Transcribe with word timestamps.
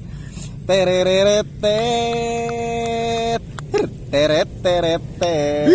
tereret 0.68 1.48
tet 1.62 3.42
ter, 3.72 3.88
teret 4.12 4.50
teret 4.64 5.02
tet. 5.20 5.68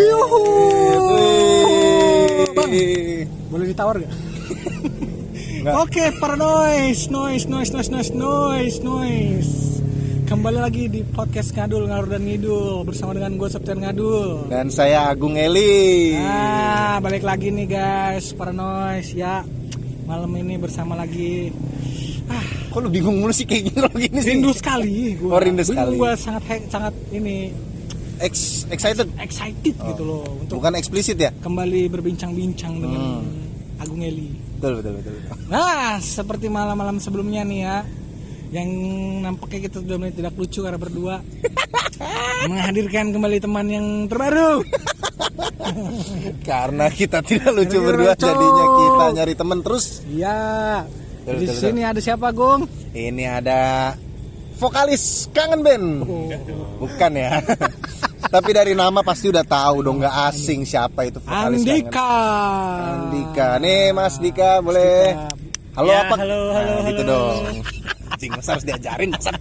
Bang. 2.57 2.75
Boleh 3.51 3.67
ditawar 3.73 3.97
gak? 4.05 4.13
Oke, 5.67 6.13
para 6.21 6.37
noise, 6.37 7.11
noise, 7.11 7.49
noise, 7.49 7.73
noise, 7.73 7.91
noise, 7.91 8.13
noise, 8.15 8.79
noise. 8.85 9.76
Kembali 10.27 10.59
lagi 10.59 10.85
di 10.87 11.03
podcast 11.03 11.51
Ngadul 11.51 11.87
Ngarur 11.87 12.09
dan 12.09 12.23
Ngidul 12.23 12.83
bersama 12.83 13.15
dengan 13.15 13.35
gue 13.35 13.47
Septian 13.47 13.79
Ngadul. 13.79 14.51
Dan 14.51 14.69
saya 14.69 15.07
Agung 15.07 15.35
Eli 15.35 16.15
Nah, 16.15 16.99
balik 16.99 17.23
lagi 17.23 17.49
nih 17.49 17.67
guys, 17.69 18.31
para 18.33 18.51
noise 18.51 19.15
ya. 19.15 19.47
Malam 20.03 20.31
ini 20.37 20.55
bersama 20.57 20.95
lagi 20.95 21.51
ah, 22.27 22.43
Kok 22.69 22.79
lu 22.81 22.89
bingung 22.89 23.19
mulu 23.19 23.31
sih 23.31 23.43
kayak 23.43 23.63
gini 23.65 23.79
kalau 23.81 23.97
gini 23.97 24.19
sih 24.19 24.31
rindu 24.33 24.51
sekali 24.51 24.97
gue. 25.15 25.31
Oh, 25.31 25.39
rindu 25.39 25.63
sekali. 25.63 25.95
Gue 25.95 26.13
sangat 26.17 26.43
he- 26.49 26.67
sangat 26.69 26.95
ini 27.11 27.51
Ex- 28.17 28.65
Excited 28.67 29.07
excited 29.19 29.75
gitu 29.77 30.03
loh 30.03 30.25
untuk 30.39 30.59
Bukan 30.59 30.73
eksplisit 30.75 31.17
ya? 31.17 31.31
kembali 31.37 31.87
berbincang-bincang 31.89 32.75
dengan 32.77 33.03
Hmm. 33.23 33.45
Agung 33.77 34.01
Eli. 34.01 34.33
Betul 34.57 34.81
betul 34.81 34.93
betul, 34.97 35.13
betul. 35.15 35.37
Nah, 35.47 36.01
seperti 36.01 36.49
malam-malam 36.49 36.97
sebelumnya 36.97 37.45
nih 37.45 37.61
ya, 37.61 37.77
yang 38.49 38.69
nampaknya 39.21 39.67
kita 39.67 39.83
sudah 39.83 39.97
mulai 39.97 40.13
tidak 40.13 40.35
lucu 40.35 40.61
karena 40.61 40.79
berdua 40.79 41.15
menghadirkan 42.51 43.11
kembali 43.11 43.39
teman 43.39 43.67
yang 43.67 43.87
terbaru. 44.07 44.63
Karena 46.43 46.87
kita 46.89 47.21
tidak 47.21 47.53
lucu 47.53 47.77
Karena 47.77 47.87
berdua 47.87 48.13
lucu. 48.13 48.25
Jadinya 48.25 48.65
kita 48.73 49.05
nyari 49.13 49.35
temen 49.35 49.59
terus 49.61 49.85
Iya. 50.07 50.39
Betul, 51.21 51.35
Di 51.37 51.47
betul, 51.47 51.59
sini 51.61 51.81
ada 51.83 51.99
siapa, 51.99 52.31
Gong? 52.31 52.61
Ini 52.93 53.25
ada 53.27 53.61
vokalis 54.57 55.27
kangen 55.31 55.61
band. 55.61 55.87
Oh. 56.07 56.31
Bukan 56.81 57.13
ya. 57.13 57.43
Tapi 58.35 58.51
dari 58.51 58.73
nama 58.73 59.03
pasti 59.03 59.29
udah 59.29 59.43
tahu 59.43 59.83
dong 59.83 59.99
nggak 60.01 60.17
asing 60.31 60.63
siapa 60.63 61.05
itu 61.05 61.19
vokalis 61.19 61.61
kangen. 61.61 61.83
Andika. 61.83 62.15
Andika. 62.95 63.49
Nih 63.59 63.91
Mas 63.91 64.17
Dika 64.17 64.63
boleh. 64.63 65.19
Halo 65.77 65.93
Ya, 65.93 66.09
apa? 66.09 66.15
halo, 66.17 66.41
halo, 66.55 66.73
Nah, 66.73 66.89
gitu 66.89 67.03
halo. 67.05 67.11
dong. 67.13 67.45
Anjing 68.17 68.33
masa 68.33 68.57
harus 68.57 68.65
diajarin 68.65 69.13
masa. 69.13 69.37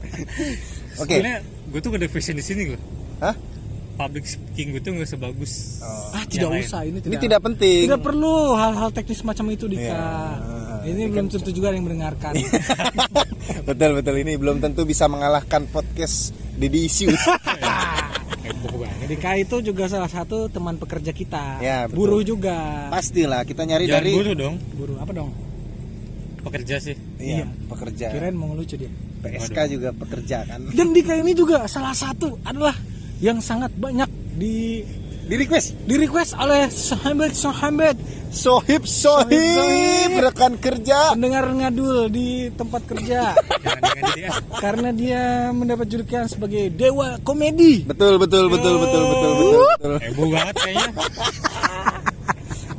Oke. 1.01 1.15
Sebenarnya 1.15 1.39
gue 1.71 1.79
tuh 1.79 1.89
gak 1.95 2.01
ada 2.03 2.09
fashion 2.11 2.35
di 2.35 2.43
sini 2.43 2.61
gue. 2.75 2.79
Hah? 3.23 3.31
Public 3.95 4.27
speaking 4.27 4.75
gue 4.75 4.83
tuh 4.83 4.91
gak 4.99 5.07
sebagus. 5.07 5.79
Ah, 6.11 6.27
tidak 6.27 6.51
lain. 6.51 6.67
usah 6.67 6.83
ini 6.83 6.99
tidak. 6.99 7.15
Ini 7.15 7.23
tidak 7.23 7.39
penting. 7.39 7.87
Tidak 7.87 8.03
perlu 8.03 8.51
hal-hal 8.59 8.91
teknis 8.91 9.23
macam 9.23 9.47
itu, 9.47 9.71
Dika. 9.71 9.95
Iya. 9.95 10.91
Ini 10.91 11.07
belum 11.07 11.31
tentu 11.31 11.55
juga 11.55 11.71
yang 11.71 11.87
mendengarkan. 11.87 12.35
betul 13.71 13.91
betul 13.95 14.15
ini 14.19 14.35
belum 14.35 14.59
tentu 14.59 14.83
bisa 14.83 15.07
mengalahkan 15.07 15.71
podcast. 15.71 16.35
Heboh 18.45 18.75
banget. 18.79 19.07
Dika 19.07 19.31
itu 19.39 19.55
juga 19.63 19.87
salah 19.87 20.11
satu 20.11 20.51
teman 20.51 20.75
pekerja 20.75 21.11
kita. 21.15 21.63
Ya, 21.63 21.87
betul. 21.87 21.95
Buruh 22.03 22.21
juga. 22.27 22.91
Pastilah 22.91 23.47
kita 23.47 23.63
nyari 23.63 23.87
Jangan 23.87 24.03
dari 24.03 24.11
guru 24.11 24.31
dong, 24.35 24.55
Buruh 24.75 24.99
apa 24.99 25.11
dong? 25.15 25.44
Pekerja 26.45 26.75
sih. 26.77 26.95
iya, 27.17 27.49
pekerja. 27.67 28.13
Kirain 28.13 28.37
mau 28.37 28.53
ngelucu 28.53 28.77
dia. 28.77 28.91
PSK 29.25 29.57
juga 29.73 29.89
pekerja 29.89 30.45
kan. 30.45 30.61
Dan 30.69 30.93
Dika 30.93 31.17
ini 31.17 31.33
juga 31.33 31.65
salah 31.65 31.97
satu 31.97 32.37
adalah 32.45 32.77
yang 33.17 33.41
sangat 33.41 33.73
banyak 33.73 34.07
di 34.37 34.85
Di 35.25 35.33
request 35.41 35.73
di 35.89 35.97
request 35.97 36.37
oleh 36.37 36.69
sahabat-sahabat 36.69 37.97
Sohib 38.29 38.85
Sohib 38.85 39.41
Sohib. 39.41 40.21
rekan 40.21 40.53
kerja. 40.61 41.17
pendengar 41.17 41.49
ngadul 41.49 42.13
di 42.13 42.53
tempat 42.53 42.85
kerja 42.85 43.17
ah. 43.33 43.33
karena 44.61 44.93
dia 44.93 45.49
mendapat 45.49 45.89
julukan 45.89 46.29
sebagai 46.29 46.69
dewa 46.69 47.17
komedi. 47.25 47.89
Betul 47.89 48.21
betul 48.21 48.53
betul 48.53 48.77
betul 48.77 49.03
betul 49.09 49.31
betul 49.33 49.51
betul. 49.81 49.93
Heboh 49.97 50.27
banget 50.29 50.55
kayaknya. 50.61 50.89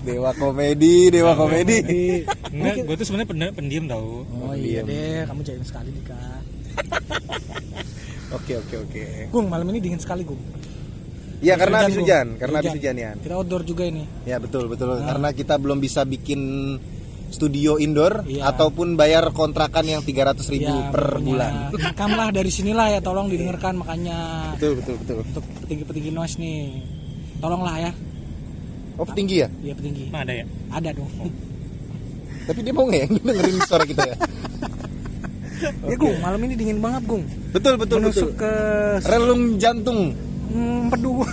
Dewa 0.06 0.30
komedi, 0.38 1.10
dewa 1.10 1.32
komedi. 1.34 1.82
Enggak, 2.58 2.74
gue 2.82 2.96
tuh 2.96 3.06
sebenarnya 3.06 3.28
pen- 3.28 3.54
pendiam 3.54 3.84
tau. 3.86 4.24
Oh 4.24 4.52
iya 4.52 4.80
deh, 4.80 5.24
kamu 5.24 5.40
jahil 5.42 5.62
sekali 5.62 5.90
Dika. 5.92 6.20
Oke 8.28 8.58
oke 8.58 8.74
oke. 8.82 9.02
Gung, 9.30 9.46
malam 9.46 9.70
ini 9.70 9.78
dingin 9.78 10.02
sekali, 10.02 10.20
Gung. 10.20 10.40
Ya 11.38 11.54
karena 11.54 11.84
habis 11.84 11.94
hujan, 11.94 12.34
karena 12.36 12.58
habis 12.58 12.74
hujan 12.74 12.94
ya. 12.96 13.10
Kita 13.14 13.34
outdoor 13.34 13.62
juga 13.62 13.84
ini. 13.84 14.02
Ya 14.24 14.40
betul 14.40 14.66
betul 14.66 14.98
karena 14.98 15.30
kita 15.30 15.54
belum 15.56 15.78
bisa 15.78 16.02
bikin 16.02 16.40
studio 17.28 17.76
indoor 17.76 18.24
Iya. 18.24 18.48
ataupun 18.48 18.94
bayar 18.94 19.30
kontrakan 19.30 19.84
yang 19.84 20.00
300.000 20.00 20.42
ribu 20.48 20.64
Ya, 20.64 20.88
per 20.88 21.04
makanya 21.12 21.22
bulan. 21.22 21.52
Rekamlah 21.72 22.28
dari 22.30 22.50
sinilah 22.50 22.86
ya, 22.88 23.00
tolong 23.00 23.28
didengarkan 23.28 23.76
makanya 23.76 24.16
Betul 24.56 24.80
betul 24.80 24.94
betul. 24.96 25.16
untuk 25.22 25.44
petinggi-petinggi 25.62 26.10
noise 26.10 26.36
nih. 26.36 26.82
Tolonglah 27.36 27.76
ya. 27.78 27.92
Oh 28.96 29.04
petinggi 29.04 29.36
ya? 29.38 29.48
Iya 29.60 29.74
petinggi. 29.76 30.02
Emang 30.08 30.22
ada 30.24 30.34
ya? 30.34 30.44
Ada 30.72 30.90
dong. 30.94 31.10
Tapi 32.46 32.60
dia 32.60 32.72
mau 32.72 32.84
nggak 32.84 33.00
ya 33.00 33.06
dengerin 33.20 33.56
suara 33.60 33.84
kita 33.84 34.02
ya? 34.04 34.16
Ya 35.82 35.96
Gung, 35.96 36.16
malam 36.20 36.38
ini 36.42 36.54
dingin 36.54 36.78
banget 36.78 37.02
Gung. 37.04 37.24
Betul 37.50 37.74
betul 37.76 37.96
Menusuk 37.98 38.30
betul. 38.30 38.38
ke 38.38 38.52
Relung 39.04 39.42
jantung. 39.56 40.12
hmm, 40.46 40.86
empedu. 40.86 41.24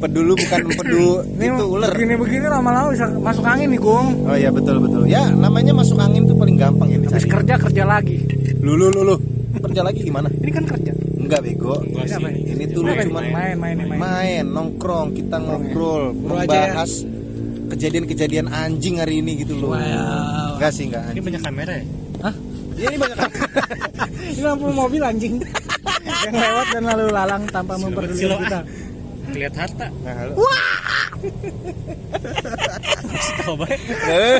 Pedulu 0.00 0.32
bukan 0.32 0.60
empedu 0.64 1.06
itu 1.36 1.64
ular. 1.68 1.92
Begini-begini 1.92 2.48
lama-lama 2.48 2.88
bisa 2.88 3.04
masuk 3.12 3.44
angin 3.44 3.68
nih 3.68 3.78
Gung. 3.78 4.08
Oh 4.24 4.32
iya 4.32 4.48
betul 4.48 4.80
betul. 4.80 5.04
Ya 5.04 5.28
namanya 5.28 5.76
masuk 5.76 6.00
angin 6.00 6.24
tuh 6.24 6.34
paling 6.34 6.56
gampang 6.56 6.88
ya 6.88 6.96
Habis 6.98 7.20
dicari. 7.20 7.28
kerja 7.30 7.54
kerja 7.60 7.82
lagi. 7.84 8.18
Lulu 8.58 8.88
lulu. 8.90 9.14
Kerja 9.60 9.84
lagi 9.84 10.00
gimana? 10.00 10.32
Ini 10.32 10.50
kan 10.50 10.64
kerja. 10.64 10.92
Enggak 11.20 11.40
bego. 11.44 11.76
Enggak 11.84 12.06
Ini 12.08 12.16
apa 12.16 12.28
ini? 12.32 12.64
Tuh 12.66 12.80
lu 12.80 12.88
Main, 12.88 13.04
cuma 13.04 13.20
main, 13.20 13.30
main, 13.30 13.76
main, 13.76 13.76
main. 13.84 13.98
main 14.00 14.44
nongkrong 14.48 15.12
kita 15.12 15.36
ngobrol 15.36 16.16
Ngobrol 16.16 16.40
ya. 16.40 16.48
membahas 16.48 16.90
kejadian-kejadian 17.70 18.46
anjing 18.50 18.98
hari 18.98 19.22
ini 19.22 19.46
gitu 19.46 19.56
loh. 19.56 19.78
Wow. 19.78 20.58
Enggak 20.58 20.70
sih 20.74 20.90
enggak 20.90 21.14
Ini 21.14 21.20
banyak 21.22 21.42
kamera 21.42 21.72
ya? 21.78 21.84
Hah? 22.20 22.34
Ya, 22.76 22.86
ini 22.90 22.98
banyak 22.98 23.18
Ini 24.36 24.42
lampu 24.44 24.66
mobil 24.72 25.02
anjing 25.04 25.34
yang 26.26 26.36
lewat 26.36 26.66
dan 26.74 26.82
lalu 26.84 27.04
lalang 27.12 27.42
tanpa 27.48 27.74
memperdulikan 27.80 28.18
Silo, 28.18 28.36
kita. 28.44 28.60
Lihat 29.30 29.54
harta. 29.54 29.86
Nah, 30.02 30.14
halo. 30.18 30.32
Tahu 33.46 33.54
baik. 33.56 33.80
Eh, 34.10 34.38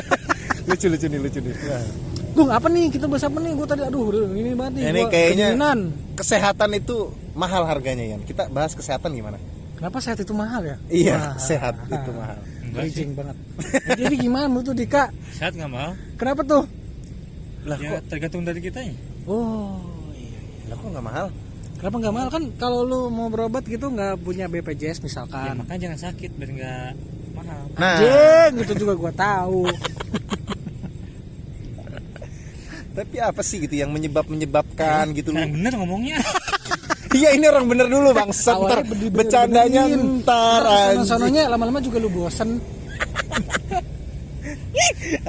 lucu 0.67 0.85
lucu 0.91 1.05
nih 1.07 1.19
lucu 1.21 1.39
nih. 1.39 1.53
Nah, 1.55 1.85
Gung, 2.31 2.47
apa 2.47 2.67
nih? 2.71 2.87
Kita 2.87 3.05
bahas 3.11 3.27
apa 3.27 3.37
nih? 3.43 3.51
Gue 3.55 3.67
tadi 3.67 3.81
aduh, 3.83 4.07
ini 4.31 4.55
banget 4.55 4.73
nih. 4.79 4.83
Ini 4.87 5.01
gua 5.03 5.11
kayaknya 5.11 5.47
kedinginan. 5.51 5.79
kesehatan 6.15 6.69
itu 6.79 6.97
mahal 7.35 7.67
harganya 7.67 8.15
ya. 8.15 8.17
Kita 8.23 8.47
bahas 8.47 8.71
kesehatan 8.71 9.11
gimana? 9.11 9.35
Kenapa 9.75 9.97
sehat 9.99 10.19
itu 10.23 10.31
mahal 10.31 10.61
ya? 10.63 10.77
Iya, 10.87 11.15
Wah. 11.17 11.35
sehat 11.41 11.75
itu 11.89 12.11
mahal. 12.13 12.37
Bridging 12.73 13.11
banget. 13.11 13.35
Nah, 13.35 13.95
Jadi 13.99 14.15
gimana 14.17 14.45
menurut 14.45 14.65
tuh 14.65 14.73
Dika? 14.73 15.03
Sehat 15.31 15.53
nggak 15.53 15.67
mahal? 15.67 15.91
Kenapa 16.15 16.41
tuh? 16.41 16.63
Lah 17.61 17.77
Ya 17.77 17.89
kok 17.91 18.01
tergantung 18.07 18.41
dari 18.41 18.57
kitanya. 18.57 18.95
Oh, 19.23 19.77
iya. 20.13 20.39
lah 20.65 20.75
kok 20.75 20.87
nggak 20.87 21.03
mahal? 21.03 21.27
Kenapa 21.75 21.95
nggak 21.97 22.13
mahal 22.13 22.29
kan? 22.29 22.43
Kalau 22.55 22.79
lu 22.81 22.99
mau 23.07 23.27
berobat 23.27 23.63
gitu 23.63 23.87
nggak 23.87 24.17
punya 24.17 24.45
BPJS 24.45 24.97
Ya 24.97 25.03
misalkan. 25.03 25.53
makanya 25.57 25.81
jangan 25.87 25.99
sakit 26.07 26.31
biar 26.33 26.49
nggak 26.51 26.89
mahal. 27.33 27.61
Nah, 27.73 27.97
Anjing, 27.97 28.51
itu 28.61 28.73
juga 28.75 28.93
gua 28.93 29.11
tahu. 29.11 29.65
tapi 32.91 33.15
apa 33.17 33.39
sih 33.39 33.57
gitu 33.57 33.71
yang 33.73 33.87
menyebab 33.87 34.27
menyebabkan 34.27 35.15
gitu 35.15 35.31
Yang 35.31 35.39
loh? 35.41 35.53
bener 35.55 35.73
ngomongnya. 35.75 36.17
Iya 37.21 37.29
ini 37.37 37.45
orang 37.45 37.65
bener 37.69 37.85
dulu 37.85 38.09
bang. 38.17 38.29
Ntar 38.33 38.55
Awalnya 38.57 38.81
bener-bener 38.81 39.13
bercandanya 39.13 39.81
ntar 39.93 40.63
sono-sononya 40.97 41.41
lama-lama 41.53 41.77
juga 41.77 42.01
lu 42.01 42.09
bosen. 42.09 42.57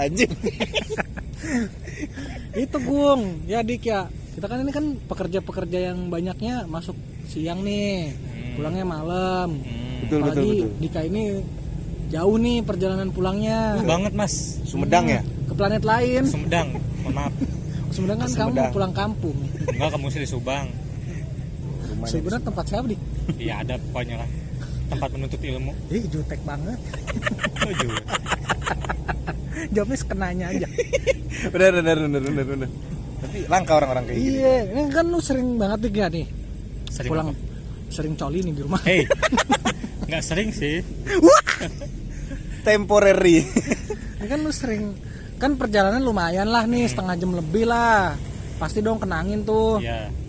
Anjing. 0.00 0.32
Itu 2.56 2.76
Gung, 2.80 3.44
ya 3.44 3.60
Dik 3.60 3.84
ya. 3.84 4.08
Kita 4.32 4.48
kan 4.48 4.64
ini 4.64 4.72
kan 4.72 4.96
pekerja-pekerja 5.04 5.92
yang 5.92 6.08
banyaknya 6.08 6.64
masuk 6.64 6.96
siang 7.28 7.60
nih, 7.60 8.16
pulangnya 8.56 8.88
malam. 8.88 9.60
Hmm. 9.60 10.08
Betul, 10.08 10.18
betul, 10.24 10.32
Apalagi 10.32 10.52
betul. 10.64 10.80
Dika 10.80 11.00
ini 11.04 11.22
jauh 12.08 12.36
nih 12.40 12.58
perjalanan 12.60 13.08
pulangnya 13.12 13.76
Jauh 13.80 13.88
banget 13.88 14.12
mas. 14.16 14.34
Sumedang 14.64 15.04
ya? 15.08 15.20
ke 15.20 15.52
planet 15.52 15.84
lain. 15.84 16.22
Sumedang. 16.24 16.68
Mohon 17.04 17.12
maaf. 17.20 17.32
Sebenarnya 17.92 18.20
kan 18.24 18.30
kamu 18.32 18.48
Sumedang. 18.56 18.72
pulang 18.72 18.92
kampung. 18.96 19.36
Enggak 19.68 19.90
kamu 19.92 20.06
sih 20.08 20.20
di 20.24 20.28
Subang. 20.28 20.66
Rumahnya 22.02 22.18
Sebenarnya 22.18 22.44
tempat 22.50 22.64
siapa 22.66 22.86
Dik? 22.90 23.00
Iya 23.38 23.54
ada 23.62 23.74
pokoknya 23.78 24.16
lah. 24.18 24.28
Tempat 24.90 25.08
menuntut 25.14 25.38
ilmu. 25.38 25.72
Ih, 25.86 26.04
jutek 26.10 26.40
banget. 26.42 26.78
Tujuh. 27.62 27.90
Jawabnya 29.70 29.98
sekenanya 30.02 30.46
aja. 30.50 30.66
bener 31.54 31.70
bener 31.78 31.96
bener 32.02 32.22
bener 32.26 32.44
bener. 32.44 32.68
Tapi 33.22 33.38
langka 33.46 33.72
orang-orang 33.78 34.10
kayak 34.10 34.18
gini. 34.18 34.34
iya, 34.34 34.54
ini 34.66 34.82
kan 34.90 35.06
lu 35.06 35.22
sering 35.22 35.54
banget 35.62 35.78
Dik 35.86 35.94
ya 35.94 36.06
nih. 36.10 36.26
Sering 36.90 37.10
pulang 37.14 37.28
apa? 37.30 37.38
sering 37.94 38.14
coli 38.18 38.38
nih 38.42 38.52
di 38.58 38.62
rumah. 38.66 38.82
Hei. 38.82 39.06
Nggak 40.10 40.22
sering 40.26 40.50
sih. 40.50 40.82
temporary 42.66 43.42
Ini 44.18 44.26
kan 44.26 44.38
lu 44.42 44.50
sering 44.54 44.94
kan 45.38 45.58
perjalanan 45.58 45.98
lumayan 45.98 46.46
lah 46.46 46.66
nih 46.66 46.90
setengah 46.90 47.14
jam 47.14 47.30
lebih 47.30 47.70
lah. 47.70 48.18
Pasti 48.58 48.82
dong 48.82 48.98
kenangin 48.98 49.46
tuh. 49.46 49.78
Iya. 49.78 50.21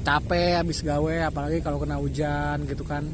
Capek 0.00 0.56
habis 0.56 0.80
gawe 0.80 1.16
apalagi 1.24 1.60
kalau 1.60 1.76
kena 1.76 1.96
hujan 1.96 2.64
gitu 2.64 2.82
kan. 2.82 3.04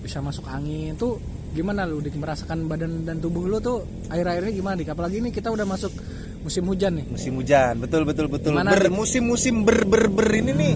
Bisa 0.00 0.18
masuk 0.18 0.46
angin 0.46 0.94
tuh 0.94 1.20
gimana 1.50 1.82
lu 1.82 1.98
Dik 1.98 2.14
merasakan 2.14 2.64
badan 2.64 3.02
dan 3.02 3.18
tubuh 3.18 3.44
lu 3.44 3.58
tuh 3.58 3.82
air-airnya 4.08 4.50
gimana 4.50 4.74
Dik? 4.76 4.88
Apalagi 4.88 5.18
ini 5.18 5.28
kita 5.28 5.48
udah 5.48 5.64
masuk 5.64 5.90
musim 6.40 6.64
hujan 6.64 6.96
nih. 6.96 7.04
musim 7.06 7.36
hujan 7.36 7.76
betul 7.76 8.00
betul 8.02 8.24
betul 8.26 8.56
Gimana, 8.56 8.72
ber 8.72 8.88
musim-musim 8.88 9.60
ber 9.60 9.84
ber 9.84 10.08
ber 10.08 10.24
ini 10.32 10.56
nih 10.56 10.74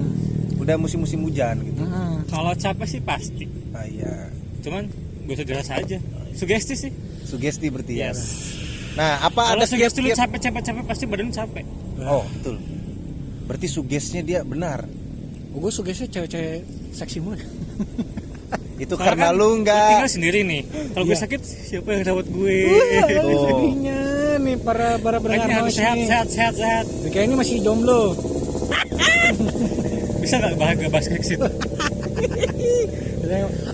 udah 0.60 0.76
musim-musim 0.76 1.24
hujan 1.24 1.56
gitu 1.62 1.80
Hmm. 1.80 2.20
Kalau 2.26 2.52
capek 2.52 2.84
sih 2.86 3.00
pasti. 3.00 3.48
ah, 3.72 3.80
iya 3.82 4.28
Cuman 4.60 4.84
gak 5.24 5.34
usah 5.34 5.46
dirasa 5.46 5.72
aja. 5.78 5.96
Sugesti 6.32 6.76
sih. 6.76 6.92
sugesti 7.24 7.72
berarti 7.72 7.96
ya 7.96 8.12
Yes. 8.12 8.20
nah 8.92 9.24
apa 9.24 9.40
Kalau 9.48 9.56
ada 9.56 9.64
sugesti 9.64 9.98
lu 9.98 10.12
capek 10.12 10.36
capek 10.42 10.62
capek 10.62 10.84
pasti 10.84 11.04
badan 11.06 11.32
capek. 11.32 11.64
oh 12.02 12.28
betul 12.28 12.60
berarti 13.44 13.64
sugesnya 13.66 14.20
dia 14.20 14.44
benar 14.44 14.84
gue 15.54 15.70
sugesti 15.70 16.10
cewek-cewek 16.10 16.60
seksi 16.90 17.18
mulu. 17.22 17.38
itu 18.74 18.90
Soalnya 18.90 19.06
karena 19.06 19.26
kan 19.30 19.38
lu 19.38 19.48
Tinggal 19.54 19.62
nggak 19.62 20.10
sendiri 20.10 20.40
nih. 20.42 20.62
Kalau 20.66 21.04
gue 21.06 21.14
Iya. 21.14 21.22
sakit 21.22 21.40
siapa 21.46 21.88
yang 21.94 22.02
rawat 22.02 22.26
gue? 22.26 22.56
Oh. 22.66 23.42
sedihnya 23.46 23.98
nih 24.42 24.56
para 24.58 24.98
para 24.98 25.16
noise 25.22 25.78
sehat 25.78 25.96
sehat 26.10 26.26
sehat 26.26 26.54
sehat. 26.58 26.84
Kayak 27.14 27.24
ini 27.30 27.34
masih 27.38 27.56
jomblo. 27.62 28.18
Bisa 30.18 30.42
nggak 30.42 30.58
bahagia 30.58 30.88
bahas 30.90 31.06
kayak 31.06 31.22
situ? 31.22 31.46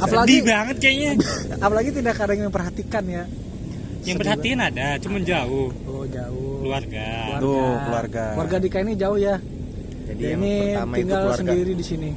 apalagi 0.00 0.28
Sedih 0.36 0.42
banget 0.44 0.76
kayaknya. 0.78 1.10
apalagi 1.64 1.90
tidak 1.96 2.14
ada 2.20 2.32
yang 2.36 2.46
memperhatikan 2.52 3.04
ya. 3.08 3.24
Yang 4.00 4.16
perhatiin 4.24 4.60
ada, 4.60 4.96
cuman 4.96 5.20
jauh. 5.24 5.68
Oh 5.84 6.04
jauh. 6.08 6.64
Keluarga. 6.64 7.08
Tuh, 7.40 7.72
keluarga. 7.84 8.24
Keluarga 8.36 8.56
Dika 8.60 8.78
ini 8.80 8.92
jauh 8.96 9.16
ya. 9.20 9.36
Jadi 10.10 10.22
yang 10.26 10.40
ini 10.40 10.52
pertama 10.68 10.90
itu 10.90 10.98
tinggal 11.00 11.20
keluarga 11.20 11.40
sendiri 11.40 11.72
di 11.72 11.84
sini. 11.84 12.10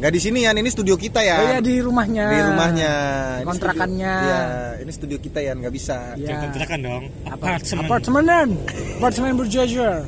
nggak 0.00 0.12
di 0.12 0.20
sini 0.22 0.38
ya 0.40 0.50
ini 0.50 0.70
studio 0.70 0.96
kita 0.96 1.20
ya 1.20 1.36
Oh 1.36 1.46
iya 1.46 1.60
di 1.60 1.74
rumahnya. 1.78 2.24
di 2.26 2.40
rumahnya 2.42 2.92
Ini 3.36 3.46
Kontrakannya. 3.46 4.12
studio- 4.14 4.26
Iya, 4.26 4.42
ini 4.80 4.90
studio 4.90 5.18
kita 5.18 5.38
ya 5.38 5.52
nggak 5.54 5.68
bisa. 5.70 5.96
Jangan 6.16 6.40
kontrakan 6.46 6.78
dong. 6.80 7.02
Apa? 7.26 7.44
Apartemen. 7.52 7.84
Apartemenan. 7.84 8.48
Apartemen 8.96 9.32
berjajar. 9.36 10.00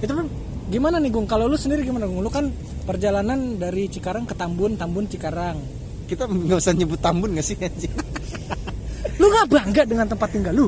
Itu 0.00 0.12
kan 0.12 0.26
gimana 0.68 0.96
nih 0.98 1.10
Gung? 1.10 1.24
Kalau 1.24 1.46
lu 1.46 1.56
sendiri 1.56 1.82
gimana 1.82 2.04
Gung? 2.04 2.20
Lu 2.20 2.28
kan 2.28 2.52
perjalanan 2.82 3.56
dari 3.56 3.86
Cikarang 3.86 4.24
ke 4.24 4.34
Tambun, 4.34 4.76
Tambun 4.76 5.06
Cikarang. 5.06 5.56
kita 6.04 6.26
nggak 6.26 6.58
usah 6.58 6.74
nyebut 6.74 6.98
Tambun 6.98 7.30
nggak 7.32 7.46
sih 7.46 7.54
anjing 7.56 7.94
Lu 9.14 9.26
nggak 9.26 9.46
bangga 9.48 9.82
dengan 9.84 10.04
tempat 10.04 10.28
tinggal 10.28 10.50
lu? 10.52 10.66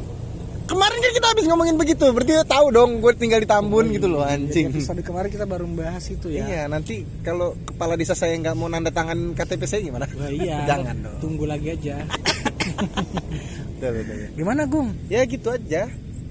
Kemarin 0.72 0.98
kan 0.98 1.12
kita 1.12 1.26
habis 1.28 1.44
ngomongin 1.44 1.76
begitu 1.76 2.04
berarti 2.08 2.32
lu 2.32 2.44
tahu 2.44 2.66
dong 2.68 2.90
gue 2.98 3.12
tinggal 3.14 3.36
di 3.36 3.46
Tambun 3.46 3.86
gitu 3.88 4.08
loh 4.08 4.24
anjing 4.24 4.68
Di 4.68 4.80
episode 4.80 5.00
kemarin 5.00 5.28
kita 5.28 5.44
baru 5.44 5.64
membahas 5.64 6.04
itu 6.06 6.28
ya. 6.28 6.42
Iya, 6.42 6.62
nanti 6.66 7.04
kalau 7.20 7.52
kepala 7.62 7.94
desa 7.94 8.12
saya 8.12 8.32
nggak 8.34 8.54
mau 8.54 8.66
nanda 8.66 8.88
tangan 8.88 9.32
KTP 9.32 9.62
saya 9.64 9.80
gimana? 9.82 10.08
Wah, 10.10 10.28
iya. 10.28 10.64
Jangan 10.70 10.96
dong. 10.98 11.16
Tunggu 11.20 11.44
lagi 11.44 11.68
aja. 11.70 12.00
Betul, 13.74 13.98
betul, 13.98 14.14
betul. 14.14 14.30
Gimana 14.34 14.62
Gung? 14.64 14.88
Ya 15.06 15.20
gitu 15.24 15.50
aja. 15.50 15.90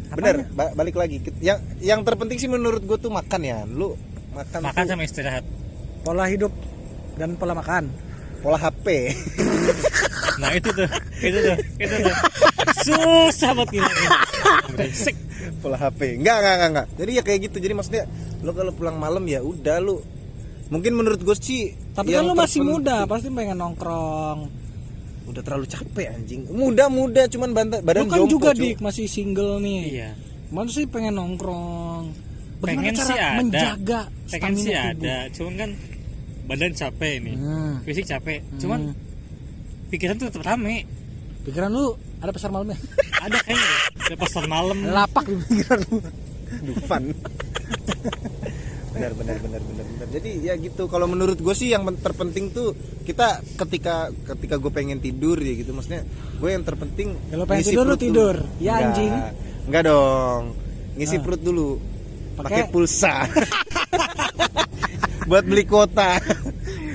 Bener, 0.10 0.48
ba- 0.50 0.72
balik 0.72 0.96
lagi. 0.96 1.20
Yang 1.38 1.60
yang 1.80 2.00
terpenting 2.02 2.36
sih 2.38 2.48
menurut 2.48 2.80
gue 2.80 2.96
tuh 2.96 3.12
makan 3.12 3.42
ya. 3.42 3.64
Lu 3.64 4.00
makan, 4.32 4.60
Makan 4.64 4.82
tuh 4.82 4.92
sama 4.94 5.04
istirahat. 5.04 5.44
Pola 6.02 6.26
hidup 6.26 6.56
dan 7.16 7.36
pola 7.36 7.52
makan. 7.52 7.92
pola 8.40 8.56
HP. 8.56 8.88
Nah 10.32 10.58
itu 10.58 10.74
tuh, 10.74 10.88
itu 11.20 11.38
tuh, 11.38 11.54
itu 11.78 11.96
tuh. 12.02 12.16
Susah 12.82 13.52
banget 13.54 13.78
gini. 13.78 13.92
Brengsek. 14.70 15.16
pola 15.58 15.76
HP. 15.76 16.18
Enggak, 16.18 16.36
enggak, 16.38 16.54
enggak, 16.54 16.70
enggak. 16.70 16.88
Jadi 16.96 17.12
ya 17.12 17.22
kayak 17.22 17.40
gitu. 17.44 17.58
Jadi 17.60 17.74
maksudnya 17.74 18.04
lu 18.40 18.52
kalau 18.52 18.72
pulang 18.72 18.96
malam 18.96 19.24
ya 19.24 19.40
udah 19.40 19.78
lu 19.78 20.02
mungkin 20.68 20.94
menurut 20.94 21.20
gue 21.20 21.36
sih 21.36 21.76
Tapi 21.92 22.10
kan 22.10 22.24
lu 22.24 22.34
masih 22.34 22.62
muda, 22.62 23.04
pasti 23.04 23.28
pengen 23.28 23.56
nongkrong. 23.56 24.40
Udah 25.24 25.42
terlalu 25.42 25.66
capek 25.66 26.08
anjing. 26.10 26.48
Muda 26.48 26.88
muda 26.88 27.26
cuman 27.26 27.50
banta- 27.52 27.80
badan 27.80 28.04
Lu 28.04 28.10
kan 28.10 28.20
jompo, 28.20 28.32
juga 28.32 28.50
cu. 28.52 28.62
dik 28.62 28.78
masih 28.80 29.06
single 29.06 29.60
nih. 29.60 29.82
Iya. 29.92 30.10
Mana 30.50 30.68
sih 30.68 30.84
pengen 30.86 31.16
nongkrong? 31.16 32.04
Bagaimana 32.58 32.84
Pengen 32.84 32.96
cara 32.96 33.06
sih 33.06 33.18
ada. 33.18 33.38
menjaga 33.38 34.00
Pengen 34.28 34.54
sih 34.56 34.70
tubuh? 34.70 34.92
ada, 34.94 35.16
cuman 35.30 35.54
kan 35.56 35.70
badan 36.44 36.72
capek 36.72 37.14
nih. 37.20 37.36
Hmm. 37.36 37.74
Fisik 37.82 38.06
capek. 38.06 38.40
Cuman 38.58 38.80
Hmm. 38.88 38.96
pikiran 39.88 40.16
tuh 40.16 40.28
tetap 40.28 40.44
rame. 40.46 40.86
Pikiran 41.42 41.70
lu 41.70 41.92
ada 42.18 42.30
pasar 42.30 42.50
malamnya? 42.50 42.78
Ada 43.18 43.38
kayaknya. 43.40 43.78
Ada 44.12 44.20
pasar 44.20 44.44
malam. 44.44 44.76
Lapak 44.84 45.24
di 45.24 45.40
pikiran 45.40 45.80
lu. 45.88 46.04
Dufan. 46.68 47.16
benar 48.92 49.16
benar 49.16 49.40
benar 49.40 49.62
benar 49.64 49.86
benar. 49.88 50.08
Jadi 50.12 50.30
ya 50.44 50.60
gitu. 50.60 50.92
Kalau 50.92 51.08
menurut 51.08 51.40
gue 51.40 51.56
sih 51.56 51.72
yang 51.72 51.88
terpenting 51.96 52.52
tuh 52.52 52.76
kita 53.08 53.40
ketika 53.56 54.12
ketika 54.36 54.60
gue 54.60 54.68
pengen 54.68 55.00
tidur 55.00 55.40
ya 55.40 55.56
gitu. 55.56 55.72
Maksudnya 55.72 56.04
gue 56.44 56.50
yang 56.52 56.68
terpenting. 56.68 57.16
Kalau 57.32 57.48
pengen 57.48 57.64
ngisi 57.64 57.72
tidur, 57.72 57.80
lu 57.80 57.88
perut 57.88 57.96
dulu. 57.96 58.04
tidur. 58.04 58.36
Ya, 58.60 58.72
Enggak. 58.76 58.84
anjing. 58.84 59.14
Enggak 59.72 59.84
dong. 59.88 60.42
Ngisi 61.00 61.16
Ah. 61.16 61.22
perut 61.24 61.42
dulu. 61.42 61.68
Pakai 62.36 62.52
Pakai- 62.60 62.68
pulsa. 62.68 63.14
Buat 65.32 65.44
beli 65.48 65.64
kuota. 65.64 66.20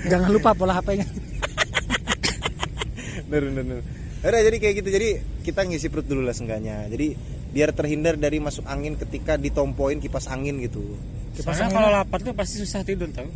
Jangan 0.04 0.28
lupa 0.28 0.52
pola 0.52 0.76
HP-nya. 0.76 1.08
bener 3.26 3.42
bener 3.48 3.64
bener. 3.64 3.95
Udah 4.26 4.40
jadi 4.43 4.56
kayak 4.56 4.75
gitu. 4.76 4.88
Jadi 4.90 5.08
kita 5.43 5.61
ngisi 5.62 5.87
perut 5.87 6.05
dulu 6.05 6.20
lah 6.20 6.34
seenggaknya. 6.34 6.87
Jadi 6.87 7.14
biar 7.50 7.70
terhindar 7.70 8.14
dari 8.14 8.37
masuk 8.37 8.67
angin 8.67 8.94
ketika 8.94 9.34
ditompoin 9.34 9.96
kipas 9.96 10.26
angin 10.26 10.58
gitu. 10.58 10.82
Soalnya 11.37 11.69
kalau 11.69 11.88
lapar 11.90 12.19
tuh 12.20 12.32
pasti 12.32 12.58
susah 12.58 12.82
tidur 12.82 13.08
tau. 13.11 13.28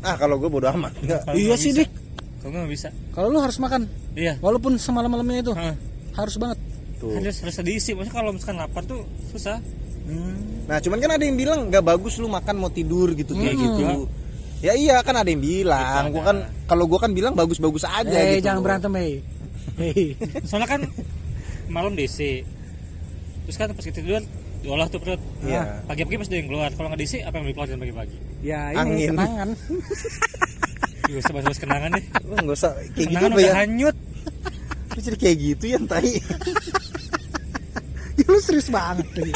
Ah 0.00 0.14
kalau 0.14 0.38
gue 0.38 0.46
bodo 0.46 0.66
amat. 0.70 0.94
Enggak. 0.98 1.22
Iya 1.34 1.54
sih. 1.54 1.74
Dik. 1.74 1.90
Kalau 2.38 2.54
nggak 2.54 2.70
bisa. 2.70 2.88
Kalau 3.10 3.28
lu 3.28 3.38
harus 3.38 3.58
makan, 3.58 3.90
Iya. 4.14 4.38
walaupun 4.38 4.78
semalam-malamnya 4.78 5.42
itu 5.42 5.52
Hah. 5.52 5.74
harus 6.14 6.38
banget. 6.38 6.58
Tuh. 6.96 7.14
Harus 7.14 7.42
harus 7.42 7.56
diisi. 7.60 7.94
Maksudnya 7.94 8.14
kalau 8.14 8.30
misalkan 8.30 8.56
lapar 8.56 8.82
tuh 8.82 9.02
susah. 9.28 9.58
Hmm. 10.06 10.64
Nah, 10.64 10.78
cuman 10.78 10.98
kan 10.98 11.10
ada 11.12 11.24
yang 11.24 11.34
bilang 11.34 11.66
nggak 11.66 11.84
bagus 11.84 12.16
lu 12.16 12.30
makan 12.30 12.56
mau 12.56 12.70
tidur 12.70 13.12
gitu 13.12 13.34
kayak 13.34 13.52
Hmm. 13.52 13.62
gitu. 13.64 13.84
Ya 14.58 14.74
iya 14.74 14.98
kan 15.02 15.14
ada 15.14 15.26
yang 15.26 15.38
bilang. 15.38 16.08
Gitu 16.08 16.14
Gua 16.14 16.22
kan 16.24 16.36
kalau 16.66 16.84
gua 16.86 16.98
kan 16.98 17.10
bilang 17.10 17.34
bagus-bagus 17.34 17.82
aja 17.84 18.06
Eh, 18.08 18.38
gitu. 18.38 18.46
jangan 18.46 18.62
berantem, 18.62 18.90
hei. 18.94 19.22
Hei. 19.78 20.18
Soalnya 20.42 20.68
kan 20.68 20.80
malam 21.70 21.94
DC. 21.94 22.42
Terus 23.46 23.56
kan 23.56 23.70
pas 23.72 23.80
kita 23.80 24.02
tidur 24.02 24.22
diolah 24.58 24.90
tuh 24.90 24.98
perut. 24.98 25.22
Iya. 25.40 25.86
Pagi-pagi 25.86 26.18
pasti 26.18 26.34
ada 26.34 26.40
yang 26.42 26.48
keluar. 26.50 26.70
Kalau 26.74 26.88
nggak 26.90 27.00
DC 27.00 27.22
apa 27.22 27.34
yang 27.38 27.46
dikeluarin 27.46 27.78
pagi-pagi? 27.78 28.16
Ya, 28.42 28.60
ini 28.74 28.78
Angin. 28.78 29.08
kenangan. 29.14 29.48
Gak 31.08 31.24
usah 31.24 31.32
bahas-bahas 31.32 31.56
kenangan 31.56 31.90
deh. 31.96 32.04
Lu 32.20 32.34
nggak 32.36 32.52
usah 32.52 32.72
kayak 32.76 32.92
gitu 32.92 33.08
Kenangan 33.08 33.30
apa 33.32 33.38
udah 33.40 33.48
ya. 33.48 33.54
hanyut. 33.64 33.96
Lu 34.92 35.00
jadi 35.00 35.16
kayak 35.16 35.36
gitu 35.40 35.64
ya 35.64 35.78
tai. 35.88 36.12
Ya, 38.12 38.26
lu 38.28 38.38
serius 38.44 38.68
banget. 38.68 39.08
tadi. 39.14 39.32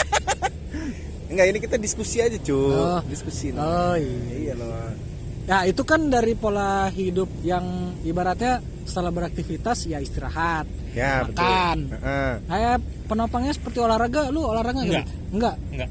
Enggak, 1.32 1.46
ini 1.48 1.58
kita 1.64 1.76
diskusi 1.80 2.20
aja, 2.20 2.36
cuy. 2.36 2.76
Oh. 2.76 3.00
Diskusi. 3.08 3.56
Oh 3.56 3.96
iya. 3.96 4.20
Iya 4.36 4.54
loh. 4.60 4.92
Ya 5.42 5.66
itu 5.66 5.82
kan 5.82 6.06
dari 6.06 6.32
pola 6.32 6.86
hidup 6.88 7.26
yang 7.42 7.64
ibaratnya 8.02 8.62
setelah 8.82 9.10
beraktivitas 9.10 9.86
ya 9.86 9.98
istirahat, 9.98 10.66
Ya, 10.92 11.22
makan. 11.26 11.90
betul. 11.90 11.98
Heeh. 11.98 12.32
Kayak 12.46 12.76
penopangnya 13.06 13.52
seperti 13.52 13.78
olahraga, 13.78 14.30
lu 14.30 14.42
olahraga 14.42 14.82
nggak? 14.82 14.86
Enggak. 14.86 15.06
Enggak. 15.34 15.56
Enggak. 15.74 15.90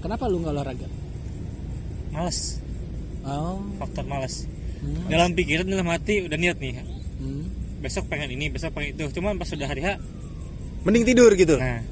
Kenapa 0.00 0.24
lu 0.26 0.36
nggak 0.38 0.54
olahraga? 0.54 0.86
Males. 2.10 2.58
Oh. 3.22 3.58
Faktor 3.78 4.04
males. 4.06 4.46
Hmm. 4.80 5.06
Dalam 5.06 5.34
pikiran 5.34 5.66
dalam 5.66 5.86
hati 5.86 6.24
udah 6.24 6.38
niat 6.38 6.56
nih. 6.58 6.72
Hmm. 7.20 7.44
Besok 7.80 8.06
pengen 8.06 8.32
ini, 8.32 8.48
besok 8.48 8.72
pengen 8.72 8.96
itu. 8.96 9.04
Cuman 9.12 9.36
pas 9.36 9.46
sudah 9.46 9.66
hari 9.66 9.82
H, 9.82 9.98
Mending 10.80 11.04
tidur 11.04 11.28
gitu. 11.34 11.58
nah. 11.58 11.82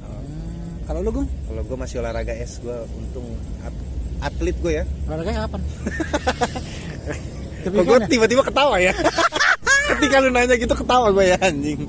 Kalau 0.88 1.04
lu 1.04 1.12
Gung, 1.12 1.28
Kalau 1.28 1.60
gua 1.68 1.84
masih 1.84 2.00
olahraga 2.00 2.32
es, 2.32 2.64
gua 2.64 2.80
untung 2.88 3.28
atlet 4.20 4.56
gue 4.56 4.72
ya. 4.72 4.84
olahraganya 5.06 5.40
kapan? 5.44 5.60
Kok 7.68 7.84
gue 7.84 7.98
tiba-tiba 8.08 8.42
ketawa 8.42 8.76
ya 8.78 8.94
Ketika 9.90 10.20
lu 10.20 10.30
nanya 10.30 10.54
gitu 10.54 10.72
ketawa 10.72 11.10
gue 11.10 11.26
ya 11.26 11.38
anjing 11.38 11.80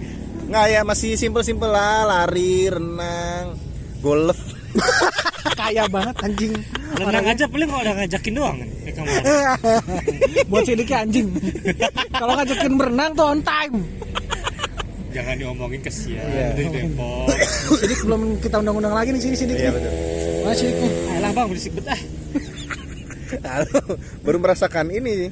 Nggak 0.50 0.66
ya 0.68 0.82
masih 0.82 1.14
simpel-simpel 1.14 1.70
lah 1.70 2.04
Lari, 2.04 2.68
renang, 2.68 3.54
golf 4.00 4.40
kaya 5.60 5.84
banget 5.88 6.14
anjing. 6.22 6.54
renang 6.96 7.26
aja 7.28 7.46
paling 7.46 7.66
kalau 7.66 7.82
udah 7.82 7.96
ngajakin 7.96 8.34
doang 8.34 8.58
kayak 8.80 8.96
kemarin. 8.96 9.24
Buat 10.46 10.64
sidiknya 10.64 10.98
anjing. 11.02 11.28
Kalau 12.10 12.34
ngajakin 12.34 12.74
berenang 12.74 13.12
tuh 13.12 13.28
on 13.28 13.42
time. 13.42 13.76
Jangan 15.10 15.36
diomongin 15.36 15.82
kesian 15.82 16.22
Iya. 16.22 16.54
dari 16.54 16.70
Depok. 16.70 17.28
Sidik 17.76 18.00
belum 18.04 18.22
kita 18.40 18.56
undang-undang 18.58 18.94
lagi 18.94 19.10
nih 19.10 19.22
sini 19.22 19.36
sidik. 19.36 19.58
Iya 19.58 19.70
nih. 19.70 19.82
betul 19.82 19.94
Mana 20.40 20.54
sidiknya? 20.56 20.90
Alah 21.18 21.32
bang 21.34 21.46
berisik 21.50 21.72
bet 21.74 21.86
ah. 23.44 23.64
Baru 24.26 24.38
merasakan 24.38 24.90
ini 24.90 25.30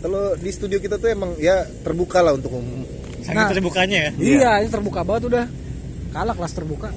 Kalau 0.00 0.32
di 0.34 0.48
studio 0.48 0.80
kita 0.80 0.96
tuh 0.96 1.12
emang 1.12 1.36
ya 1.36 1.64
terbuka 1.84 2.24
lah 2.24 2.32
untuk 2.32 2.56
umum 2.56 2.84
Saking 3.20 3.36
Nah. 3.36 3.52
terbukanya 3.52 3.98
ya. 4.08 4.10
Iya, 4.16 4.50
ini 4.64 4.68
terbuka 4.72 5.04
banget 5.04 5.28
udah. 5.28 5.44
Kalah 6.10 6.34
kelas 6.34 6.52
terbuka. 6.56 6.88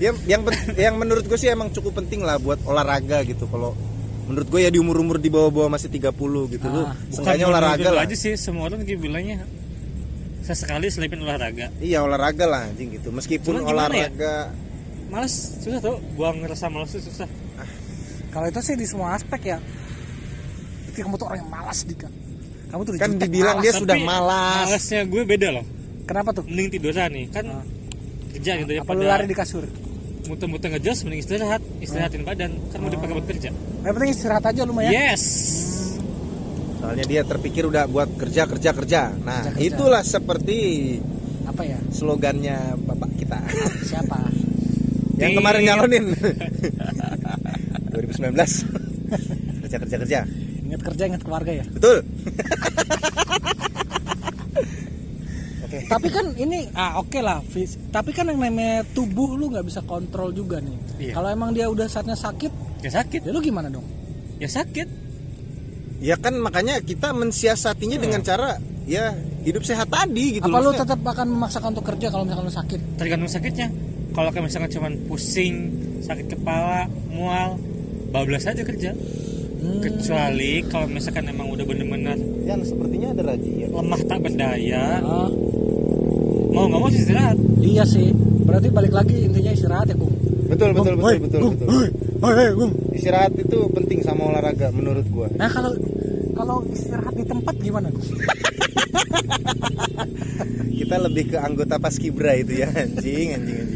Ya, 0.00 0.10
yang 0.32 0.40
yang 0.74 0.94
menurut 0.96 1.28
gue 1.28 1.36
sih 1.36 1.52
emang 1.52 1.68
cukup 1.70 2.00
penting 2.02 2.24
lah 2.24 2.40
buat 2.40 2.58
olahraga 2.64 3.22
gitu. 3.28 3.44
Kalau 3.46 3.76
menurut 4.24 4.48
gue 4.48 4.60
ya 4.64 4.70
di 4.72 4.80
umur-umur 4.80 5.20
di 5.20 5.28
bawah-bawah 5.28 5.68
masih 5.68 5.92
30 5.92 6.16
gitu 6.56 6.66
lu. 6.66 6.80
Ah, 6.80 6.96
Seenggaknya 7.12 7.44
menurut 7.46 7.60
olahraga 7.60 7.88
lah. 7.92 8.02
aja 8.08 8.16
sih 8.16 8.32
semua 8.40 8.72
orang 8.72 8.80
juga 8.82 8.96
bilangnya 9.04 9.44
sesekali 10.40 10.88
selipin 10.88 11.20
olahraga. 11.22 11.68
Iya 11.78 12.02
olahraga 12.02 12.44
lah 12.48 12.60
anjing 12.66 12.88
gitu. 12.98 13.12
Meskipun 13.12 13.60
ya? 13.60 13.68
olahraga 13.68 14.34
Males 15.12 15.60
susah 15.60 15.78
tuh. 15.78 16.00
Gua 16.16 16.32
ngerasa 16.34 16.72
males 16.72 16.90
tuh 16.90 17.04
susah. 17.04 17.28
Kalau 18.34 18.46
itu 18.46 18.60
sih 18.60 18.74
di 18.74 18.82
semua 18.84 19.14
aspek 19.14 19.40
ya. 19.46 19.58
Berarti 20.84 21.00
kamu 21.00 21.14
tuh 21.14 21.26
orang 21.26 21.38
yang 21.38 21.50
malas 21.52 21.78
Dika. 21.82 22.08
Kamu 22.66 22.80
tuh 22.82 22.92
kan 22.96 23.10
dibilang 23.14 23.56
malas. 23.56 23.62
dia 23.62 23.72
Tapi 23.72 23.80
sudah 23.80 23.96
malas. 24.00 24.64
Malasnya 24.66 25.00
gue 25.04 25.22
beda 25.24 25.48
loh. 25.52 25.64
Kenapa 26.04 26.28
tuh? 26.32 26.42
Mending 26.44 26.68
tiduran 26.72 27.08
nih 27.08 27.26
kan 27.30 27.44
Ah. 27.48 27.64
kerja 28.28 28.52
gitu 28.58 28.72
ya 28.72 28.82
Apa 28.82 28.92
lari 28.92 29.24
di 29.24 29.32
kasur? 29.32 29.62
muter-muter 30.24 30.68
ngejas 30.70 31.04
mending 31.04 31.20
istirahat 31.20 31.60
istirahatin 31.78 32.24
badan 32.24 32.56
kan 32.66 32.80
mau 32.80 32.88
dipakai 32.88 33.12
buat 33.12 33.28
kerja 33.28 33.52
Yang 33.52 33.92
penting 33.92 34.10
istirahat 34.10 34.44
aja 34.46 34.60
lu 34.64 34.72
mah 34.72 34.82
ya. 34.82 34.92
yes 35.06 35.22
Soalnya 36.76 37.04
dia 37.04 37.22
terpikir 37.22 37.64
udah 37.64 37.84
buat 37.86 38.08
kerja 38.14 38.44
kerja 38.44 38.70
kerja. 38.72 39.00
Nah, 39.14 39.40
Kerja, 39.42 39.52
kerja. 39.54 39.68
itulah 39.70 40.02
seperti 40.02 40.58
Apa 41.44 41.62
ya? 41.62 41.76
slogannya 41.88 42.56
bapak 42.80 43.10
kita 43.14 43.38
Siapa? 43.84 44.16
yang 45.14 45.32
kemarin 45.32 45.62
nyalonin 45.62 46.04
2019 48.16 48.34
kerja 49.62 49.76
kerja 49.78 49.96
kerja 50.00 50.20
Ingat 50.64 50.80
kerja, 50.82 51.02
ingat 51.06 51.22
keluarga 51.22 51.52
ya. 51.52 51.64
betul 51.68 52.00
oke 55.64 55.78
Tapi 55.84 56.08
kan 56.08 56.26
ini 56.34 56.68
ah 56.72 56.98
oke 56.98 57.18
lah, 57.18 57.40
fis- 57.42 57.78
tapi 57.88 58.10
kan 58.10 58.26
yang 58.26 58.38
namanya 58.38 58.82
tubuh 58.88 59.34
lu 59.34 59.50
nggak 59.50 59.64
bisa 59.64 59.80
kontrol 59.82 60.30
juga 60.30 60.58
nih. 60.58 60.78
Iya. 61.00 61.12
Kalau 61.12 61.28
emang 61.28 61.50
dia 61.52 61.66
udah 61.66 61.84
saatnya 61.84 62.14
sakit, 62.14 62.80
ya 62.80 62.90
sakit 62.90 63.20
ya 63.22 63.30
lu 63.30 63.40
gimana 63.40 63.68
dong? 63.68 63.84
ya 64.34 64.50
sakit 64.50 64.88
ya 66.00 66.18
kan 66.18 66.34
makanya 66.34 66.82
kita 66.82 67.14
mensiasatinya 67.14 67.96
dengan 67.96 68.18
cara 68.20 68.58
ya 68.84 69.14
hidup 69.40 69.62
sehat 69.62 69.86
tadi 69.86 70.36
gitu 70.36 70.44
Apa 70.44 70.58
lu 70.58 70.74
tetap 70.74 70.98
akan 70.98 71.26
memaksakan 71.30 71.70
untuk 71.70 71.86
kerja 71.86 72.10
kalau 72.10 72.26
misalkan 72.26 72.44
lu 72.44 72.52
sakit? 72.52 72.80
tergantung 72.98 73.30
sakitnya 73.30 73.70
kalau 74.10 74.28
kayak 74.28 74.44
misalkan 74.44 74.70
cuman 74.70 74.92
pusing 75.06 75.54
sakit 76.02 76.26
kepala 76.28 76.90
mual 77.08 77.54
bablas 78.14 78.46
aja 78.46 78.62
kerja. 78.62 78.94
Hmm. 79.64 79.80
kecuali 79.80 80.60
kalau 80.68 80.84
misalkan 80.92 81.24
emang 81.24 81.48
udah 81.48 81.64
bener-bener 81.64 82.20
yang 82.44 82.60
sepertinya 82.60 83.16
ada 83.16 83.32
razia. 83.32 83.64
lemah 83.72 84.00
tak 84.04 84.20
berdaya. 84.20 85.00
Ah, 85.00 85.32
mau 86.52 86.68
nggak 86.68 86.80
mau 86.84 86.90
sih 86.92 87.00
istirahat. 87.00 87.40
Iya 87.64 87.84
sih. 87.88 88.12
Berarti 88.44 88.68
balik 88.68 88.92
lagi 88.92 89.24
intinya 89.24 89.56
istirahat 89.56 89.88
ya, 89.88 89.96
Gung. 89.96 90.12
betul 90.52 90.76
betul 90.76 90.94
betul 91.00 91.18
betul 91.24 91.40
betul 92.20 92.70
istirahat 92.92 93.32
itu 93.40 93.58
penting 93.72 94.04
sama 94.04 94.28
olahraga 94.28 94.68
menurut 94.68 95.08
gua. 95.08 95.32
Nah, 95.32 95.48
kalau 95.48 95.72
kalau 96.36 96.60
istirahat 96.68 97.16
di 97.16 97.24
tempat 97.24 97.56
gimana, 97.56 97.88
kita 100.84 100.96
lebih 101.00 101.24
ke 101.32 101.38
anggota 101.40 101.80
paskibra 101.80 102.36
itu 102.36 102.60
ya 102.60 102.68
anjing 102.68 103.32
anjing 103.32 103.56
anjing 103.64 103.73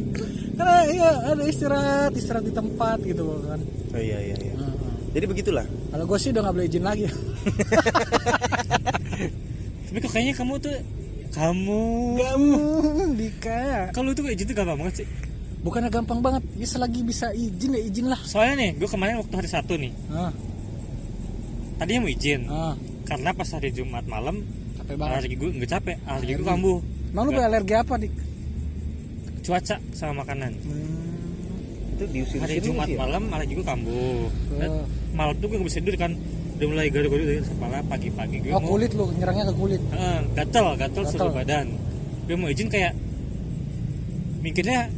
Karena 0.58 0.76
iya 0.84 1.08
ada 1.24 1.42
istirahat, 1.44 2.10
istirahat 2.12 2.42
di 2.42 2.50
tempat 2.50 2.98
gitu 3.00 3.22
kan. 3.42 3.60
oh 3.88 4.00
iya 4.00 4.18
iya 4.20 4.36
iya 4.36 4.52
Heeh. 4.52 4.74
jadi 5.12 5.24
begitulah 5.24 5.66
Kalau 5.88 6.04
gue 6.04 6.18
sih 6.18 6.30
udah 6.30 6.42
nggak 6.42 6.54
boleh 6.54 6.66
izin 6.66 6.82
lagi. 6.82 7.06
tapi 9.86 9.98
kok 9.98 10.10
kayaknya 10.10 10.34
kamu 10.34 10.54
tuh 10.58 10.74
kamu 11.30 11.82
Kamu, 12.16 12.56
Dika. 13.14 13.92
kalau 13.92 14.10
itu 14.10 14.20
kayak 14.20 14.36
gitu 14.36 14.52
gampang 14.52 14.78
banget 14.78 14.94
sih 14.98 15.08
Bukannya 15.58 15.90
gampang 15.90 16.18
banget, 16.18 16.46
ya 16.54 16.66
selagi 16.68 17.02
bisa 17.02 17.30
izin 17.30 17.72
ya 17.72 17.80
izin 17.80 18.06
lah. 18.06 18.20
soalnya 18.20 18.54
nih 18.60 18.70
gue 18.76 18.86
kemarin 18.86 19.18
waktu 19.18 19.34
hari 19.34 19.48
Sabtu 19.48 19.74
nih 19.74 19.90
Ah, 20.08 20.30
tadinya 21.76 22.00
mau 22.00 22.10
izin 22.10 22.40
ah, 22.46 22.74
karena 23.04 23.30
pas 23.32 23.48
hari 23.48 23.70
Jumat 23.70 24.04
malam 24.04 24.42
capek 24.76 24.94
banget. 24.96 25.14
alergi 25.16 25.34
gue 25.36 25.50
nggak 25.52 25.70
capek 25.70 25.96
alergi 26.04 26.32
gue 26.34 26.44
kambuh 26.44 26.78
Emang 27.08 27.24
lu 27.24 27.40
alergi 27.40 27.72
apa, 27.72 27.96
Dik? 27.96 28.12
Cuaca 29.48 29.76
sama 29.90 30.12
makanan 30.20 30.52
Hmm, 30.52 31.96
itu 31.96 32.04
diusir 32.06 32.38
hari 32.38 32.60
Jumat 32.60 32.84
malam 32.92 33.22
alergi 33.28 33.54
gue 33.54 33.64
kambuh 33.64 34.28
Oh. 34.60 34.84
malam 35.10 35.32
tuh 35.34 35.46
gue 35.46 35.56
nggak 35.56 35.66
bisa 35.66 35.80
tidur 35.80 35.96
kan 35.96 36.12
udah 36.54 36.66
mulai 36.68 36.88
garu-garu 36.88 37.22
dari 37.24 37.40
kepala 37.40 37.78
pagi-pagi 37.82 38.36
gue 38.40 38.50
oh 38.50 38.58
mau 38.58 38.70
kulit 38.70 38.90
lu, 38.92 39.08
nyerangnya 39.12 39.46
ke 39.46 39.54
kulit. 39.54 39.80
Eh, 39.88 40.20
gatel 40.34 40.66
gatel 40.74 41.00
Gatel. 41.00 41.04
seluruh 41.08 41.32
badan 41.32 41.66
gue 42.22 42.34
mau 42.34 42.46
izin 42.46 42.68
kayak 42.68 42.92
mikirnya 44.38 44.92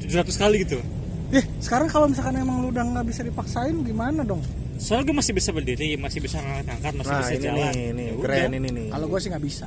700 0.00 0.36
kali 0.36 0.56
gitu 0.62 0.78
Eh, 1.28 1.44
sekarang 1.58 1.86
kalau 1.86 2.06
misalkan 2.06 2.36
emang 2.36 2.60
lu 2.60 2.68
udah 2.68 2.80
nggak 2.80 3.04
bisa 3.06 3.20
dipaksain 3.20 3.76
gimana 3.82 4.22
dong? 4.22 4.40
soalnya 4.76 5.04
gue 5.04 5.16
masih 5.18 5.32
bisa 5.32 5.50
berdiri 5.50 5.92
masih 5.94 6.18
bisa 6.18 6.38
ngangkat-ngangkat 6.38 6.92
masih 6.94 7.10
nah 7.10 7.18
bisa 7.20 7.32
ini 7.32 7.42
jalan 7.42 7.72
nih, 7.74 7.88
nih 7.90 8.06
Ya 8.06 8.14
keren 8.16 8.38
udah. 8.38 8.48
ini 8.54 8.68
nih 8.70 8.86
Kalau 8.88 9.06
gue 9.06 9.18
sih 9.18 9.28
nggak 9.28 9.44
bisa. 9.44 9.66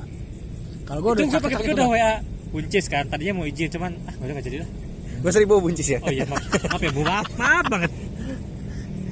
Kalau 0.81 0.99
gue 0.99 1.11
udah 1.11 1.19
gue 1.19 1.27
pakai 1.27 1.41
sakit-sakit 1.51 1.67
udah 1.69 1.85
udah. 1.85 1.99
WA 1.99 2.13
buncis 2.51 2.85
kan 2.85 3.03
tadinya 3.05 3.33
mau 3.33 3.45
izin 3.45 3.67
cuman 3.69 3.91
ah 4.03 4.15
udah 4.17 4.33
gak 4.33 4.45
jadi 4.45 4.57
lah 4.61 4.69
gua 5.17 5.31
sering 5.31 5.47
bawa 5.47 5.61
buncis 5.61 5.87
ya 5.87 5.99
oh 5.99 6.09
iya 6.09 6.25
maaf, 6.25 6.43
maaf 6.43 6.81
ya 6.81 6.91
bu 6.91 7.01
maaf 7.01 7.27
maaf 7.35 7.65
banget 7.67 7.91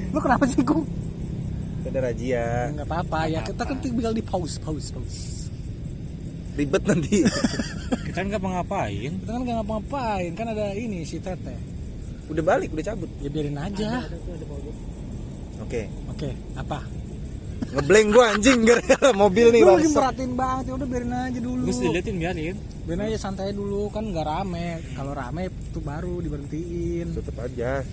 Lu 0.10 0.17
kenapa 0.17 0.41
sih, 0.43 0.60
Gung? 0.60 0.81
ada 1.86 2.01
razia 2.03 2.69
Nggak 2.72 2.81
apa-apa, 2.84 3.19
ya 3.25 3.39
kita 3.41 3.62
kan 3.62 3.77
tinggal 3.77 4.10
di 4.10 4.22
pause, 4.22 4.58
pause, 4.58 4.89
pause. 4.89 5.48
ribet 6.53 6.81
nanti 6.84 7.22
kita 8.05 8.19
nggak 8.19 8.38
mau 8.38 8.51
ngapain 8.51 9.12
Kita 9.15 9.29
kan 9.29 9.39
nggak 9.39 9.55
ngapa-ngapain, 9.55 10.31
kan 10.34 10.48
ada 10.50 10.74
ini 10.74 11.01
si 11.03 11.17
Tete. 11.17 11.53
udah 12.25 12.41
balik 12.41 12.74
udah 12.74 12.86
cabut 12.86 13.10
Ya 13.19 13.29
biarin 13.29 13.53
aja. 13.53 14.01
oke 15.60 15.81
Oke, 16.10 16.29
apa? 16.53 16.79
Ngeblank 17.69 18.07
gua 18.09 18.25
anjing 18.31 18.59
gara-gara 18.63 19.09
mobil 19.13 19.47
nih 19.49 19.61
Lu 19.61 19.69
lagi 19.71 19.89
merhatiin 19.89 20.33
banget 20.33 20.63
ya 20.65 20.73
udah 20.73 20.87
biarin 20.87 21.11
aja 21.11 21.39
dulu. 21.39 21.61
gue 21.61 21.75
diliatin 21.75 22.15
biarin 22.17 22.55
Biarin 22.81 23.01
aja 23.05 23.17
santai 23.19 23.51
dulu 23.51 23.87
kan 23.87 24.01
nggak 24.03 24.25
rame. 24.25 24.67
Kalau 24.91 25.11
rame 25.11 25.43
tuh 25.69 25.79
baru 25.79 26.17
diberhentiin. 26.17 27.13
tetep 27.13 27.35
aja 27.37 27.85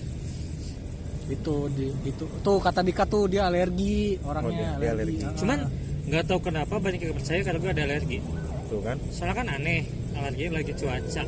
Itu 1.26 1.66
di 1.68 1.90
itu 2.04 2.24
tuh 2.40 2.56
kata 2.56 2.80
Dika 2.80 3.04
tuh 3.04 3.26
dia 3.26 3.44
alergi 3.44 4.16
orangnya 4.22 4.48
Oh, 4.72 4.78
dia- 4.78 4.80
dia 4.80 4.90
alergi. 4.92 5.18
Ah. 5.20 5.34
cuman 5.34 5.58
nggak 6.06 6.22
tahu 6.24 6.38
kenapa 6.40 6.78
banyak 6.78 7.02
yang 7.02 7.12
percaya 7.12 7.40
kalau 7.42 7.58
gue 7.58 7.66
ada 7.68 7.82
alergi 7.82 8.18
tuh 8.66 8.78
kan 8.80 8.94
soalnya 9.10 9.34
kan 9.36 9.46
aneh 9.50 9.82
alergi 10.14 10.46
lagi 10.48 10.72
cuaca 10.72 11.22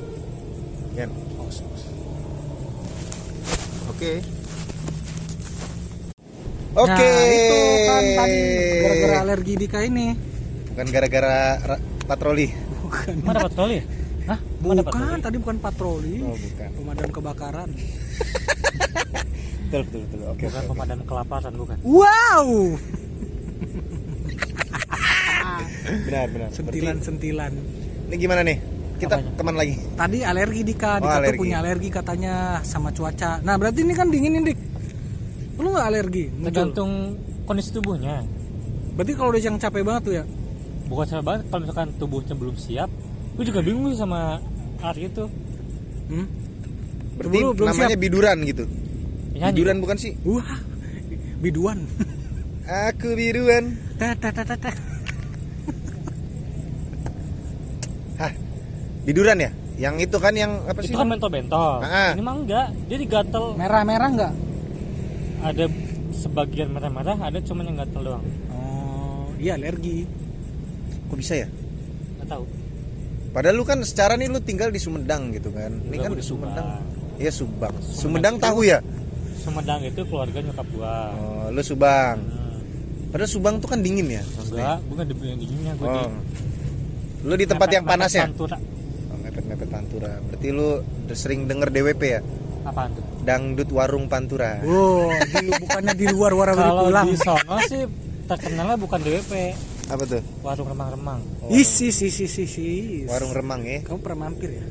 Ken 0.95 1.11
Pause, 1.35 1.61
pause. 1.61 1.87
Oke 6.71 6.85
oke 6.85 7.07
Nah, 7.09 7.25
itu 7.27 7.57
kan 7.83 8.03
tadi 8.15 8.41
gara-gara 8.79 9.17
alergi 9.23 9.53
Dika 9.57 9.79
ini. 9.83 10.07
bukan 10.69 10.87
gara-gara 10.89 11.35
ra- 11.59 11.83
patroli 12.05 12.47
Bukan. 12.81 13.15
mana 13.21 13.41
ya 13.69 13.83
Hah? 14.29 14.39
Mana 14.59 14.81
Bukan, 14.81 14.85
patroli? 14.85 15.21
tadi 15.21 15.37
bukan 15.39 15.57
patroli. 15.59 16.15
oh 16.21 16.37
bukan 16.37 16.69
Pemadam 16.75 17.09
kebakaran. 17.11 17.69
betul 19.69 19.81
betul 19.85 20.01
betul 20.03 20.21
oke 20.27 20.45
bukan 20.45 20.63
pemadam 20.67 20.99
kelaparan 21.05 21.53
bukan 21.55 21.77
Wow! 21.83 22.47
benar 26.01 26.25
benar 26.29 26.49
Sentilan-sentilan. 26.51 27.53
ini 28.09 28.17
gimana 28.17 28.41
nih 28.43 28.57
kita 28.99 29.15
Apanya? 29.15 29.31
teman 29.35 29.55
lagi 29.55 29.75
Tadi 29.95 30.19
alergi 30.23 30.61
Dika, 30.63 30.91
Oh, 30.91 30.99
Dika 30.99 31.07
tuh 31.07 31.19
alergi. 31.21 31.39
punya 31.39 31.57
alergi 31.59 31.89
katanya 31.89 32.35
sama 32.63 32.91
cuaca. 32.91 33.39
Nah, 33.41 33.55
berarti 33.55 33.81
ini 33.81 33.95
kan 33.95 34.09
dingin 34.09 34.35
nih, 34.35 34.43
Dik. 34.45 34.59
Lu 35.59 35.69
nggak 35.69 35.87
alergi? 35.87 36.25
Muncul. 36.29 36.45
tergantung 36.47 36.91
kondisi 37.45 37.71
tubuhnya 37.71 38.23
Berarti 38.95 39.13
kalau 39.13 39.31
udah 39.31 39.41
yang 39.41 39.57
capek 39.57 39.83
banget 39.83 40.03
tuh 40.03 40.15
ya. 40.15 40.25
bukan 40.85 41.05
sama 41.05 41.23
banget 41.23 41.43
kalau 41.47 41.61
misalkan 41.63 41.89
tubuhnya 41.95 42.33
belum 42.33 42.57
siap 42.57 42.89
gue 43.31 43.45
juga 43.45 43.61
bingung 43.61 43.87
sih 43.89 43.99
sama 43.99 44.41
alergi 44.79 45.07
itu 45.09 45.25
Hmm? 46.09 46.25
berarti 47.15 47.29
Tubuh 47.35 47.45
lu 47.45 47.53
belum 47.53 47.69
namanya 47.69 47.89
siap. 47.91 48.01
biduran 48.01 48.37
gitu 48.43 48.65
Ya, 49.31 49.47
biduran 49.49 49.77
bukan 49.79 49.97
sih 49.97 50.17
Wah. 50.23 50.57
Biduan. 51.39 51.85
aku 52.65 53.13
biduan 53.13 53.65
tah, 53.95 54.15
tah, 54.15 54.33
tah, 54.33 54.45
tah. 54.49 54.75
hah 58.19 58.33
biduran 59.05 59.39
ya 59.39 59.51
yang 59.77 59.95
itu 59.97 60.17
kan 60.17 60.33
yang 60.33 60.53
apa 60.65 60.81
sih 60.81 60.91
itu 60.91 60.97
kan 60.97 61.07
bentol-bentol 61.07 61.79
Ah. 61.81 62.11
ini 62.11 62.21
mah 62.21 62.35
enggak 62.35 62.67
jadi 62.89 63.05
gatel 63.05 63.55
Merah-merah 63.55 64.09
nggak? 64.11 64.33
Ada 65.41 65.65
sebagian 66.11 66.69
merah-merah 66.69 67.17
ada 67.21 67.39
cuman 67.39 67.65
yang 67.65 67.77
gatel 67.79 68.03
doang 68.05 68.25
Oh, 68.51 69.31
iya 69.37 69.55
alergi. 69.55 70.05
kok 71.05 71.17
bisa 71.17 71.35
ya 71.37 71.49
nggak 72.17 72.29
tahu 72.29 72.45
Padahal 73.29 73.55
lu 73.55 73.63
kan 73.63 73.79
secara 73.81 74.17
nih 74.17 74.25
lu 74.27 74.41
tinggal 74.41 74.73
di 74.73 74.81
Sumedang 74.81 75.29
gitu 75.31 75.53
kan. 75.53 75.69
Ini 75.69 76.01
kan 76.01 76.11
gua 76.11 76.17
di 76.17 76.25
Sumedang. 76.25 76.81
Iya 77.15 77.29
Subang. 77.29 77.77
Sumedang 77.77 78.01
Sumedang 78.01 78.35
itu- 78.35 78.43
tahu 78.43 78.61
ya? 78.65 78.79
Sumedang 79.39 79.81
itu 79.85 80.01
keluarga 80.03 80.39
nyokap 80.41 80.67
gua 80.73 80.95
Oh, 81.13 81.47
lu 81.49 81.61
Subang. 81.61 82.17
Hmm. 82.17 83.13
Padahal 83.13 83.29
Subang 83.31 83.55
tuh 83.61 83.69
kan 83.69 83.79
dingin 83.79 84.09
ya. 84.11 84.25
enggak 84.25 84.81
bukan 84.83 85.05
di 85.05 85.15
yang 85.23 85.39
dinginnya 85.39 85.73
gue 85.77 85.87
Oh. 85.87 86.11
Lu 87.21 87.35
di 87.35 87.45
tempat 87.45 87.69
yang 87.69 87.85
panas 87.85 88.11
ya? 88.11 88.25
Pantura. 88.25 88.57
Oh, 89.07 89.19
mepet-mepet 89.21 89.69
Pantura. 89.69 90.13
Berarti 90.25 90.49
lu 90.49 90.69
udah 90.81 91.17
sering 91.17 91.45
denger 91.45 91.69
DWP 91.69 92.03
ya? 92.09 92.21
apaan 92.65 92.91
tuh 92.91 93.05
Dangdut 93.29 93.69
Warung 93.69 94.09
Pantura. 94.09 94.57
Oh, 94.63 95.13
di, 95.13 95.53
bukannya 95.53 95.93
di 95.93 96.07
luar 96.09 96.33
warawiri 96.33 96.65
kalau 96.65 96.85
pulang. 96.87 97.05
di 97.05 97.15
sono 97.15 97.57
sih 97.63 97.85
terkenalnya 98.25 98.77
bukan 98.77 98.99
DWP 98.99 99.33
Apa 99.87 100.03
tuh? 100.03 100.21
warung 100.41 100.65
remang-remang 100.67 101.21
Isi, 101.49 101.89
isi, 101.89 102.09
isi, 102.09 102.25
isi. 102.41 102.69
Warung 103.05 103.31
remang 103.31 103.61
ya. 103.63 103.81
Kamu 103.83 103.99
pernah 103.99 104.27
mampir 104.27 104.51
ya? 104.51 104.65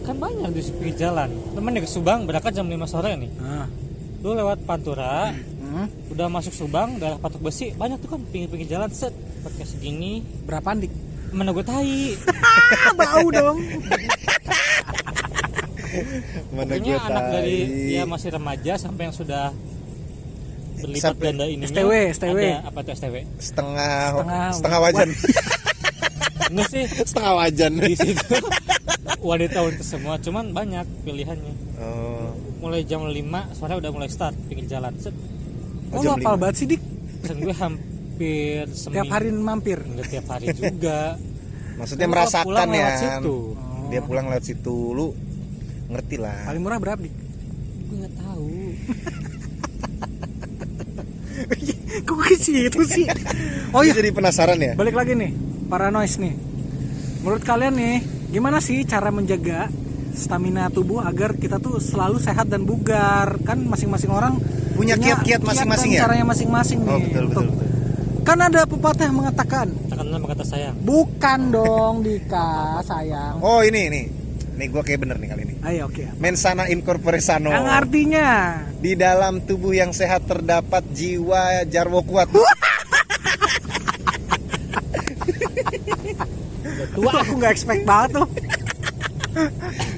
kan 0.00 0.16
banyak 0.16 0.50
di 0.50 0.62
pinggir 0.72 0.96
jalan 0.98 1.30
temen 1.52 1.70
di 1.70 1.84
Subang 1.84 2.24
berangkat 2.24 2.50
jam 2.52 2.66
5 2.66 2.82
sore 2.84 3.14
nih 3.14 3.30
Ah. 3.38 3.68
lu 4.18 4.32
lewat 4.32 4.64
Pantura 4.64 5.30
Hmm. 5.60 5.86
udah 6.08 6.26
masuk 6.26 6.50
Subang 6.50 6.98
daerah 6.98 7.14
patok 7.16 7.46
besi 7.46 7.70
banyak 7.70 8.00
tuh 8.00 8.10
kan 8.10 8.20
pinggir-pinggir 8.24 8.66
jalan 8.68 8.90
set 8.90 9.14
pakai 9.40 9.62
segini 9.62 10.18
Berapa 10.42 10.74
dik? 10.74 10.90
mana 11.30 11.52
gue 11.52 11.62
tai 11.62 12.18
Ah, 12.26 12.90
bau 12.98 13.28
dong. 13.28 13.58
Mana 16.54 16.74
anak 16.76 17.24
dari 17.32 17.58
ya 17.90 18.02
masih 18.04 18.30
remaja 18.30 18.72
sampai 18.76 19.02
yang 19.04 19.14
sudah 19.14 19.50
berlipat 20.76 21.12
Sampai 21.12 21.26
ganda 21.28 21.44
ini 21.44 21.64
STW, 21.64 21.90
STW. 22.10 22.38
ada 22.40 22.64
apa 22.64 22.78
tuh 22.80 22.92
STW 22.94 23.14
setengah 23.36 24.00
Setengah- 24.14 24.52
setengah, 24.54 24.78
wajan. 24.80 25.08
enggak 26.50 26.68
sih 26.68 26.84
setengah 27.04 27.32
wajan. 27.36 27.72
di 27.78 27.94
situ 27.94 28.34
wanita-wanita 29.20 29.84
semua 29.84 30.14
cuman 30.16 30.50
banyak 30.50 30.86
pilihannya 31.02 31.54
Oh. 31.76 32.36
mulai 32.58 32.82
jam 32.82 33.00
5 33.02 33.14
sore 33.54 33.72
udah 33.74 33.88
mulai 33.88 34.06
start 34.06 34.36
pinggir 34.46 34.68
jalan 34.68 34.92
set 34.96 35.16
Oh, 35.90 36.00
lu 36.00 36.12
apal 36.12 36.36
banget 36.36 36.56
sih 36.56 36.66
dik. 36.66 36.82
dan 37.20 37.36
gue 37.40 37.50
hampir 37.52 38.62
seminggu 38.70 38.96
Tiap 39.00 39.10
hari 39.10 39.28
mampir. 39.32 39.78
enggak 39.80 40.06
tiap 40.08 40.26
hari 40.28 40.46
juga 40.50 41.16
Maksudnya 41.72 42.04
Gua 42.04 42.14
merasakan 42.14 42.46
pulang 42.46 42.68
ya. 42.68 42.76
lewat 42.76 42.94
situ. 42.94 43.36
Dia 43.88 44.00
pulang 44.02 44.26
lewat 44.28 44.44
situ, 44.44 44.76
lu 44.92 45.06
ngerti 45.90 46.16
lah. 46.22 46.46
Paling 46.46 46.62
murah 46.62 46.78
berapa 46.78 47.02
dik? 47.02 47.14
gue 47.90 48.06
nggak 48.06 48.14
tahu 48.22 48.46
Kok 52.06 52.18
ke 52.22 52.36
situ 52.38 52.80
sih? 52.86 53.06
Oh 53.74 53.82
iya, 53.82 53.90
jadi 53.90 54.14
penasaran 54.14 54.62
ya. 54.62 54.78
balik 54.78 54.94
lagi 54.94 55.18
nih, 55.18 55.34
para 55.66 55.90
noise 55.90 56.22
nih. 56.22 56.38
Menurut 57.26 57.42
kalian 57.42 57.74
nih, 57.74 57.96
gimana 58.30 58.62
sih 58.62 58.86
cara 58.86 59.10
menjaga 59.10 59.66
stamina 60.14 60.70
tubuh 60.70 61.02
agar 61.02 61.34
kita 61.34 61.58
tuh 61.58 61.82
selalu 61.82 62.22
sehat 62.22 62.46
dan 62.46 62.62
bugar? 62.62 63.42
Kan 63.42 63.66
masing-masing 63.66 64.12
orang 64.12 64.38
Punya 64.78 64.94
kiat-kiat 64.96 65.42
masing-masing 65.42 65.98
ya? 65.98 66.06
Caranya 66.06 66.24
masing-masing 66.30 66.78
nih. 66.86 66.94
Oh, 66.94 67.00
betul, 67.02 67.24
betul, 67.26 67.42
Tuh. 67.42 67.52
betul. 67.52 67.66
Kan 68.20 68.38
ada 68.38 68.62
pepatah 68.68 69.04
yang 69.10 69.16
mengatakan, 69.18 69.66
kata 70.30 70.44
sayang 70.46 70.74
bukan 70.86 71.40
dong 71.50 72.06
Dika, 72.06 72.78
sayang. 72.86 73.42
Oh, 73.42 73.66
ini 73.66 73.90
ini. 73.90 74.02
Nih 74.60 74.68
gua 74.68 74.84
kayak 74.84 75.08
bener 75.08 75.16
nih 75.16 75.32
kali 75.32 75.42
ini. 75.48 75.54
Ayo 75.64 75.88
oke. 75.88 76.04
Mensana 76.20 76.68
incorpore 76.68 77.24
sano. 77.24 77.48
Yang 77.48 77.68
artinya 77.72 78.60
Di 78.76 78.92
dalam 78.92 79.40
tubuh 79.40 79.72
yang 79.72 79.96
sehat 79.96 80.28
terdapat 80.28 80.84
jiwa 80.92 81.64
jarwo 81.64 82.04
kuat. 82.04 82.28
tua 86.90 87.12
aku 87.24 87.32
nggak 87.40 87.52
expect 87.56 87.88
banget 87.88 88.20
tuh. 88.20 88.28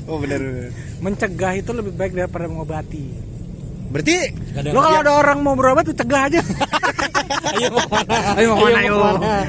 Oh, 0.07 0.23
bener 0.23 0.39
bener. 0.39 0.71
Mencegah 1.03 1.53
itu 1.59 1.75
lebih 1.75 1.93
baik 1.99 2.15
daripada 2.15 2.47
mengobati. 2.47 3.07
Berarti 3.93 4.17
Lo 4.73 4.81
kalau 4.81 4.99
ada 5.05 5.13
orang 5.13 5.39
mau 5.45 5.53
berobat 5.59 5.85
tuh 5.85 5.97
cegah 5.97 6.31
aja. 6.31 6.41
ayo 7.59 7.69
mau 7.75 7.85
mana 7.91 8.17
Ayo 8.39 8.47
mau 8.55 8.65
mana 8.65 8.79
Ayo? 8.81 8.97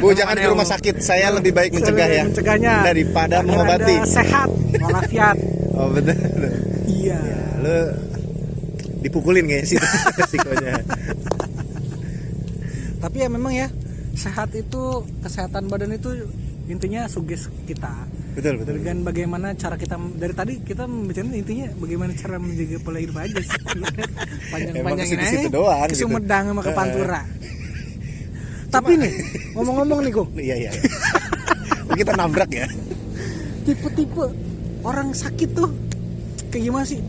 Bu 0.04 0.12
jangan 0.18 0.36
ke 0.36 0.48
rumah 0.50 0.68
sakit. 0.68 1.00
Saya 1.00 1.32
lebih 1.32 1.54
baik 1.54 1.72
mencegah 1.78 2.08
ya. 2.10 2.24
Mencegahnya 2.26 2.74
daripada 2.84 3.46
mengobati. 3.46 4.04
Anda 4.04 4.63
sehat, 4.74 4.90
walafiat. 4.90 5.38
Oh, 5.74 5.90
bener. 5.94 6.18
iya. 6.90 7.20
Lu 7.62 7.78
dipukulin 9.04 9.46
kayaknya 9.46 9.68
sih 9.68 9.78
resikonya. 10.20 10.74
Tapi 13.04 13.16
ya 13.20 13.28
memang 13.28 13.52
ya 13.52 13.68
sehat 14.16 14.54
itu 14.56 15.04
kesehatan 15.20 15.68
badan 15.68 15.92
itu 15.98 16.10
intinya 16.72 17.04
suges 17.12 17.52
kita. 17.68 17.92
Betul, 18.34 18.64
betul. 18.64 18.80
Dan 18.82 19.04
bagaimana 19.04 19.54
cara 19.54 19.76
kita 19.76 20.00
dari 20.18 20.34
tadi 20.34 20.54
kita 20.64 20.88
membicarakan 20.88 21.36
intinya 21.36 21.68
bagaimana 21.78 22.12
cara 22.16 22.40
menjaga 22.40 22.78
pola 22.82 22.98
hidup 23.04 23.18
aja 23.20 23.38
sih. 23.44 23.60
Panjang-panjangin 24.54 25.18
Emang 25.20 25.28
ke 25.28 25.28
situ 25.30 25.50
doang 25.52 25.80
ke 25.86 25.94
gitu. 25.94 26.08
Sumedang 26.08 26.44
sama 26.50 26.62
ke. 26.64 26.72
Pantura. 26.72 27.22
Tapi 28.74 28.92
nih 28.98 29.14
ngomong-ngomong 29.54 30.00
nih 30.02 30.12
Gong, 30.18 30.30
Iya, 30.34 30.56
iya. 30.66 30.72
Kita 31.94 32.18
nabrak 32.18 32.50
ya. 32.50 32.66
tipe-tipe 33.64 34.28
orang 34.84 35.12
sakit 35.12 35.50
tuh 35.52 35.70
kayak 36.50 36.64
gimana 36.64 36.86
sih? 36.86 37.00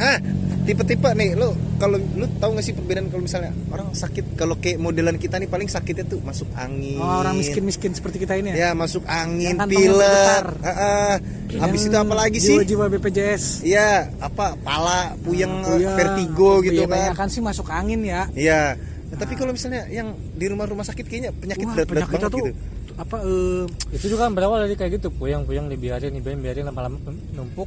Ah, 0.00 0.16
tipe-tipe 0.64 1.12
nih 1.12 1.36
lu 1.36 1.52
kalau 1.76 1.96
lu 1.96 2.24
tahu 2.36 2.56
gak 2.56 2.64
sih 2.64 2.72
perbedaan 2.72 3.08
kalau 3.08 3.20
misalnya 3.20 3.52
orang 3.68 3.92
sakit 3.92 4.32
kalau 4.32 4.56
kayak 4.56 4.80
modelan 4.80 5.16
kita 5.16 5.36
nih 5.36 5.44
paling 5.44 5.68
sakitnya 5.68 6.08
tuh 6.08 6.20
masuk 6.20 6.48
angin. 6.56 6.96
Oh, 6.96 7.20
orang 7.20 7.36
miskin-miskin 7.36 7.92
seperti 7.92 8.20
kita 8.20 8.36
ini 8.36 8.52
ya. 8.52 8.56
Ya, 8.56 8.70
masuk 8.72 9.04
angin, 9.04 9.60
pilek. 9.60 10.44
Heeh. 10.60 11.14
Habis 11.56 11.80
itu 11.84 11.96
apa 11.96 12.14
lagi 12.16 12.38
sih? 12.40 12.56
Jiwa-jiwa 12.56 12.84
BPJS. 12.96 13.60
Iya, 13.60 14.08
apa 14.20 14.56
pala 14.56 15.16
puyeng, 15.20 15.64
Puyeng. 15.64 15.92
vertigo 15.92 16.64
gitu 16.64 16.84
Iya, 16.84 17.12
kan. 17.12 17.12
kan 17.16 17.28
sih 17.28 17.44
masuk 17.44 17.68
angin 17.68 18.00
ya. 18.00 18.24
Iya. 18.32 18.76
Nah, 19.10 19.16
tapi 19.18 19.34
kalau 19.34 19.50
misalnya 19.50 19.84
yang 19.90 20.14
di 20.32 20.46
rumah-rumah 20.46 20.86
sakit 20.86 21.02
kayaknya 21.02 21.30
penyakit 21.34 21.66
berat-berat 21.66 22.08
banget 22.08 22.30
tuh 22.30 22.40
gitu. 22.40 22.52
Apa 23.00 23.16
eh, 23.18 23.64
itu 23.90 24.06
juga 24.06 24.28
kan 24.28 24.36
berawal 24.36 24.60
dari 24.60 24.76
kayak 24.76 25.00
gitu 25.00 25.08
puyang-puyang 25.10 25.66
dibiarin 25.66 26.12
dibiarin 26.12 26.38
biarin 26.38 26.64
lama-lama 26.64 27.00
numpuk 27.32 27.64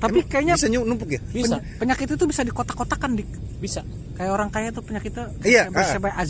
tapi 0.00 0.26
kayaknya 0.26 0.58
Bisa 0.58 0.66
numpuk 0.66 1.06
ya? 1.08 1.20
bisa 1.22 1.56
peny- 1.56 1.78
penyakit 1.78 2.08
itu 2.10 2.24
bisa 2.26 2.42
dikotak-kotakan 2.42 3.14
dik. 3.14 3.28
bisa 3.60 3.86
Kayak 4.12 4.32
orang 4.34 4.50
kaya 4.50 4.68
tuh 4.68 4.82
penyakitnya 4.82 5.30
Iya, 5.40 5.70
ah. 5.70 5.86
sampai 5.86 6.10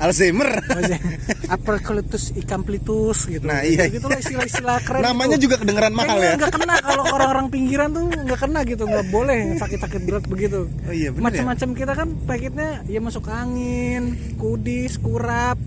Alzheimer, 0.00 0.48
Alzheimer. 0.64 1.18
Apercolitus 1.50 2.32
icamplitus 2.32 3.26
gitu. 3.26 3.44
Nah, 3.44 3.60
iya. 3.62 3.84
Gitu 3.86 4.06
lah 4.06 4.16
istilah-istilah 4.16 4.78
keren. 4.86 5.02
Namanya 5.02 5.36
tuh. 5.36 5.42
juga 5.44 5.56
kedengeran 5.58 5.92
mahal 5.92 6.14
Kayaknya 6.14 6.30
ya. 6.30 6.38
nggak 6.38 6.52
kena 6.54 6.74
kalau 6.88 7.04
orang-orang 7.10 7.46
pinggiran 7.50 7.88
tuh 7.90 8.02
nggak 8.06 8.40
kena 8.40 8.60
gitu, 8.64 8.82
nggak 8.82 9.06
boleh 9.08 9.40
sakit-sakit 9.58 10.00
berat 10.02 10.24
begitu. 10.24 10.60
Oh 10.66 10.94
iya, 10.94 11.10
ya? 11.10 11.18
Macam-macam 11.18 11.68
kita 11.74 11.92
kan 11.92 12.08
penyakitnya 12.24 12.68
ya 12.86 13.00
masuk 13.02 13.24
angin, 13.28 14.02
kudis, 14.34 14.96
kurap, 14.96 15.58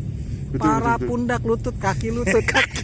Betul, 0.55 0.63
parah, 0.65 0.79
betul, 0.79 0.95
betul. 0.95 1.07
pundak, 1.11 1.41
lutut, 1.43 1.75
kaki, 1.75 2.07
lutut, 2.09 2.45
kaki. 2.55 2.81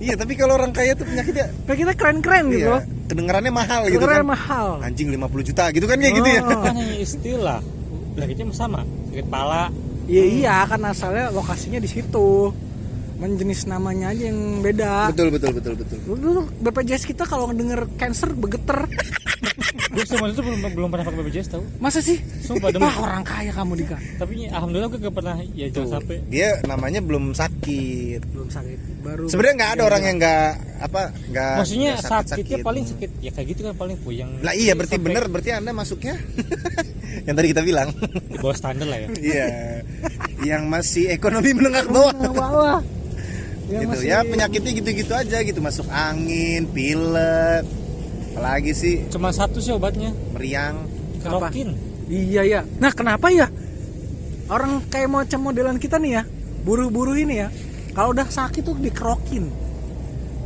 Iya, 0.00 0.14
tapi 0.16 0.32
kalau 0.34 0.56
orang 0.56 0.72
kaya 0.72 0.96
tuh 0.96 1.04
penyakitnya 1.04 1.46
Penyakitnya 1.64 1.94
keren-keren 1.94 2.44
gitu 2.48 2.66
iya, 2.66 2.74
loh. 2.74 2.82
kedengarannya 3.06 3.52
mahal 3.52 3.80
gitu 3.86 4.02
Keren 4.02 4.22
kan. 4.22 4.26
mahal. 4.26 4.66
Anjing 4.82 5.08
50 5.12 5.48
juta 5.52 5.64
gitu 5.70 5.86
kan 5.86 5.96
kayak 6.00 6.14
gitu 6.16 6.28
ya. 6.28 6.40
Oh. 6.42 6.62
kan 6.62 6.74
hanya 6.74 6.96
istilah 6.96 7.60
penyakitnya 8.16 8.44
sama 8.50 8.80
sakit 9.12 9.26
pala 9.28 9.68
Iya 10.06 10.22
iya 10.22 10.56
kan 10.64 10.78
asalnya 10.86 11.34
lokasinya 11.34 11.82
di 11.82 11.90
situ. 11.90 12.54
Menjenis 13.16 13.64
namanya 13.64 14.10
aja 14.10 14.28
yang 14.28 14.60
beda. 14.60 15.08
Betul 15.08 15.28
betul 15.30 15.50
betul 15.52 15.72
betul. 15.74 15.98
Dulu 16.06 16.40
BPJS 16.60 17.04
kita 17.06 17.24
kalau 17.24 17.48
ngedenger 17.48 17.88
cancer 17.96 18.28
begeter. 18.30 18.84
gue 19.86 20.04
sama 20.04 20.28
itu 20.28 20.40
belum 20.40 20.60
belum 20.70 20.88
pernah 20.88 21.04
pakai 21.04 21.18
BPJS 21.22 21.48
tau 21.50 21.64
Masa 21.78 22.00
sih? 22.00 22.20
Sumpah, 22.38 22.68
demi. 22.68 22.84
Wah, 22.84 22.96
orang 23.00 23.22
kaya 23.22 23.48
kamu 23.48 23.72
Dika. 23.76 23.96
tapi 24.16 24.44
alhamdulillah 24.46 24.88
gue 24.88 25.00
gak 25.00 25.14
pernah 25.14 25.36
ya 25.50 25.66
jangan 25.70 25.88
sampai 25.96 26.16
Dia 26.26 26.48
namanya 26.62 27.00
belum 27.00 27.32
sakit. 27.32 28.20
Belum 28.26 28.48
sakit. 28.50 28.78
Baru 29.00 29.24
Sebenarnya 29.26 29.54
nggak 29.56 29.72
ada 29.72 29.82
orang 29.86 30.02
yang 30.02 30.16
nggak 30.18 30.46
apa 30.76 31.00
nggak 31.26 31.52
maksudnya 31.56 31.90
nggak 31.96 32.24
sakitnya 32.28 32.58
paling 32.60 32.84
sakit 32.84 33.10
ya 33.18 33.30
kayak 33.32 33.46
gitu 33.48 33.60
kan 33.62 33.74
paling 33.74 33.96
puyang 33.98 34.28
Lah 34.40 34.52
iya 34.52 34.76
berarti 34.76 34.96
Sampai 34.96 35.06
bener 35.08 35.24
berarti 35.26 35.50
anda 35.54 35.72
masuknya 35.72 36.14
yang 37.26 37.34
tadi 37.34 37.48
kita 37.48 37.62
bilang. 37.62 37.88
di 38.28 38.36
bawah 38.36 38.52
standar 38.52 38.84
lah 38.84 38.98
ya 38.98 39.08
Iya. 39.16 39.46
yang 40.44 40.62
masih 40.66 41.08
ekonomi 41.08 41.56
menengah 41.56 41.82
ke 41.82 41.90
bawah. 41.90 42.12
Bawah. 42.28 42.78
Yang 43.66 43.82
gitu 43.82 43.90
masih- 43.92 44.08
ya 44.08 44.18
penyakitnya 44.22 44.72
gitu-gitu 44.74 45.12
aja 45.12 45.38
gitu 45.42 45.58
masuk 45.58 45.86
angin, 45.88 46.70
pilek, 46.70 47.62
apalagi 48.30 48.72
sih 48.72 48.96
cuma 49.10 49.30
satu 49.30 49.58
sih 49.58 49.70
obatnya 49.70 50.14
meriang. 50.32 50.86
Kerokin 51.18 51.74
Iya 52.06 52.42
ya. 52.46 52.60
Nah, 52.78 52.94
kenapa 52.94 53.34
ya? 53.34 53.50
Orang 54.46 54.86
kayak 54.86 55.10
macam 55.10 55.42
modelan 55.42 55.74
kita 55.74 55.98
nih 55.98 56.12
ya, 56.12 56.22
buru-buru 56.62 57.18
ini 57.18 57.42
ya. 57.42 57.50
Kalau 57.90 58.14
udah 58.14 58.30
sakit 58.30 58.62
tuh 58.62 58.78
dikerokin. 58.78 59.50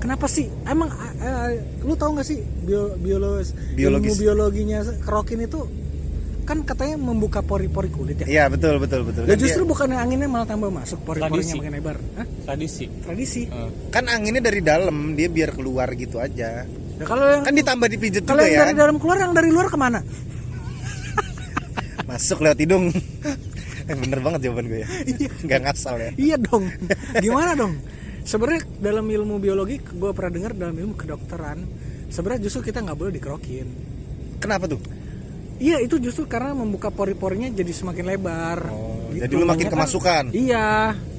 Kenapa 0.01 0.25
sih? 0.25 0.49
Emang 0.65 0.89
eh, 1.21 1.61
lu 1.85 1.93
tahu 1.93 2.17
nggak 2.17 2.25
sih 2.25 2.41
bio, 2.65 2.97
biologis, 2.97 3.53
Biologis. 3.77 4.17
ilmu 4.17 4.25
biologinya 4.25 4.81
kerokin 5.05 5.45
itu 5.45 5.61
kan 6.51 6.59
katanya 6.61 6.99
membuka 6.99 7.39
pori-pori 7.41 7.87
kulit 7.89 8.17
ya. 8.21 8.27
Iya 8.27 8.45
betul 8.49 8.77
betul 8.77 9.07
betul. 9.07 9.23
Dan 9.23 9.33
Kan, 9.33 9.41
justru 9.41 9.63
dia- 9.63 9.71
bukannya 9.71 9.97
anginnya 9.97 10.27
malah 10.27 10.45
tambah 10.45 10.67
masuk 10.69 10.99
pori-porinya 11.01 11.55
makin 11.57 11.73
lebar. 11.73 11.97
Hah? 12.13 12.27
tradisi 12.45 12.85
Tradisi. 13.01 13.43
Eh, 13.47 13.71
kan 13.89 14.03
anginnya 14.05 14.43
dari 14.43 14.59
dalam 14.61 15.15
dia 15.15 15.27
biar 15.27 15.51
keluar 15.53 15.87
gitu 15.95 16.19
aja. 16.19 16.67
Ya, 16.67 17.05
kalau 17.07 17.23
yang 17.25 17.47
Kan 17.47 17.55
ditambah 17.55 17.87
dipijet 17.89 18.23
kalau 18.25 18.43
juga 18.43 18.51
yang 18.51 18.53
ya. 18.53 18.61
dari 18.61 18.75
dalam 18.75 18.97
keluar 18.99 19.17
yang 19.17 19.31
dari 19.31 19.49
luar 19.49 19.67
ke 19.67 19.79
mana? 19.79 20.03
masuk 22.05 22.39
lewat 22.41 22.59
hidung 22.59 22.91
Eh, 23.87 23.97
bener 24.03 24.19
banget 24.21 24.41
jawaban 24.45 24.67
gue 24.67 24.81
ya 24.83 24.89
nggak 25.41 25.61
ngasal 25.63 25.97
ya 25.97 26.11
Iya 26.17 26.37
dong. 26.39 26.67
Gimana 27.17 27.55
dong? 27.55 27.79
Sebenarnya 28.21 28.63
dalam 28.79 29.07
ilmu 29.07 29.39
biologi 29.39 29.79
gue 29.79 30.11
pernah 30.11 30.31
dengar 30.31 30.53
dalam 30.53 30.75
ilmu 30.75 30.95
kedokteran 30.95 31.59
sebenarnya 32.07 32.43
justru 32.45 32.61
kita 32.65 32.83
nggak 32.83 32.97
boleh 32.97 33.13
dikerokin. 33.13 33.67
kenapa 34.37 34.65
tuh 34.67 34.81
Iya 35.61 35.77
itu 35.79 36.01
justru 36.01 36.25
karena 36.25 36.51
membuka 36.53 36.89
pori-porinya 36.89 37.47
jadi 37.49 37.69
semakin 37.71 38.05
lebar. 38.07 38.59
Oh, 38.67 38.89
Gitu. 39.11 39.27
jadi 39.27 39.35
lu 39.35 39.45
makin 39.45 39.51
Makanya 39.61 39.75
kemasukan. 39.75 40.25
Iya. 40.31 40.69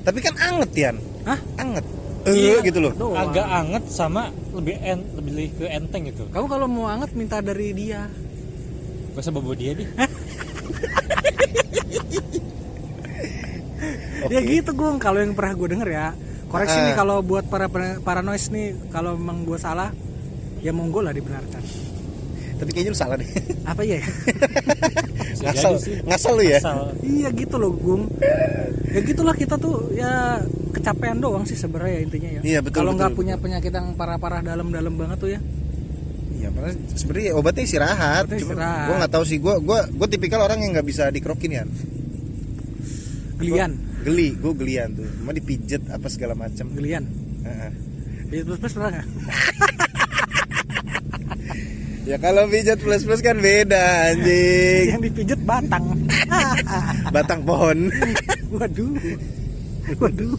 tapi 0.01 0.17
kan 0.19 0.33
anget 0.33 0.71
Yan 0.73 0.95
Hah? 1.21 1.39
anget 1.55 1.85
Iya. 2.23 2.57
eh 2.57 2.63
gitu 2.63 2.79
loh 2.79 2.89
Doang. 2.91 3.19
agak 3.21 3.43
anget 3.45 3.83
sama 3.87 4.23
lebih 4.51 4.79
en, 4.79 4.99
lebih 5.13 5.31
ke 5.53 5.67
enteng 5.67 6.07
gitu 6.07 6.25
Kamu 6.27 6.47
kalau 6.47 6.65
mau 6.65 6.87
anget 6.87 7.11
minta 7.11 7.37
dari 7.37 7.69
dia. 7.71 8.07
gak 9.11 9.19
usah 9.19 9.29
bawa 9.29 9.53
dia 9.53 9.75
deh 9.75 9.85
Ya 14.23 14.39
gitu 14.39 14.71
gue 14.71 14.89
kalau 14.97 15.19
yang 15.19 15.33
pernah 15.33 15.53
gue 15.53 15.67
denger 15.69 15.89
ya. 15.91 16.07
Koreksi 16.47 16.77
Ah. 16.77 16.85
nih 16.85 16.95
kalau 16.95 17.19
buat 17.19 17.45
para 17.45 17.67
para 17.97 18.21
noise 18.21 18.47
nih 18.47 18.71
kalau 18.87 19.13
memang 19.13 19.43
gue 19.43 19.57
salah 19.57 19.91
ya 20.59 20.71
monggo 20.71 20.99
lah 20.99 21.11
dibenarkan. 21.11 21.59
Tapi 22.61 22.69
kayaknya 22.71 22.93
lu 22.93 22.99
salah 22.99 23.17
deh 23.17 23.25
Apa 23.65 23.81
ya? 23.81 23.97
ngasal 25.43 25.73
ngasal 26.05 26.33
lu 26.37 26.43
ya 26.45 26.61
Asal 26.61 26.93
iya 27.01 27.33
gitu 27.33 27.57
loh 27.57 27.73
Gung. 27.73 28.05
Ya 28.91 29.01
gitulah 29.01 29.33
kita 29.33 29.57
tuh 29.57 29.89
ya 29.91 30.37
kecapean 30.71 31.17
doang 31.17 31.41
sih 31.43 31.57
sebenarnya 31.57 31.97
ya 31.97 32.01
intinya 32.03 32.29
ya. 32.29 32.41
Iya, 32.43 32.59
betul, 32.61 32.77
Kalau 32.83 32.91
nggak 32.93 33.11
punya 33.11 33.35
penyakit 33.35 33.71
yang 33.71 33.95
parah-parah 33.95 34.39
dalam-dalam 34.41 34.93
banget 34.93 35.17
tuh 35.17 35.29
ya. 35.31 35.39
Iya, 36.37 36.49
padahal 36.49 36.73
sebenarnya 36.91 37.31
obatnya 37.33 37.63
istirahat. 37.63 38.23
Obatnya 38.25 38.39
Cuma 38.39 38.53
istirahat. 38.55 38.85
gue 38.85 38.95
nggak 38.99 39.13
tahu 39.13 39.23
sih, 39.23 39.37
gue 39.37 39.55
gue 39.61 39.79
gue 39.89 40.07
tipikal 40.09 40.39
orang 40.41 40.59
yang 40.59 40.71
nggak 40.73 40.87
bisa 40.87 41.07
dikerokin 41.07 41.51
ya. 41.51 41.63
Gelian, 43.39 43.71
Geli, 44.01 44.37
gue 44.37 44.53
gelian 44.53 44.89
tuh. 44.93 45.07
Cuma 45.07 45.31
dipijet 45.31 45.81
apa 45.89 46.07
segala 46.09 46.33
macam. 46.33 46.65
gelian. 46.73 47.05
Heeh. 47.41 47.71
Pijat 48.27 48.45
plus 48.47 48.59
plus 48.59 48.73
pernah 48.73 48.89
nggak? 48.95 49.07
Ya 52.01 52.17
kalau 52.17 52.49
pijat 52.49 52.81
plus 52.81 53.05
plus 53.05 53.21
kan 53.21 53.37
beda 53.37 54.09
anjing. 54.09 54.85
Yang 54.89 55.01
dipijet 55.13 55.41
batang. 55.45 55.85
Batang 57.15 57.45
pohon. 57.45 57.93
Waduh. 58.57 58.97
Waduh. 60.01 60.33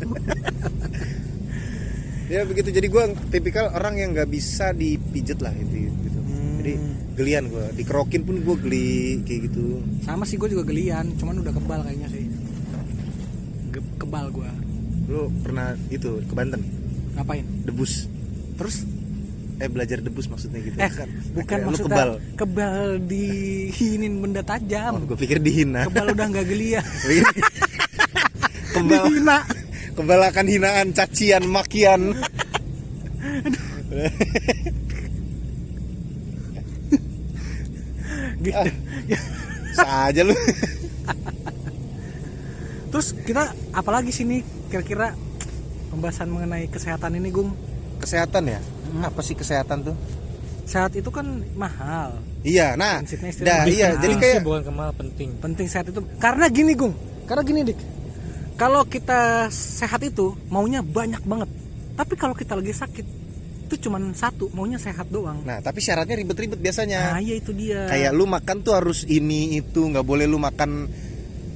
ya 2.27 2.43
begitu. 2.43 2.69
Jadi 2.75 2.87
gue 2.91 3.05
tipikal 3.31 3.71
orang 3.71 3.95
yang 3.95 4.11
nggak 4.11 4.27
bisa 4.27 4.75
dipijet 4.75 5.39
lah 5.39 5.55
itu. 5.55 5.87
Gitu. 5.87 6.19
Jadi 6.59 6.73
gelian 7.15 7.47
gue. 7.47 7.67
Dikerokin 7.79 8.23
pun 8.27 8.43
gue 8.43 8.57
geli 8.59 9.23
kayak 9.23 9.41
gitu. 9.47 9.87
Sama 10.03 10.27
sih 10.27 10.43
gue 10.43 10.51
juga 10.51 10.67
gelian, 10.67 11.15
cuman 11.15 11.47
udah 11.47 11.53
kebal 11.55 11.81
kayaknya 11.87 12.09
sih. 12.11 12.27
Ge- 13.71 13.93
kebal 14.03 14.35
gue. 14.35 14.51
Lu 15.07 15.31
pernah 15.43 15.79
itu 15.91 16.23
ke 16.27 16.35
Banten 16.35 16.63
Ngapain? 17.15 17.45
debus? 17.69 18.09
Terus 18.57 18.83
Eh 19.63 19.71
belajar 19.71 20.03
debus 20.03 20.27
maksudnya 20.27 20.59
gitu. 20.59 20.75
eh 20.75 20.91
bukan 21.33 21.47
Kayak 21.47 21.61
lu 21.61 21.67
maksudnya 21.71 21.95
kebal. 21.95 22.11
kebal 22.35 22.79
dihinin 23.01 24.15
benda 24.19 24.43
tajam. 24.43 24.93
Oh, 24.93 25.07
gue 25.07 25.15
pikir 25.17 25.39
dihina. 25.39 25.87
Kebal 25.87 26.11
udah 26.11 26.27
nggak 26.29 26.47
gelian. 26.47 26.83
kebal 28.75 29.03
Dihina. 29.07 29.39
kebal 29.93 30.21
akan 30.25 30.47
hinaan 30.49 30.87
cacian 30.91 31.45
makian 31.47 32.17
Gitu. 38.43 38.59
saja 39.73 40.21
lu 40.21 40.35
Terus 42.93 43.17
kita 43.25 43.43
apalagi 43.73 44.13
sih 44.13 44.29
nih 44.29 44.43
kira-kira 44.69 45.17
pembahasan 45.89 46.29
mengenai 46.29 46.69
kesehatan 46.69 47.17
ini, 47.17 47.33
Gung? 47.33 47.57
kesehatan 47.97 48.51
ya. 48.51 48.61
Apa 48.95 49.21
sih 49.21 49.33
kesehatan 49.33 49.85
tuh 49.85 49.97
Sehat 50.63 50.95
itu 50.95 51.09
kan 51.09 51.27
mahal. 51.53 52.23
iya 52.41 52.75
nah 52.75 53.03
dah 53.41 53.67
iya 53.67 53.99
jadi 53.99 54.15
kayak 54.15 54.37
sih 54.37 54.43
bukan 54.43 54.63
kemal 54.63 54.91
penting 54.93 55.35
Penting 55.37 55.67
sehat 55.67 55.87
itu 55.87 56.01
karena 56.17 56.47
gini, 56.47 56.73
Gung. 56.73 56.95
Karena 57.23 57.43
gini, 57.43 57.61
Dik. 57.63 57.79
Kalau 58.55 58.85
kita 58.85 59.47
sehat 59.49 60.01
itu 60.01 60.33
maunya 60.47 60.79
banyak 60.79 61.19
banget. 61.23 61.51
Tapi 61.93 62.15
kalau 62.15 62.33
kita 62.33 62.55
lagi 62.55 62.71
sakit 62.71 63.07
itu 63.65 63.89
cuman 63.89 64.13
satu, 64.13 64.53
maunya 64.53 64.77
sehat 64.77 65.09
doang. 65.09 65.41
nah 65.43 65.57
tapi 65.59 65.81
syaratnya 65.81 66.13
ribet-ribet 66.15 66.57
Nah, 66.57 66.63
biasanya 66.63 67.01
iya 67.19 67.35
itu 67.35 67.51
dia. 67.51 67.89
kayak 67.89 68.13
lu 68.13 68.25
makan 68.25 68.61
tuh 68.61 68.77
harus 68.77 69.03
ini 69.03 69.57
itu 69.57 69.81
nggak 69.83 70.05
boleh 70.05 70.29
lu 70.29 70.37
makan 70.37 70.93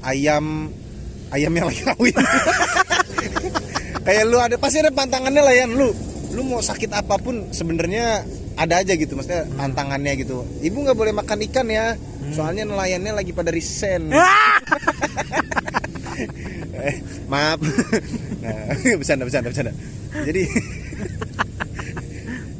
ayam 0.00 0.72
ayam 1.28 1.52
yang 1.52 1.68
lagi 1.68 1.84
kawin 1.84 2.16
kayak 4.06 4.24
lu 4.24 4.38
ada 4.38 4.56
pasti 4.56 4.80
ada 4.80 4.88
pantangannya 4.88 5.42
lah 5.42 5.54
ya 5.54 5.66
lu 5.68 5.92
lu 6.36 6.44
mau 6.44 6.60
sakit 6.60 6.92
apa 6.92 7.16
pun 7.16 7.48
sebenarnya 7.48 8.20
ada 8.60 8.84
aja 8.84 8.92
gitu 8.92 9.16
maksudnya 9.16 9.48
pantangannya 9.56 10.12
gitu. 10.20 10.44
Ibu 10.60 10.76
nggak 10.84 10.98
boleh 11.00 11.12
makan 11.16 11.40
ikan 11.48 11.66
ya 11.72 11.96
soalnya 12.36 12.68
nelayannya 12.68 13.16
lagi 13.16 13.32
pada 13.32 13.48
risen 13.54 14.12
Ah! 14.16 14.58
Eh, 16.76 16.96
maaf. 17.28 17.60
Nah, 18.46 18.78
bercanda 19.00 19.26
bercanda 19.26 19.50
bercanda. 19.50 19.72
Jadi 20.22 20.46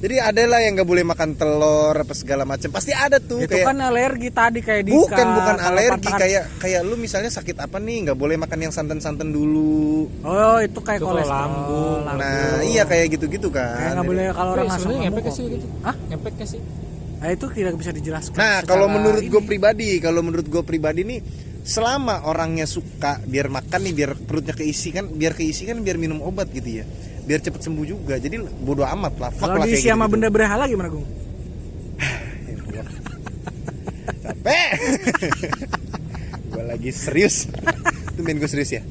jadi 0.07 0.23
ada 0.23 0.42
lah 0.47 0.62
yang 0.62 0.79
nggak 0.79 0.87
boleh 0.87 1.03
makan 1.03 1.35
telur 1.35 1.90
apa 1.92 2.14
segala 2.14 2.47
macam 2.47 2.71
pasti 2.71 2.95
ada 2.95 3.19
tuh 3.19 3.42
itu 3.42 3.51
kayak 3.51 3.66
kan 3.66 3.79
alergi 3.83 4.31
tadi 4.31 4.62
kayak 4.62 4.87
di 4.87 4.95
bukan 4.95 5.27
bukan 5.35 5.57
alergi 5.59 6.11
kayak 6.14 6.45
kayak 6.57 6.81
lu 6.87 6.95
misalnya 6.95 7.27
sakit 7.27 7.59
apa 7.59 7.83
nih 7.83 8.07
nggak 8.07 8.14
boleh 8.14 8.38
makan 8.38 8.59
yang 8.61 8.73
santan-santan 8.73 9.29
dulu 9.29 10.07
Oh, 10.23 10.62
itu 10.62 10.79
kayak 10.79 11.03
Itu 11.03 11.11
kolesterol. 11.11 11.35
lambung. 11.42 12.01
nah 12.07 12.62
iya 12.62 12.87
kayak 12.87 13.19
gitu-gitu 13.19 13.51
Kayak 13.51 13.75
kan 13.75 13.90
nggak 13.99 14.07
boleh 14.07 14.25
kalau 14.31 14.51
orang 14.55 14.69
lambung 14.71 14.99
ngepek 15.03 15.27
sih 15.29 15.45
gitu 15.51 15.66
Hah? 15.83 15.95
ngepek 16.07 16.35
sih 16.47 16.62
Nah, 17.16 17.33
itu 17.33 17.49
tidak 17.49 17.75
bisa 17.75 17.90
dijelaskan. 17.90 18.37
nah 18.37 18.61
kalau 18.62 18.87
menurut 18.87 19.25
gue 19.25 19.42
pribadi 19.42 19.99
kalau 19.99 20.23
menurut 20.23 20.47
gue 20.47 20.62
pribadi 20.62 21.03
nih 21.03 21.19
selama 21.66 22.23
orangnya 22.23 22.62
suka 22.62 23.19
biar 23.27 23.51
makan 23.51 23.81
nih 23.83 23.95
biar 23.97 24.11
perutnya 24.14 24.55
keisi 24.55 24.95
kan 24.95 25.11
biar 25.11 25.35
keisi 25.35 25.66
kan 25.66 25.83
biar 25.83 25.99
minum 25.99 26.23
obat 26.23 26.47
gitu 26.49 26.79
ya 26.79 26.85
biar 27.27 27.41
cepet 27.41 27.61
sembuh 27.61 27.85
juga 27.85 28.15
jadi 28.17 28.39
bodo 28.57 28.87
amat 28.87 29.15
lah 29.19 29.31
fuck 29.31 29.47
kalau 29.49 29.59
lah 29.59 29.67
diisi 29.67 29.85
sama 29.85 30.07
gitu-gitu. 30.07 30.12
benda 30.12 30.29
berhala 30.31 30.65
gimana, 30.65 30.89
Gung? 30.89 31.07
capek 34.23 34.71
gue 36.47 36.65
lagi 36.65 36.91
serius 36.91 37.51
itu 38.09 38.21
main 38.21 38.37
gue 38.37 38.47
serius 38.47 38.71
ya 38.73 38.83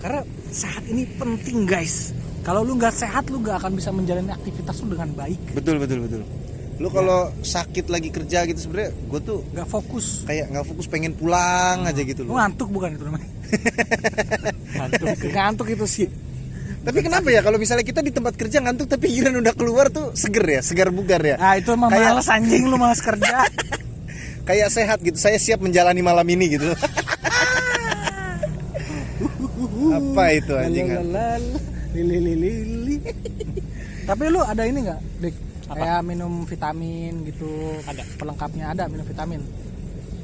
Karena 0.00 0.24
sehat 0.48 0.80
ini 0.86 1.04
penting, 1.12 1.68
guys. 1.68 2.16
Kalau 2.40 2.64
lu 2.64 2.72
nggak 2.74 2.88
sehat, 2.90 3.28
lu 3.28 3.36
nggak 3.38 3.60
akan 3.60 3.76
bisa 3.76 3.92
menjalani 3.92 4.32
aktivitas 4.32 4.80
lu 4.80 4.96
dengan 4.96 5.12
baik. 5.12 5.52
betul 5.52 5.76
betul 5.76 6.00
betul 6.00 6.22
lu 6.80 6.88
kalau 6.88 7.28
sakit 7.38 7.84
lagi 7.86 8.08
kerja 8.08 8.48
gitu 8.48 8.56
sebenarnya 8.58 8.96
gue 8.96 9.20
tuh 9.20 9.44
Nggak 9.52 9.68
fokus. 9.68 10.24
kayak 10.24 10.48
nggak 10.48 10.64
fokus 10.64 10.88
pengen 10.88 11.12
pulang 11.12 11.84
aja 11.84 12.00
gitu 12.00 12.24
Lu 12.24 12.32
loh 12.32 12.40
ngantuk 12.40 12.72
bukan 12.72 12.96
itu 12.96 13.04
namanya? 13.04 13.28
ngantuk 14.80 15.06
ngantuk 15.28 15.68
itu 15.68 15.84
sih. 15.84 16.08
Tapi 16.80 16.98
kenapa 17.00 17.28
ya 17.28 17.40
kalau 17.40 17.56
misalnya 17.56 17.82
kita 17.82 18.00
di 18.00 18.08
tempat 18.08 18.34
kerja 18.34 18.58
ngantuk 18.58 18.86
tapi 18.86 19.08
giliran 19.08 19.36
udah 19.38 19.52
keluar 19.52 19.88
tuh 19.88 20.12
seger 20.14 20.46
ya 20.50 20.60
segar 20.60 20.88
bugar 20.88 21.20
ya 21.20 21.36
Ah, 21.36 21.54
itu 21.54 21.70
mah 21.72 21.88
Kayak- 21.88 22.16
males 22.16 22.28
anjing 22.28 22.64
lu 22.64 22.76
males 22.76 22.98
kerja. 22.98 23.44
kayak 24.48 24.68
sehat 24.68 24.98
gitu 24.98 25.14
saya 25.14 25.36
siap 25.36 25.60
menjalani 25.60 26.00
malam 26.00 26.24
ini 26.24 26.56
gitu 26.56 26.72
apa 29.90 30.24
itu 30.32 30.52
anjing 30.54 30.86
Lalalal, 30.88 31.42
lili 31.92 32.16
lili 32.18 32.34
lili. 32.64 32.96
Tapi 34.02 34.24
lu 34.26 34.40
ada 34.40 34.62
ini 34.62 34.78
nggak, 34.80 35.00
Dik? 35.20 35.34
Kayak 35.70 36.00
minum 36.02 36.42
vitamin 36.42 37.22
gitu. 37.24 37.46
Ada. 37.84 38.02
Pelengkapnya 38.16 38.64
ada 38.70 38.84
minum 38.86 39.04
vitamin. 39.04 39.42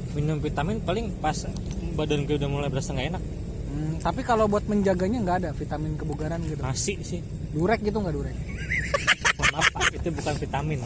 minum 0.09 0.41
vitamin 0.41 0.81
paling 0.81 1.13
pas 1.15 1.45
badan 1.93 2.25
gue 2.25 2.35
udah 2.35 2.49
mulai 2.49 2.67
berasa 2.67 2.89
nggak 2.89 3.07
enak 3.11 3.23
Tapi 4.01 4.21
kalau 4.23 4.45
buat 4.47 4.63
menjaganya 4.65 5.19
nggak 5.23 5.37
ada 5.43 5.49
vitamin 5.51 5.93
kebugaran 5.97 6.39
gitu. 6.45 6.61
nasi 6.61 6.93
sih. 7.01 7.21
Durek 7.51 7.83
gitu 7.83 7.97
nggak 7.99 8.15
durek? 8.15 8.37
Pak, 9.57 9.89
itu 9.89 10.09
bukan 10.13 10.35
vitamin. 10.37 10.79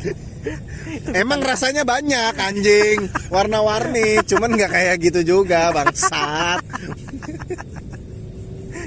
Emang 1.12 1.40
rasanya 1.44 1.84
banyak 1.84 2.34
anjing. 2.40 3.00
Warna-warni 3.28 4.24
cuman 4.24 4.56
nggak 4.56 4.72
kayak 4.72 4.96
gitu 5.04 5.20
juga 5.38 5.76
bangsat. 5.76 6.64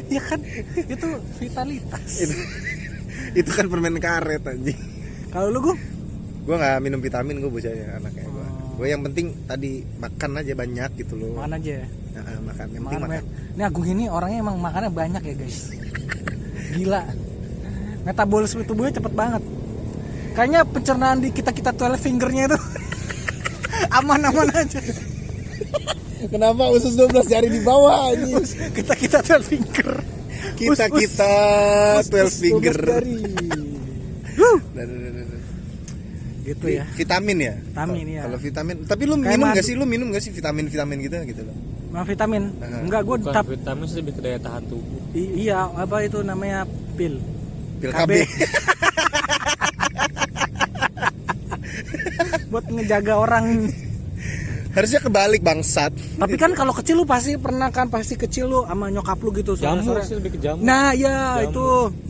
Ya 0.08 0.20
kan? 0.24 0.40
Itu 0.88 1.08
vitalitas. 1.40 2.10
itu, 2.22 2.34
itu 3.34 3.50
kan 3.52 3.66
permen 3.68 4.00
karet 4.00 4.44
anjing. 4.44 4.78
Kalau 5.28 5.50
lu 5.52 5.58
gue 5.70 5.76
gue 6.44 6.56
nggak 6.60 6.76
minum 6.84 7.00
vitamin 7.00 7.40
gue 7.40 7.48
bocahnya 7.48 7.96
anaknya 7.96 8.28
gue 8.28 8.46
gue 8.76 8.87
yang 8.92 9.00
penting 9.00 9.32
tadi 9.48 9.80
makan 9.96 10.44
aja 10.44 10.52
banyak 10.52 10.90
gitu 11.00 11.14
loh. 11.16 11.40
Makan 11.40 11.56
aja 11.56 11.72
ya. 11.82 11.87
Nah, 12.24 12.40
makan 12.40 12.66
yang 12.72 12.84
Makan 12.84 13.00
makan. 13.04 13.22
Ini 13.54 13.62
Agung 13.62 13.87
ini 13.87 14.04
orangnya 14.08 14.38
emang 14.40 14.56
makannya 14.58 14.90
banyak 14.90 15.22
ya 15.22 15.34
guys. 15.37 15.58
Gila. 16.74 17.02
Metabolisme 18.04 18.64
tubuhnya 18.64 18.96
cepet 18.96 19.12
banget. 19.12 19.42
Kayaknya 20.34 20.60
pencernaan 20.66 21.18
di 21.22 21.30
kita 21.30 21.54
kita 21.54 21.70
12 21.70 21.94
fingernya 22.00 22.50
itu 22.50 22.58
aman-aman 24.02 24.48
aja. 24.50 24.80
Kenapa 26.24 26.72
usus 26.72 26.96
12 26.96 27.28
jari 27.28 27.48
di 27.52 27.60
bawah 27.60 28.10
anjing? 28.10 28.40
kita 28.72 28.96
kita 28.96 29.18
tuh 29.20 29.44
finger 29.44 30.00
Kita 30.56 30.88
kita 30.88 31.32
Us, 32.00 32.08
12 32.08 32.24
us, 32.24 32.34
finger. 32.40 32.74
12 32.74 32.90
jari. 32.90 33.16
Nah, 34.74 34.82
nah, 34.82 34.98
nah, 35.14 35.38
gitu 36.42 36.66
ya 36.66 36.82
Vitamin 36.98 37.38
ya? 37.38 37.54
Vitamin, 37.54 38.06
ya. 38.10 38.22
Kalau 38.26 38.38
vitamin, 38.42 38.76
tapi 38.82 39.02
lu 39.06 39.14
Kayak 39.16 39.30
minum 39.30 39.46
madu. 39.46 39.54
gak 39.54 39.64
sih? 39.64 39.74
Lu 39.78 39.84
minum 39.87 40.06
gak 40.10 40.22
sih 40.26 40.32
vitamin-vitamin 40.34 40.96
gitu 41.06 41.14
gitu 41.22 41.42
loh? 41.46 41.54
Nah, 41.94 42.02
vitamin 42.02 42.50
enggak 42.59 43.02
gue 43.02 43.16
Bukan 43.20 43.30
tap 43.30 43.46
vitamin 43.46 43.87
sih 43.87 44.02
lebih 44.02 44.12
ke 44.12 44.20
daya 44.20 44.35
tahan 44.37 44.66
tubuh. 44.66 44.98
i- 45.14 45.46
iya 45.46 45.70
apa 45.70 46.02
itu 46.02 46.18
namanya 46.20 46.66
pil 46.92 47.22
Pil 47.78 47.88
KB. 47.88 48.02
KB. 48.02 48.11
buat 52.50 52.64
ngejaga 52.68 53.14
orang 53.16 53.70
Harusnya 54.70 54.98
kebalik 55.00 55.38
bangsat. 55.40 55.94
tapi 56.18 56.35
kan 56.35 56.50
kalau 56.50 56.70
kecil 56.72 56.96
lu 56.96 57.04
pasti 57.04 57.35
pernah 57.37 57.70
kan 57.70 57.87
pasti 57.87 58.14
kecil 58.16 58.46
lu 58.48 58.61
sama 58.64 58.90
nyokap 58.90 59.14
lu 59.16 59.30
gitu 59.33 59.54
Jamu 59.54 59.87
sore-sore. 59.87 60.02
sih 60.02 60.14
lebih 60.16 60.35
ke 60.35 60.40
jamu. 60.40 60.59
nah 60.61 60.90
ya 60.92 61.38
Jamu. 61.38 61.46
itu 61.46 61.66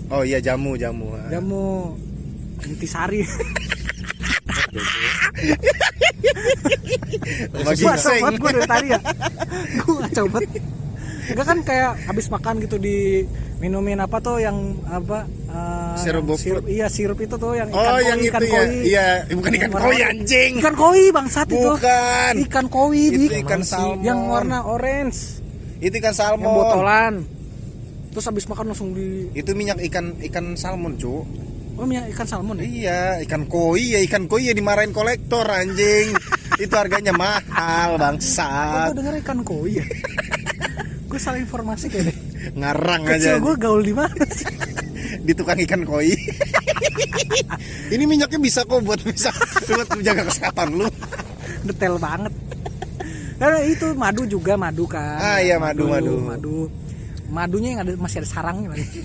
Oh 0.06 0.22
iya 0.22 0.38
jamu 0.38 0.72
jamu. 0.74 1.12
jamu 1.28 1.92
intisari 2.62 3.20
Seng. 7.74 7.98
sobat 7.98 8.34
gue 8.34 8.50
dari 8.52 8.66
tadi 8.66 8.86
ya 8.90 9.00
gue 9.76 9.92
gak 9.96 10.12
coba 10.14 10.38
Enggak 11.24 11.46
kan 11.48 11.58
kayak 11.64 11.92
habis 12.04 12.28
makan 12.28 12.60
gitu 12.60 12.76
di 12.76 13.24
minumin 13.56 13.96
apa 13.96 14.20
tuh 14.20 14.36
yang 14.36 14.60
apa 14.84 15.24
eh, 15.24 15.96
Sirup 15.96 16.28
sirup, 16.36 16.68
iya 16.68 16.84
sirup 16.86 17.16
itu 17.16 17.32
tuh 17.34 17.56
yang 17.56 17.64
ikan 17.66 17.80
Oh 17.80 17.96
koi, 17.96 18.04
yang 18.04 18.18
ikan 18.20 18.40
itu 18.42 18.44
ya. 18.44 18.52
koi. 18.52 18.68
Iya, 18.84 19.06
bukan 19.32 19.52
ikan 19.54 19.70
koi 19.72 19.98
anjing. 20.04 20.52
ikan 20.60 20.74
koi 20.76 21.02
bangsat 21.08 21.48
itu 21.48 21.64
Bukan. 21.64 22.32
ikan 22.44 22.66
koi 22.68 23.02
Itu 23.02 23.16
di 23.16 23.26
ikan 23.40 23.62
salmon. 23.62 24.04
yang 24.04 24.20
warna 24.28 24.68
orange 24.68 25.40
Itu 25.80 25.96
ikan 25.96 26.12
salmon. 26.12 26.44
yang 26.44 26.52
botolan 26.52 27.14
terus 28.12 28.24
habis 28.28 28.44
makan 28.44 28.64
langsung 28.68 28.92
di 28.92 29.32
Itu 29.32 29.56
minyak 29.56 29.80
ikan 29.82 30.20
ikan 30.22 30.54
salmon, 30.54 30.94
Cuk. 30.94 31.24
Oh 31.74 31.84
minyak 31.84 32.10
ikan 32.10 32.26
salmon 32.26 32.56
ya 32.58 32.64
Iya, 32.64 33.00
ikan 33.24 33.44
koi 33.44 33.94
ya, 33.94 34.00
ikan 34.02 34.24
koi 34.24 34.46
ya 34.46 34.54
dimarahin 34.54 34.90
kolektor 34.90 35.44
anjing. 35.44 36.14
itu 36.62 36.70
harganya 36.70 37.10
mahal, 37.10 37.94
oh, 37.94 37.98
bangsat. 37.98 38.94
gue 38.94 39.02
denger 39.02 39.14
ikan 39.26 39.42
koi 39.42 39.82
ya 39.82 39.84
gue 41.10 41.18
salah 41.18 41.38
informasi 41.38 41.86
kayaknya 41.88 42.14
Ngarang 42.54 43.02
kecil 43.04 43.38
aja 43.38 43.42
gue 43.42 43.54
gaul 43.56 43.80
di 43.80 43.90
mana 43.90 44.22
sih 44.38 44.46
di 45.18 45.32
tukang 45.32 45.56
ikan 45.62 45.82
koi. 45.82 46.10
Ini 47.86 48.04
minyaknya 48.04 48.36
bisa 48.36 48.62
kok 48.62 48.82
buat 48.82 48.98
bisa 49.00 49.30
buat 49.66 49.88
menjaga 49.90 50.26
kesehatan 50.26 50.74
lu. 50.74 50.88
detail 51.64 51.96
banget 51.96 52.32
karena 53.34 53.58
itu 53.64 53.86
madu 53.96 54.22
juga 54.24 54.54
madu 54.54 54.84
kan 54.84 55.16
Ah, 55.18 55.38
iya, 55.40 55.56
madu, 55.56 55.88
madu. 55.88 56.14
madu 56.22 56.56
madunya 57.26 57.74
yang 57.74 57.80
ada 57.82 57.92
masih 57.96 58.20
ada 58.22 58.28
sarangnya 58.28 58.68
lagi 58.70 59.00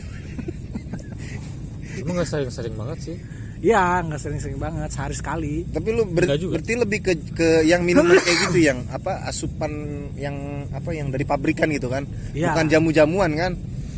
Emang 2.10 2.18
nggak 2.18 2.26
sering-sering 2.28 2.74
banget 2.74 2.98
sih. 3.00 3.18
Iya, 3.60 4.02
nggak 4.02 4.18
sering-sering 4.18 4.58
banget, 4.58 4.90
sehari 4.90 5.14
sekali. 5.14 5.68
Tapi 5.68 5.88
lu 5.92 6.08
ber- 6.08 6.26
juga. 6.34 6.58
berarti 6.58 6.74
lebih 6.74 7.00
ke 7.00 7.14
ke 7.30 7.48
yang 7.62 7.84
minuman 7.84 8.18
kayak 8.26 8.50
gitu 8.50 8.66
yang 8.66 8.82
apa 8.90 9.30
asupan 9.30 9.70
yang 10.16 10.34
apa 10.72 10.90
yang 10.90 11.08
dari 11.08 11.22
pabrikan 11.22 11.70
gitu 11.70 11.86
kan. 11.86 12.10
Iya. 12.32 12.50
Bukan 12.52 12.66
jamu-jamuan 12.66 13.32
kan. 13.36 13.54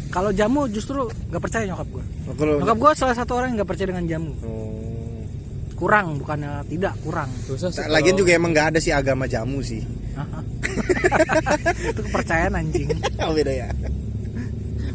Kalau 0.09 0.27
jamu 0.29 0.67
justru 0.67 0.97
nggak 1.07 1.39
percaya 1.39 1.63
nyokap 1.63 1.87
gue. 1.87 2.03
Kalau 2.35 2.59
Nyokap 2.59 2.77
gue 2.77 2.91
salah 2.93 3.15
satu 3.15 3.31
orang 3.33 3.47
yang 3.47 3.63
nggak 3.63 3.69
percaya 3.69 3.87
dengan 3.87 4.05
jamu. 4.09 4.33
Oh. 4.43 5.23
Kurang, 5.71 6.19
bukannya 6.19 6.67
tidak 6.67 6.93
kurang. 6.99 7.31
Susah 7.41 7.71
sih. 7.71 7.87
Lagian 7.87 8.13
kalau- 8.13 8.19
juga 8.19 8.31
emang 8.35 8.51
nggak 8.51 8.67
ada 8.75 8.79
sih 8.81 8.91
agama 8.91 9.23
jamu 9.23 9.63
sih. 9.63 9.79
itu 11.91 12.01
kepercayaan 12.03 12.53
anjing, 12.53 12.91
Oh, 13.23 13.31
beda 13.31 13.49
ya. 13.49 13.69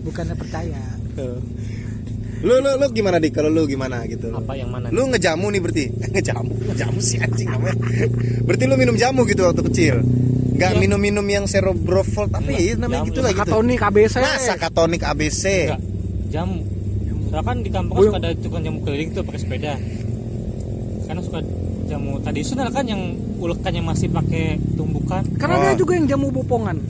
bukannya 0.03 0.35
percaya. 0.35 0.83
Lu 2.39 2.55
lu 2.55 2.71
lu 2.75 2.87
gimana 2.91 3.17
dik? 3.17 3.33
Kalau 3.33 3.49
lu 3.49 3.65
gimana 3.65 4.05
gitu? 4.05 4.29
apa 4.31 4.53
yang 4.53 4.69
mana? 4.69 4.89
Lu 4.89 5.07
ngejamu 5.07 5.47
nih 5.49 5.61
berarti? 5.61 5.85
ngejamu, 6.15 6.53
ngejamu 6.67 6.99
sih 6.99 7.17
anjing 7.17 7.49
namanya. 7.49 7.77
berarti 8.45 8.65
lu 8.65 8.77
minum 8.77 8.95
jamu 8.95 9.25
gitu 9.25 9.43
waktu 9.43 9.63
kecil. 9.65 9.97
Nggak 10.53 10.73
Iya. 10.73 10.81
minum-minum 10.81 11.27
yang 11.27 11.45
cerebrofol 11.45 12.29
tapi 12.29 12.53
Enggak, 12.55 12.65
ya 12.67 12.75
namanya 12.79 12.97
jamu. 12.99 13.09
gitu 13.09 13.21
lah 13.21 13.31
gitu. 13.31 13.43
Katonik 13.45 13.81
ABC. 13.83 14.15
Masa 14.19 14.55
katonik 14.55 15.03
ABC? 15.03 15.45
Enggak. 15.67 15.81
Jamu. 16.27 16.59
Soalnya 17.27 17.43
kan 17.43 17.57
di 17.59 17.71
kampung 17.71 17.95
Oh, 17.95 18.05
suka 18.07 18.19
ada 18.19 18.31
tukang 18.35 18.63
jamu 18.63 18.79
keliling 18.81 19.11
tuh 19.11 19.23
pakai 19.23 19.37
sepeda. 19.39 19.73
Karena 21.05 21.21
suka 21.21 21.39
jamu 21.87 22.19
tradisional 22.19 22.69
kan 22.71 22.85
yang 22.85 23.03
ulekannya 23.37 23.81
masih 23.81 24.09
pakai 24.09 24.45
tumbukan. 24.73 25.23
Karena 25.37 25.55
Oh. 25.55 25.63
dia 25.63 25.75
juga 25.75 25.93
yang 25.95 26.07
jamu 26.09 26.29
bopongan. 26.31 26.81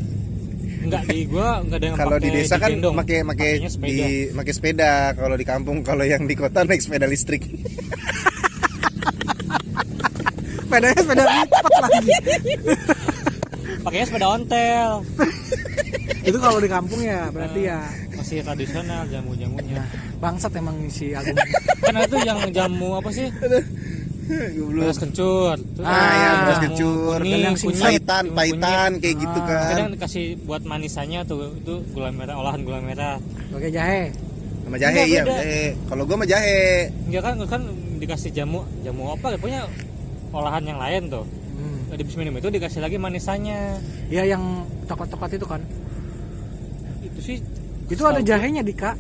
Enggak 0.86 1.02
di 1.10 1.18
gua 1.26 1.48
enggak 1.66 1.78
ada 1.82 1.86
yang 1.90 1.96
Kalau 1.98 2.16
di 2.22 2.28
desa 2.30 2.54
kan 2.62 2.70
pakai 2.78 3.18
pakai 3.26 3.50
di 3.82 3.96
pakai 4.30 4.52
sepeda. 4.54 4.92
Kalau 5.18 5.34
di 5.34 5.42
kampung 5.46 5.82
kalau 5.82 6.04
yang 6.06 6.24
di 6.30 6.34
kota 6.38 6.62
naik 6.62 6.78
sepeda 6.78 7.10
listrik. 7.10 7.42
Sepedanya 10.66 10.98
sepeda 10.98 11.24
lipat 11.24 11.64
lagi. 11.78 12.10
Pakainya 13.86 14.06
sepeda 14.10 14.26
ontel. 14.34 14.90
itu 16.26 16.38
kalau 16.42 16.58
di 16.58 16.66
kampung 16.66 16.98
ya, 17.06 17.30
berarti 17.30 17.70
ya 17.70 17.86
Masih 18.18 18.42
tradisional 18.42 19.06
jamu-jamunya. 19.06 19.86
bangsat 20.18 20.58
emang 20.58 20.74
si 20.90 21.14
Agung. 21.14 21.38
kan 21.80 22.02
itu 22.02 22.18
yang 22.26 22.40
jamu 22.50 22.98
apa 22.98 23.14
sih? 23.14 23.30
Goblok. 24.26 24.82
Beras 24.82 24.98
kencur. 24.98 25.54
Terus 25.56 25.86
Ah, 25.86 26.12
ya, 26.12 26.30
beras 26.42 26.58
kencur, 26.60 27.18
kuning, 27.20 27.42
yang 27.42 27.54
kunyit, 27.54 27.78
Paitan, 27.80 28.24
paitan 28.32 28.90
kayak 28.98 29.16
gitu 29.16 29.38
Ah. 29.38 29.46
kan. 29.46 29.70
Kadang 29.72 29.90
dikasih 29.94 30.24
buat 30.42 30.62
manisannya 30.62 31.20
tuh 31.22 31.54
itu 31.54 31.74
gula 31.90 32.10
merah 32.10 32.34
olahan 32.34 32.60
gula 32.60 32.78
merah. 32.80 33.16
Oke 33.50 33.70
jahe. 33.70 34.10
Sama 34.62 34.76
jahe 34.76 34.90
Enggak, 34.92 35.06
iya, 35.06 35.22
beda. 35.22 35.30
jahe. 35.32 35.62
Kalau 35.86 36.02
gua 36.04 36.16
mah 36.16 36.28
jahe. 36.28 36.90
Enggak 37.06 37.22
kan 37.22 37.34
kan 37.46 37.62
dikasih 37.96 38.30
jamu 38.30 38.60
jamu 38.82 39.02
apa 39.10 39.26
pokoknya 39.34 39.62
olahan 40.30 40.62
yang 40.64 40.78
lain 40.78 41.02
tuh. 41.06 41.24
Hmm. 41.56 41.94
Di 41.94 42.04
minum 42.18 42.34
itu 42.34 42.48
dikasih 42.50 42.80
lagi 42.82 42.98
manisannya. 42.98 43.78
Ya 44.10 44.26
yang 44.26 44.42
coklat-coklat 44.84 45.32
itu 45.32 45.46
kan. 45.46 45.62
Itu 47.00 47.20
sih 47.22 47.38
Itu 47.86 48.02
ada 48.02 48.18
jahenya 48.18 48.66
di 48.66 48.74
kak. 48.74 48.98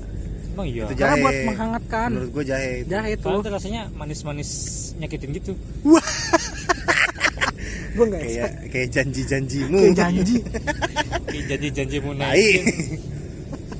Emang 0.56 0.66
iya. 0.66 0.82
Itu 0.82 0.94
Karena 0.96 1.12
jahe. 1.12 1.22
buat 1.22 1.36
menghangatkan. 1.46 2.08
Menurut 2.10 2.30
gua 2.32 2.44
jahe. 2.46 2.72
itu. 2.80 2.88
Jahe 2.88 3.08
itu. 3.12 3.28
Tuh 3.28 3.52
rasanya 3.52 3.82
manis-manis 3.92 4.50
nyakitin 4.96 5.30
gitu. 5.36 5.52
Gue 7.92 8.04
nggak 8.06 8.22
Kayak 8.22 8.50
kayak 8.68 8.88
janji-janjimu. 8.90 9.76
Kayak 9.78 9.96
janji. 9.98 10.36
Kayak 11.26 11.44
janji-janji 11.50 11.96
mau 12.00 12.12
Tai. 12.12 12.20
naikin. 12.22 12.64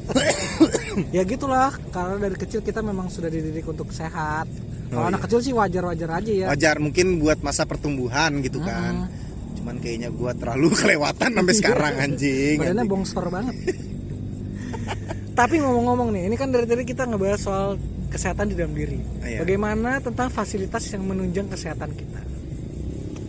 ya 1.16 1.22
gitulah. 1.24 1.72
Karena 1.88 2.16
dari 2.18 2.36
kecil 2.36 2.60
kita 2.60 2.80
memang 2.80 3.08
sudah 3.08 3.28
dididik 3.28 3.64
untuk 3.64 3.88
sehat. 3.88 4.44
Kalau 4.86 5.02
Oh, 5.02 5.08
anak 5.08 5.18
iya. 5.18 5.26
kecil 5.26 5.40
sih 5.42 5.52
wajar-wajar 5.52 6.10
aja 6.14 6.32
ya. 6.32 6.46
Wajar 6.46 6.76
mungkin 6.78 7.18
buat 7.18 7.40
masa 7.40 7.64
pertumbuhan 7.64 8.38
gitu 8.38 8.60
kan. 8.60 9.04
Mm-mm. 9.04 9.56
Cuman 9.56 9.76
kayaknya 9.80 10.08
gua 10.08 10.30
terlalu 10.30 10.70
kelewatan 10.78 11.30
sampai 11.32 11.54
sekarang 11.54 11.94
anjing. 11.98 12.56
Badannya 12.56 12.72
anjing. 12.78 12.88
bongsor 12.88 13.26
banget. 13.26 13.56
Tapi 15.36 15.60
ngomong-ngomong 15.60 16.08
nih, 16.10 16.22
ini 16.26 16.34
kan 16.34 16.48
dari 16.48 16.64
tadi 16.64 16.82
kita 16.82 17.04
ngebahas 17.04 17.36
soal 17.38 17.68
kesehatan 18.08 18.48
di 18.48 18.56
dalam 18.56 18.72
diri. 18.72 18.96
Iya. 19.20 19.44
Bagaimana 19.44 20.00
tentang 20.00 20.28
fasilitas 20.28 20.88
yang 20.88 21.04
menunjang 21.04 21.44
kesehatan 21.46 21.92
kita? 21.92 22.20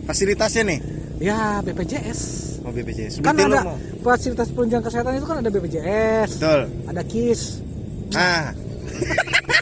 Fasilitasnya 0.02 0.62
nih. 0.66 0.80
Ya 1.20 1.60
BPJS. 1.60 2.20
Oh 2.64 2.70
BPJS. 2.70 3.20
Kan 3.20 3.36
lu 3.36 3.44
ada 3.46 3.60
mau- 3.62 3.76
fasilitas 4.02 4.48
penunjang 4.48 4.80
kesehatan 4.80 5.14
itu 5.14 5.26
kan 5.26 5.36
ada 5.38 5.50
BPJS, 5.50 6.30
Betul. 6.34 6.60
ada 6.86 7.02
KIS, 7.02 7.42
Ah, 8.10 8.56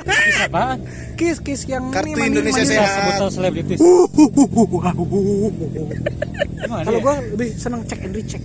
Bisa 0.07 0.47
apaan? 0.47 0.79
KIS 1.17 1.39
KIS 1.41 1.67
yang 1.67 1.91
Kartu 1.91 2.15
ini 2.15 2.31
Indonesia 2.31 2.63
Bisa 2.63 2.79
Sehat. 2.79 2.95
sebutan 2.95 3.31
selebritis. 3.33 3.79
Emang 6.57 6.79
ada 6.79 6.87
Kalau 6.87 6.95
ya? 6.95 7.03
gue 7.03 7.15
lebih 7.33 7.49
seneng 7.55 7.83
cek 7.83 8.01
and 8.01 8.15
recheck. 8.15 8.43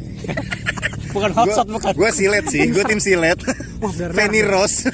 bukan 1.12 1.32
hotshot 1.34 1.68
bukan. 1.68 1.92
gua 1.94 2.10
silet 2.10 2.46
sih, 2.48 2.72
gua 2.72 2.82
tim 2.84 2.98
silet. 2.98 3.38
Wah, 3.82 3.92
Fanny. 4.14 4.42
Rose. 4.44 4.86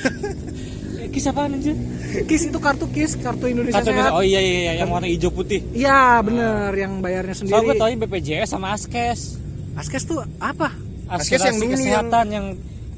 Eh, 0.97 1.13
Kisah 1.13 1.29
apaan 1.29 1.53
anjir? 1.53 1.77
KIS 2.25 2.49
itu 2.49 2.57
kartu 2.57 2.89
KIS, 2.89 3.21
kartu 3.21 3.45
Indonesia 3.45 3.77
Kartu 3.77 3.85
Sehat. 3.85 4.09
Indonesia- 4.09 4.17
Oh 4.17 4.25
iya 4.25 4.39
iya 4.39 4.53
iya 4.57 4.73
yang 4.81 4.89
warna 4.89 5.05
hijau 5.05 5.29
putih. 5.29 5.61
Iya 5.69 6.19
bener, 6.19 6.73
yang 6.73 6.99
bayarnya 6.99 7.37
Soalnya 7.37 7.53
gue 7.61 7.75
sendiri. 7.77 8.01
tau 8.01 8.09
BPJS 8.09 8.49
sama 8.49 8.73
Askes. 8.73 9.37
Askes 9.75 10.03
tuh 10.03 10.25
apa? 10.37 10.73
Askes 11.05 11.37
yang 11.37 11.53
dulu 11.55 11.75
kesehatan 11.75 12.25
yang... 12.27 12.45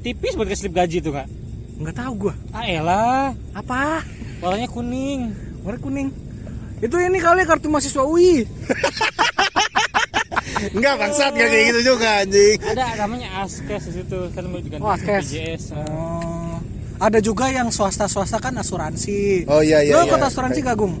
tipis 0.00 0.32
buat 0.32 0.48
keslip 0.48 0.72
gaji 0.72 0.98
tuh 0.98 1.12
kak. 1.12 1.28
Nggak 1.76 1.92
tahu 1.94 2.12
gue. 2.22 2.34
Ah 2.50 2.64
elah, 2.64 3.36
Apa? 3.52 4.00
warnanya 4.40 4.68
kuning. 4.68 5.36
Warna 5.60 5.76
kuning. 5.78 6.08
Itu 6.78 6.96
ini 6.96 7.20
kali 7.20 7.44
kartu 7.44 7.68
mahasiswa 7.68 8.00
UI. 8.00 8.48
Enggak 10.70 10.94
bangsat 10.96 11.30
enggak 11.30 11.48
kayak 11.48 11.64
gitu 11.66 11.80
juga 11.86 12.08
anjing. 12.20 12.56
Ada 12.62 12.84
namanya 12.98 13.28
Askes 13.40 13.82
di 13.86 13.92
situ 13.96 14.18
kan 14.30 14.44
diganti 14.46 14.80
Oh, 14.80 14.90
Askes. 14.90 15.24
BPJS. 15.26 15.64
Oh. 15.74 16.56
Ada 16.98 17.18
juga 17.18 17.48
yang 17.48 17.68
swasta-swasta 17.68 18.36
kan 18.38 18.52
asuransi. 18.54 19.44
Oh 19.46 19.60
iya 19.60 19.80
iya. 19.80 19.92
Lo 19.92 20.02
iya. 20.02 20.08
ikut 20.08 20.20
asuransi 20.20 20.58
gak, 20.60 20.76
Gung? 20.76 20.94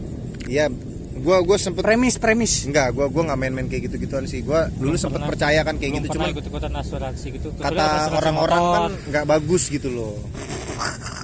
Iya, 0.44 0.72
gua 1.16 1.38
gua 1.40 1.54
sempet 1.54 1.80
premis 1.80 2.16
premis 2.16 2.64
enggak 2.64 2.90
gua 2.90 3.06
gua 3.06 3.22
nggak 3.22 3.38
main-main 3.38 3.66
kayak 3.66 3.86
gitu-gituan 3.86 4.24
sih 4.24 4.40
gua 4.40 4.72
dulu 4.72 4.90
Belum 4.90 4.98
sempet 4.98 5.20
pernah- 5.20 5.28
percaya 5.28 5.60
kan 5.60 5.76
kayak 5.76 5.92
gitu 6.00 6.06
cuma 6.10 6.26
ikut-ikutan 6.26 6.72
asuransi 6.72 7.26
gitu 7.30 7.48
Kecuali 7.52 7.76
kata 7.76 7.84
asuransi 7.84 8.16
orang-orang 8.16 8.58
motor. 8.58 8.80
kan 8.80 8.92
nggak 9.06 9.24
bagus 9.28 9.62
gitu 9.68 9.88
loh 9.90 10.16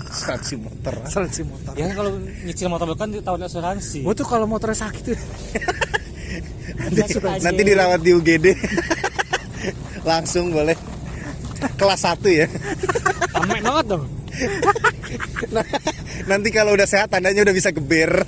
asuransi 0.06 0.54
motor 0.58 0.94
asuransi 1.00 1.40
motor 1.44 1.72
ya 1.74 1.84
kan 1.86 1.94
kalau 1.96 2.10
nyicil 2.44 2.68
motor 2.68 2.86
kan 2.92 3.08
tahun 3.10 3.40
asuransi 3.42 3.98
gua 4.04 4.12
tuh 4.12 4.26
kalau 4.26 4.44
motornya 4.44 4.78
sakit 4.78 5.04
aja. 6.90 7.42
nanti 7.42 7.62
dirawat 7.66 8.00
di 8.00 8.10
UGD 8.14 8.46
langsung 10.10 10.54
boleh. 10.54 10.78
Kelas 11.76 12.06
1 12.06 12.22
ya. 12.30 12.46
Rame 13.34 13.58
banget 13.64 13.86
dong. 13.90 14.04
Nah, 15.50 15.64
nanti 16.28 16.48
kalau 16.52 16.76
udah 16.76 16.84
sehat 16.84 17.08
tandanya 17.10 17.42
udah 17.42 17.54
bisa 17.56 17.72
geber. 17.72 18.22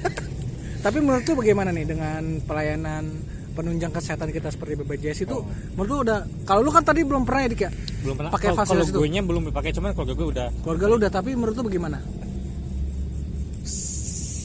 Tapi 0.81 0.99
menurut 1.03 1.23
tuh 1.27 1.37
bagaimana 1.37 1.71
nih 1.75 1.87
dengan 1.87 2.41
pelayanan 2.47 3.05
penunjang 3.53 3.91
kesehatan 3.91 4.31
kita 4.31 4.49
seperti 4.55 4.79
BPJS 4.79 5.27
itu? 5.27 5.37
Menurut 5.75 5.89
lu 5.91 5.97
udah 6.07 6.19
kalau 6.47 6.63
lu 6.63 6.71
kan 6.71 6.87
tadi 6.87 7.03
belum 7.03 7.27
pernah 7.27 7.45
ya 7.45 7.49
Dik 7.51 7.63
ya? 7.67 7.71
Belum 8.07 8.15
pernah. 8.15 8.31
Pakai 8.31 8.55
fasilitas 8.55 8.95
itu. 8.95 8.99
gue 9.03 9.09
nya 9.11 9.23
belum 9.27 9.43
dipakai 9.51 9.71
cuman 9.75 9.91
keluarga 9.93 10.15
gue 10.15 10.29
udah. 10.39 10.49
Keluarga 10.63 10.85
lu 10.87 10.95
udah 11.03 11.11
tapi 11.11 11.31
menurut 11.35 11.55
lu 11.59 11.65
bagaimana? 11.67 11.99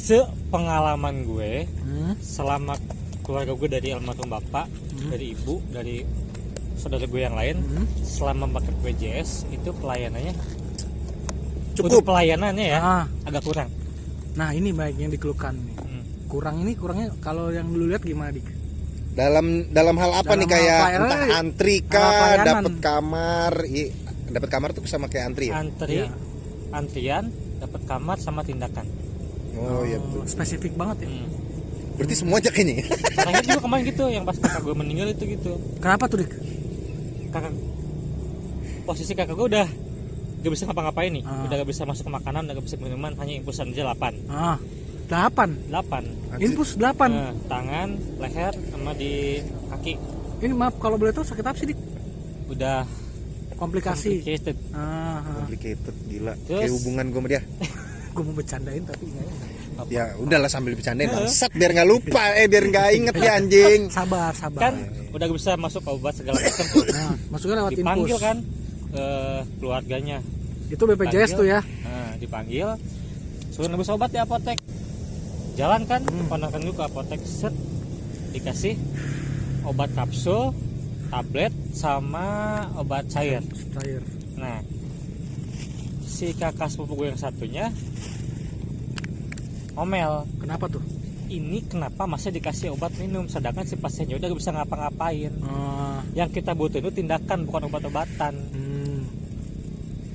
Sepengalaman 0.04 1.15
gue 1.23 1.52
hmm? 1.69 2.13
selama 2.19 2.76
keluarga 3.23 3.51
gue 3.51 3.69
dari 3.71 3.88
almarhum 3.89 4.27
bapak 4.27 4.67
dari 5.07 5.31
ibu 5.31 5.63
dari 5.65 6.03
saudara 6.75 7.03
gue 7.03 7.21
yang 7.21 7.33
lain 7.33 7.55
Hmm? 7.57 7.86
selama 7.97 8.45
pakai 8.51 8.71
BPJS 8.75 9.29
itu 9.49 9.69
pelayanannya 9.73 10.33
untuk 11.73 11.89
cukup 11.89 12.05
pelayanannya 12.05 12.65
ya 12.67 12.79
Ah. 12.79 13.05
agak 13.23 13.41
kurang 13.41 13.69
nah 14.33 14.49
ini 14.49 14.69
baik 14.69 14.97
yang 14.97 15.09
dikeluhkan 15.09 15.55
nih 15.55 15.75
Hmm. 15.77 16.03
kurang 16.27 16.59
ini 16.59 16.73
kurangnya 16.73 17.13
kalau 17.17 17.49
yang 17.49 17.65
dulu 17.65 17.88
lihat 17.88 18.01
gimana 18.01 18.29
dik 18.29 18.45
dalam 19.13 19.45
dalam 19.69 19.93
hal 19.95 20.12
apa 20.15 20.25
Dalam 20.27 20.39
nih 20.39 20.47
hal 20.47 20.53
kayak 20.53 20.73
pelayanan, 20.75 21.01
entah 21.05 21.21
antri 21.36 21.75
kah 21.83 22.01
pelayanan. 22.01 22.45
dapat 22.45 22.75
kamar 22.79 23.53
dapat 24.27 24.49
kamar 24.49 24.69
tuh 24.73 24.81
sama 24.83 25.05
kayak 25.05 25.25
antri 25.27 25.45
ya 25.47 25.55
antri 25.55 25.93
Iya. 25.95 26.07
antrian 26.71 27.25
dapat 27.59 27.81
kamar 27.86 28.17
sama 28.17 28.41
tindakan 28.41 28.89
oh 29.55 29.86
iya 29.86 29.97
betul 29.97 30.25
spesifik 30.25 30.73
banget 30.73 31.05
ya 31.05 31.09
hmm. 31.09 31.29
Berarti 31.93 32.15
semua 32.17 32.38
aja 32.41 32.49
kayaknya 32.49 32.82
ya? 32.82 32.86
terakhir 33.21 33.43
juga 33.45 33.62
kemarin 33.62 33.84
gitu 33.89 34.03
yang 34.10 34.23
pas 34.25 34.38
kakak 34.38 34.62
gue 34.65 34.75
meninggal 34.75 35.08
itu 35.13 35.23
gitu. 35.29 35.51
Kenapa 35.77 36.10
tuh 36.10 36.25
dik? 36.25 36.32
Kakak 37.29 37.53
posisi 38.84 39.12
kakak 39.13 39.36
gue 39.38 39.47
udah 39.47 39.67
gak 40.43 40.51
bisa 40.51 40.63
ngapa-ngapain 40.67 41.12
nih. 41.13 41.23
Ah. 41.23 41.47
udah 41.47 41.56
gak 41.63 41.69
bisa 41.71 41.88
masuk 41.88 42.03
ke 42.10 42.12
makanan 42.12 42.41
udah 42.49 42.53
gak 42.60 42.65
bisa 42.67 42.75
minuman 42.75 43.15
hanya 43.15 43.34
infusan 43.39 43.71
aja 43.71 43.95
8 43.95 44.27
ah 44.27 44.60
delapan? 45.08 45.49
8 45.69 46.34
Anjir. 46.34 46.43
infus 46.49 46.69
delapan? 46.79 47.12
Eh, 47.13 47.34
tangan 47.45 47.89
leher 48.17 48.53
sama 48.71 48.91
di 48.97 49.43
kaki. 49.69 49.93
Ini 50.43 50.53
maaf 50.56 50.75
kalau 50.82 50.97
boleh 50.99 51.13
tahu 51.15 51.23
sakit 51.23 51.45
apa 51.45 51.58
sih 51.60 51.67
dik? 51.71 51.79
Udah 52.51 52.84
komplikasi. 53.56 54.19
Complicated. 54.19 54.58
Ah, 54.73 55.21
ah. 55.21 55.36
complicated 55.43 55.95
gila. 56.10 56.34
Terus? 56.49 56.62
kayak 56.65 56.73
hubungan 56.82 57.06
gue 57.12 57.19
sama 57.21 57.29
dia. 57.29 57.41
Gue 58.13 58.21
mau 58.29 58.36
bercandain 58.38 58.86
tapi 58.86 59.10
nggak 59.10 59.25
enak. 59.73 59.86
ya 59.89 60.05
udahlah 60.15 60.47
sambil 60.47 60.73
bercandain 60.73 61.09
bangsat 61.09 61.49
biar 61.51 61.71
nggak 61.71 61.89
lupa 61.89 62.23
eh 62.33 62.45
biar 62.45 62.63
nggak 62.65 62.88
inget 62.93 63.15
ya 63.17 63.31
anjing. 63.36 63.81
Sabar 63.89 64.31
sabar. 64.31 64.62
Kan 64.62 64.73
udah 65.09 65.27
bisa 65.29 65.51
masuk 65.55 65.81
obat 65.86 66.13
segala 66.13 66.38
macam 66.38 66.65
nah 66.89 67.12
masuknya 67.29 67.55
lewat 67.59 67.71
dipanggil 67.73 68.17
kan 68.17 68.38
eh, 68.91 69.39
keluarganya. 69.57 70.17
Itu 70.69 70.83
BPJS 70.83 71.33
Panggil. 71.33 71.38
tuh 71.38 71.45
ya? 71.47 71.59
Nah, 71.83 72.12
dipanggil. 72.17 72.67
Suruh 73.49 73.69
nebus 73.69 73.89
obat 73.89 74.09
di 74.09 74.17
apotek. 74.17 74.57
Jalan 75.53 75.86
kan 75.86 76.01
Hmm. 76.01 76.25
ponakan 76.25 76.65
ke 76.65 76.81
apotek 76.81 77.21
set. 77.21 77.53
Dikasih 78.33 78.73
obat 79.63 79.93
kapsul 79.93 80.53
tablet 81.07 81.53
sama 81.71 82.25
obat 82.73 83.05
cair. 83.05 83.41
Terakhir 83.69 84.01
nah 84.33 84.59
si 86.03 86.33
kakak 86.33 86.67
sepupu 86.67 86.93
gue 86.95 87.07
yang 87.09 87.17
satunya 87.17 87.69
omel. 89.75 90.25
Kenapa 90.38 90.65
tuh? 90.67 90.83
Ini 91.25 91.65
kenapa 91.65 92.05
masih 92.05 92.29
dikasih 92.29 92.71
obat 92.71 92.93
minum? 92.95 93.25
Sedangkan 93.25 93.63
si 93.63 93.73
pasiennya 93.73 94.15
udah 94.15 94.27
gak 94.27 94.38
bisa 94.38 94.51
ngapa-ngapain. 94.51 95.33
Ah, 95.41 96.05
yang 96.13 96.29
kita 96.29 96.53
butuh 96.53 96.77
itu 96.77 96.91
tindakan 96.93 97.43
bukan 97.43 97.65
obat-obatan. 97.67 98.33
Hmm. 98.53 99.01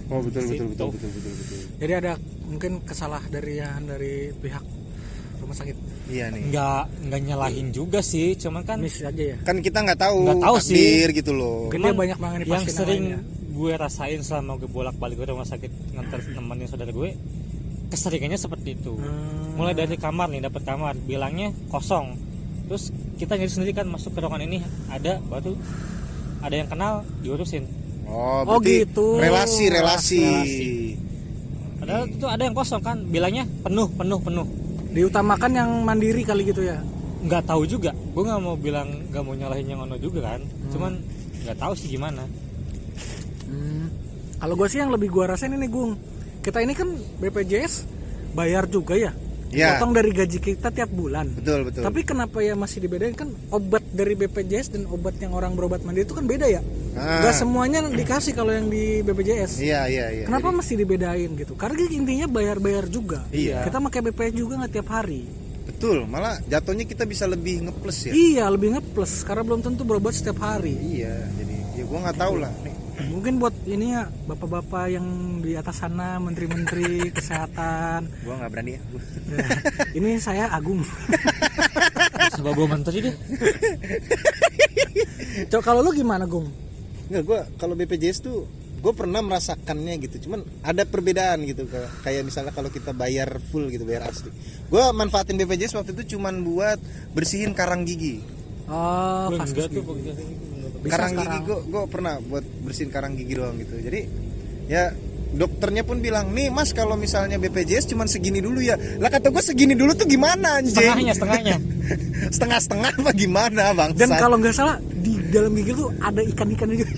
oh 0.08 0.22
betul 0.22 0.40
betul 0.42 0.56
Situ. 0.56 0.64
betul 0.72 0.88
betul 0.88 1.10
betul 1.10 1.32
betul. 1.34 1.58
Jadi 1.78 1.92
ada 1.94 2.12
mungkin 2.44 2.72
kesalah 2.80 3.20
dari 3.26 3.58
dari 3.60 4.14
pihak 4.32 4.64
rumah 5.38 5.52
sakit? 5.52 5.76
Iya 6.08 6.30
nih. 6.30 6.48
Nggak 6.48 6.82
nggak 7.04 7.20
nyalahin 7.26 7.68
juga 7.70 8.00
sih 8.00 8.32
cuman 8.32 8.62
kan 8.62 8.78
miss 8.78 9.02
aja 9.02 9.24
ya? 9.34 9.36
Kan 9.42 9.58
kita 9.58 9.82
nggak 9.82 10.00
tahu 10.00 10.22
Nggak 10.24 10.40
tahu 10.40 10.56
sih. 10.62 11.02
gitu 11.10 11.32
loh. 11.34 11.68
Mungkin 11.68 11.76
Cuman 11.76 11.90
dia 11.90 11.98
banyak 11.98 12.16
menangani 12.16 12.44
yang 12.44 12.52
pasien 12.54 12.64
yang 12.64 12.78
sering 12.78 13.02
lainnya. 13.04 13.20
gue 13.50 13.72
rasain 13.74 14.20
selama 14.22 14.52
gue 14.56 14.70
bolak 14.70 14.96
balik 14.96 15.18
ke 15.18 15.26
rumah 15.26 15.44
sakit 15.44 15.70
ngantar 15.92 16.18
nemenin 16.30 16.68
saudara 16.68 16.88
gue 16.88 17.10
keseringannya 17.88 18.36
seperti 18.36 18.74
itu. 18.74 18.94
Hmm. 18.94 19.56
mulai 19.58 19.74
dari 19.74 19.96
kamar 19.96 20.30
nih 20.30 20.44
dapat 20.44 20.62
kamar. 20.62 20.94
Bilangnya 21.00 21.50
kosong. 21.66 22.14
Terus 22.68 22.88
kita 23.16 23.34
nyari 23.34 23.50
sendiri 23.50 23.72
kan 23.72 23.88
masuk 23.88 24.12
ke 24.12 24.20
ruangan 24.20 24.38
ini 24.40 24.62
ada 24.86 25.18
baru 25.20 25.58
ada 26.38 26.54
yang 26.54 26.68
kenal 26.68 27.02
diurusin. 27.18 27.66
Oh, 28.06 28.40
Oh, 28.46 28.62
gitu. 28.62 29.18
relasi 29.18 29.68
relasi. 29.68 30.22
Relasi. 30.22 30.70
padahal 31.78 32.04
itu 32.06 32.26
ada 32.26 32.42
yang 32.42 32.54
kosong 32.54 32.80
kan 32.80 33.02
bilangnya 33.04 33.44
penuh 33.60 33.88
penuh 33.90 34.20
penuh. 34.20 34.46
Diutamakan 34.88 35.50
yang 35.52 35.70
mandiri 35.82 36.22
kali 36.22 36.44
gitu 36.44 36.62
ya? 36.62 36.78
Nggak 37.20 37.50
tahu 37.50 37.66
juga. 37.66 37.90
Gue 38.14 38.22
nggak 38.22 38.40
mau 38.40 38.54
bilang 38.54 38.88
nggak 39.10 39.22
mau 39.22 39.34
nyalahin 39.34 39.66
yang 39.66 39.80
ono 39.82 39.98
juga 39.98 40.22
kan. 40.22 40.40
Cuman 40.70 40.92
nggak 41.42 41.58
tahu 41.58 41.72
sih 41.74 41.90
gimana. 41.90 42.22
Hmm. 43.44 43.88
Kalau 44.38 44.54
gue 44.54 44.68
sih 44.68 44.78
yang 44.78 44.92
lebih 44.92 45.10
gue 45.10 45.24
rasain 45.24 45.50
ini 45.50 45.66
Gung. 45.66 45.98
Kita 46.48 46.64
ini 46.64 46.72
kan 46.72 46.88
BPJS 47.20 47.84
bayar 48.32 48.64
juga 48.64 48.96
ya. 48.96 49.12
Iya. 49.48 49.76
Potong 49.76 49.92
dari 49.92 50.12
gaji 50.12 50.40
kita 50.40 50.68
tiap 50.68 50.88
bulan. 50.88 51.28
betul 51.32 51.68
betul 51.68 51.84
Tapi 51.84 52.00
kenapa 52.04 52.40
ya 52.40 52.52
masih 52.52 52.80
dibedain 52.80 53.12
kan 53.12 53.28
obat 53.48 53.84
dari 53.92 54.12
BPJS 54.12 54.72
dan 54.72 54.88
obat 54.88 55.20
yang 55.20 55.32
orang 55.32 55.52
berobat 55.52 55.84
mandiri 55.84 56.04
itu 56.04 56.12
kan 56.12 56.24
beda 56.24 56.48
ya. 56.48 56.64
Ah. 56.96 57.20
Gak 57.20 57.36
semuanya 57.36 57.84
dikasih 57.84 58.32
kalau 58.32 58.48
yang 58.48 58.68
di 58.68 59.04
BPJS. 59.04 59.60
iya 59.60 59.84
iya 59.88 60.08
iya 60.08 60.24
Kenapa 60.24 60.48
Jadi, 60.48 60.56
mesti 60.56 60.74
dibedain 60.74 61.30
gitu? 61.36 61.52
Karena 61.52 61.84
intinya 61.84 62.26
bayar-bayar 62.28 62.88
juga. 62.88 63.28
Iya. 63.28 63.68
Kita 63.68 63.76
pakai 63.78 64.00
BPJS 64.08 64.32
juga 64.34 64.52
nggak 64.64 64.72
tiap 64.72 64.88
hari. 64.88 65.22
betul 65.68 66.08
malah 66.08 66.40
jatuhnya 66.44 66.88
kita 66.88 67.04
bisa 67.04 67.28
lebih 67.28 67.60
ngeplus 67.68 68.08
ya 68.08 68.12
Iya, 68.16 68.48
lebih 68.48 68.72
ngeplus 68.72 69.20
karena 69.20 69.44
belum 69.44 69.60
tentu 69.60 69.84
berobat 69.84 70.16
setiap 70.16 70.40
hari. 70.40 70.72
iya 70.74 71.12
jadi 71.36 71.54
ya 71.76 71.84
gua 71.84 72.08
nggak 72.08 72.18
tahu 72.18 72.34
lah 72.40 72.48
nih 72.64 72.74
Mungkin 73.00 73.38
buat 73.38 73.54
ini 73.64 73.92
ya 73.92 74.10
bapak-bapak 74.24 74.90
yang 74.90 75.06
di 75.38 75.54
atas 75.54 75.78
sana, 75.78 76.18
menteri-menteri 76.18 76.98
kesehatan. 77.16 78.10
gua 78.20 78.34
nggak 78.36 78.50
berani 78.50 78.72
ya 78.74 78.80
Gua- 78.84 79.06
Nah, 79.28 79.48
ini 79.92 80.10
saya 80.16 80.48
Agung. 80.48 80.82
sebab 82.34 82.54
gue 82.54 82.66
menteri 82.66 82.98
deh 83.02 83.14
Coba 85.48 85.62
kalau 85.64 85.80
lu 85.80 85.90
gimana, 85.92 86.22
Gung? 86.22 86.46
Nggak, 87.08 87.22
gue 87.24 87.38
kalau 87.56 87.74
BPJS 87.74 88.18
tuh 88.20 88.38
gue 88.78 88.92
pernah 88.94 89.18
merasakannya 89.18 89.98
gitu 89.98 90.22
cuman 90.22 90.46
ada 90.62 90.86
perbedaan 90.86 91.42
gitu 91.42 91.66
Kayak- 92.00 92.22
misalnya 92.24 92.52
kalau 92.52 92.70
kita 92.70 92.92
bayar 92.92 93.26
full 93.44 93.66
gitu 93.68 93.82
bayar 93.82 94.06
asli 94.06 94.30
gue 94.64 94.84
manfaatin 94.92 95.34
BPJS 95.34 95.74
waktu 95.74 95.98
itu 95.98 96.14
cuman 96.14 96.46
buat 96.46 96.78
bersihin 97.10 97.52
karang 97.52 97.82
gigi 97.82 98.22
Oh, 98.68 99.32
tuh 99.32 99.80
pokoknya. 99.82 100.12
Bisa 100.88 100.94
karang 100.94 101.12
gigi 101.12 101.20
sekarang. 101.22 101.42
gue 101.44 101.58
gue 101.68 101.82
pernah 101.86 102.14
buat 102.18 102.44
bersihin 102.58 102.88
karang 102.88 103.12
gigi 103.14 103.34
doang 103.34 103.54
gitu 103.56 103.74
jadi 103.78 104.00
ya 104.66 104.84
dokternya 105.30 105.82
pun 105.82 105.98
bilang 105.98 106.32
nih 106.32 106.48
mas 106.48 106.72
kalau 106.72 106.96
misalnya 106.96 107.36
BPJS 107.36 107.84
cuman 107.86 108.04
segini 108.04 108.40
dulu 108.40 108.58
ya 108.58 108.74
lah 108.96 109.06
kata 109.06 109.28
gue 109.28 109.42
segini 109.42 109.72
dulu 109.72 109.92
tuh 109.92 110.04
gimana 110.04 110.56
anjing 110.56 110.72
setengahnya 110.74 111.12
setengahnya 111.12 111.56
setengah 112.34 112.58
setengah 112.58 112.90
apa 112.94 113.12
gimana 113.12 113.62
bang 113.70 113.90
Dan 113.92 114.08
kalau 114.14 114.36
nggak 114.36 114.52
salah 114.52 114.76
di 114.80 115.20
dalam 115.28 115.52
gigi 115.52 115.72
tuh 115.72 115.92
ada 115.98 116.20
ikan-ikan 116.22 116.68
juga. 116.70 116.88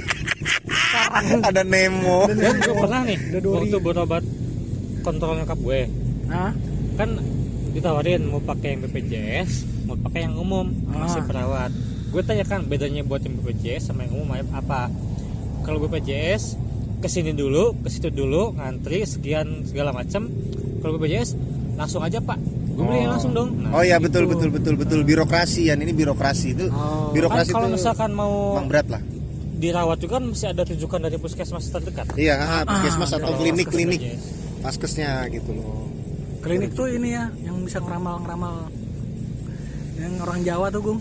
Karang. 0.90 1.42
ada 1.48 1.62
Nemo 1.62 2.26
dan 2.26 2.54
gue 2.56 2.74
pernah 2.76 3.00
nih 3.02 3.18
waktu 3.36 3.78
berobat 3.78 4.24
kontrol 5.00 5.34
nyokap 5.34 5.58
gue 5.58 5.80
Hah? 6.26 6.52
kan 6.94 7.10
ditawarin 7.70 8.26
mau 8.26 8.38
pakai 8.38 8.74
yang 8.74 8.80
BPJS 8.84 9.50
mau 9.84 9.96
pakai 9.96 10.20
yang 10.22 10.34
umum 10.36 10.66
masih 10.86 11.18
Ah. 11.18 11.26
perawat 11.26 11.70
gue 12.10 12.22
tanya 12.26 12.42
kan 12.42 12.66
bedanya 12.66 13.06
buat 13.06 13.22
yang 13.22 13.38
BPJS 13.38 13.94
sama 13.94 14.02
yang 14.02 14.18
umum 14.18 14.34
apa? 14.50 14.90
Kalau 15.62 15.78
BPJS 15.86 16.58
ke 17.00 17.08
sini 17.08 17.32
dulu 17.32 17.78
ke 17.80 17.88
situ 17.88 18.10
dulu 18.10 18.52
ngantri 18.58 19.06
sekian 19.06 19.62
segala 19.64 19.94
macam 19.94 20.26
kalau 20.82 20.98
BPJS 20.98 21.38
langsung 21.78 22.02
aja 22.02 22.18
pak. 22.18 22.36
Gue 22.74 22.84
beli 22.86 23.06
Oh. 23.06 23.14
langsung 23.14 23.32
dong. 23.32 23.48
Nah, 23.62 23.78
oh 23.78 23.84
ya 23.84 24.02
betul 24.02 24.26
gitu. 24.26 24.34
betul 24.34 24.48
betul 24.50 24.74
betul. 24.74 25.00
Birokrasi 25.06 25.70
ya 25.70 25.78
ini 25.78 25.94
birokrasi 25.94 26.48
itu 26.52 26.66
Oh. 26.68 27.10
kan 27.10 27.14
birokrasi 27.14 27.50
kalau 27.54 27.68
itu 27.70 27.76
misalkan 27.78 28.10
mau 28.10 28.58
emang 28.58 28.68
berat 28.68 28.88
lah. 28.90 29.02
dirawat 29.60 30.00
juga 30.00 30.16
kan 30.16 30.24
mesti 30.32 30.46
ada 30.48 30.62
rujukan 30.64 31.00
dari 31.04 31.16
puskesmas 31.20 31.68
terdekat. 31.68 32.06
Iya 32.16 32.34
ah, 32.40 32.62
puskesmas 32.64 33.12
atau 33.12 33.28
Kalau 33.28 33.38
klinik 33.38 33.68
klinik. 33.68 34.00
Paskesnya 34.60 35.28
gitu 35.28 35.52
loh. 35.52 35.86
Klinik 36.40 36.72
tuh 36.72 36.88
ini 36.88 37.12
ya 37.12 37.28
yang 37.44 37.60
bisa 37.60 37.78
ngeramal-ngeramal. 37.78 38.72
Yang 40.00 40.12
orang 40.24 40.40
Jawa 40.42 40.66
tuh 40.72 40.80
Gung 40.80 41.00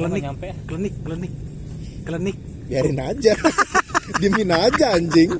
Klinik 0.00 0.22
nyampe. 0.24 0.48
Klinik 0.64 0.94
klinik 1.00 1.32
klinik 2.02 2.36
biarin 2.66 2.98
aja. 2.98 3.34
Diemin 4.20 4.50
aja 4.50 4.86
anjing. 4.92 5.30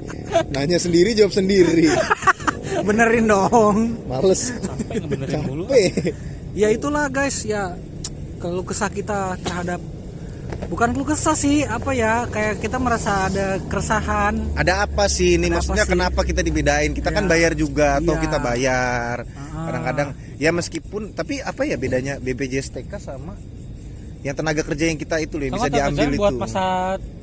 Nanya 0.49 0.77
sendiri 0.77 1.11
jawab 1.13 1.33
sendiri. 1.33 1.89
Benerin 2.81 3.27
dong. 3.27 3.77
Males. 4.07 4.53
Sampai 4.55 5.01
ngebenerin 5.01 5.41
mulu 5.43 5.65
capek 5.67 6.15
ya 6.53 6.69
itulah 6.69 7.09
guys. 7.09 7.43
Ya 7.43 7.75
kalau 8.39 8.63
kesah 8.63 8.89
kita 8.89 9.37
terhadap 9.41 9.81
bukan 10.67 10.95
keluh 10.95 11.09
kesah 11.09 11.35
sih 11.35 11.63
apa 11.63 11.91
ya 11.91 12.25
kayak 12.27 12.61
kita 12.61 12.77
merasa 12.77 13.27
ada 13.27 13.59
keresahan. 13.65 14.55
Ada 14.55 14.85
apa 14.85 15.09
sih? 15.09 15.35
Ini 15.35 15.49
Ada 15.49 15.55
maksudnya 15.57 15.85
sih? 15.85 15.93
kenapa 15.93 16.21
kita 16.23 16.41
dibedain? 16.41 16.93
Kita 16.93 17.11
kan 17.11 17.27
Ya. 17.27 17.29
bayar 17.29 17.53
juga 17.55 17.99
atau 17.99 18.15
Iya. 18.15 18.23
kita 18.23 18.39
bayar. 18.39 19.17
Ah. 19.51 19.67
kadang-kadang 19.67 20.09
ya 20.37 20.51
meskipun 20.51 21.13
tapi 21.13 21.39
apa 21.39 21.63
ya 21.63 21.77
bedanya 21.77 22.17
BPJS 22.17 22.73
TK 22.73 22.93
sama 22.97 23.37
yang 24.21 24.35
tenaga 24.37 24.61
kerja 24.61 24.85
yang 24.93 24.99
kita 25.01 25.17
itu 25.25 25.35
loh 25.41 25.45
yang 25.49 25.55
bisa 25.57 25.69
diambil 25.73 25.97
kerjaan 25.97 26.13
itu. 26.13 26.21
buat 26.21 26.35
masa 26.37 26.65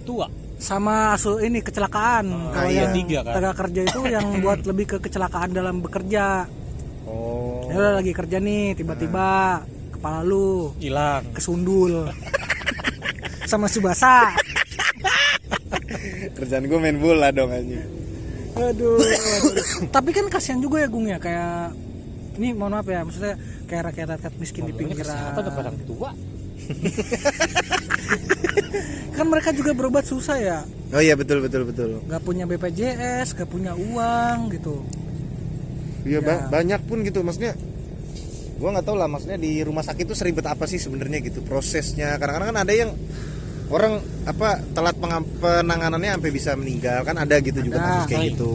tua. 0.01 0.27
Sama 0.57 1.13
asu 1.13 1.37
ini 1.37 1.61
kecelakaan. 1.61 2.25
Kalau 2.49 2.69
iya. 2.73 2.89
yang 2.89 2.93
Tiga, 2.97 3.19
kan? 3.21 3.33
tenaga 3.37 3.53
kerja 3.65 3.81
itu 3.85 3.99
yang 4.15 4.25
buat 4.41 4.59
lebih 4.65 4.85
ke 4.89 4.97
kecelakaan 5.05 5.53
dalam 5.53 5.77
bekerja. 5.85 6.49
Oh. 7.05 7.69
Ya 7.69 8.01
lagi 8.01 8.11
kerja 8.11 8.41
nih 8.41 8.73
tiba-tiba 8.73 9.61
kepala 9.93 10.25
lu 10.25 10.73
hilang. 10.81 11.23
kesundul. 11.37 12.09
Sama 13.51 13.69
subasa. 13.69 14.33
Kerjaan 16.35 16.67
gue 16.67 16.79
main 16.81 16.97
bola 16.99 17.29
dong 17.31 17.53
anjing. 17.53 17.79
Aduh, 18.57 18.97
aduh. 18.97 19.53
tapi 19.95 20.09
kan 20.11 20.25
kasihan 20.33 20.57
juga 20.57 20.81
ya 20.81 20.89
Gung 20.89 21.05
ya 21.05 21.21
kayak 21.21 21.77
ini 22.41 22.53
mohon 22.57 22.73
maaf 22.77 22.89
ya 22.89 23.05
maksudnya 23.05 23.37
kayak 23.69 23.93
rakyat-rakyat 23.93 24.33
miskin 24.41 24.65
di 24.65 24.73
Ngomongnya 24.73 24.97
kesehatan 24.97 25.41
pinggiran. 25.45 25.61
orang 25.61 25.77
tua 25.85 26.09
kan 29.15 29.25
mereka 29.25 29.49
juga 29.51 29.71
berobat 29.73 30.03
susah 30.03 30.37
ya. 30.37 30.57
Oh 30.89 30.99
iya 30.99 31.13
betul 31.13 31.39
betul 31.39 31.65
betul. 31.65 31.89
Nggak 32.03 32.21
punya 32.21 32.43
BPJS 32.45 33.33
nggak 33.33 33.49
punya 33.49 33.71
uang 33.73 34.37
gitu. 34.51 34.81
Iya 36.03 36.19
ba- 36.21 36.37
Ya. 36.37 36.45
banyak 36.49 36.79
pun 36.85 37.01
gitu 37.01 37.21
maksudnya. 37.21 37.53
Gua 38.57 38.73
nggak 38.73 38.85
tahu 38.85 38.95
lah 38.95 39.05
maksudnya 39.05 39.35
di 39.35 39.61
rumah 39.61 39.81
sakit 39.81 40.03
itu 40.03 40.13
seribet 40.13 40.43
apa 40.43 40.65
sih 40.65 40.77
sebenarnya 40.77 41.21
gitu 41.21 41.41
prosesnya. 41.41 42.15
Kadang-kadang 42.15 42.49
kan 42.51 42.57
ada 42.61 42.73
yang 42.73 42.89
orang 43.67 43.99
apa 44.23 44.63
telat 44.71 44.95
penanganannya 45.41 46.15
sampai 46.15 46.31
bisa 46.31 46.55
meninggal 46.55 47.03
kan 47.03 47.15
ada 47.17 47.35
gitu 47.37 47.59
juga 47.59 47.77
Ada. 47.77 47.83
kasus 47.83 48.03
kayak 48.07 48.23
gitu. 48.33 48.53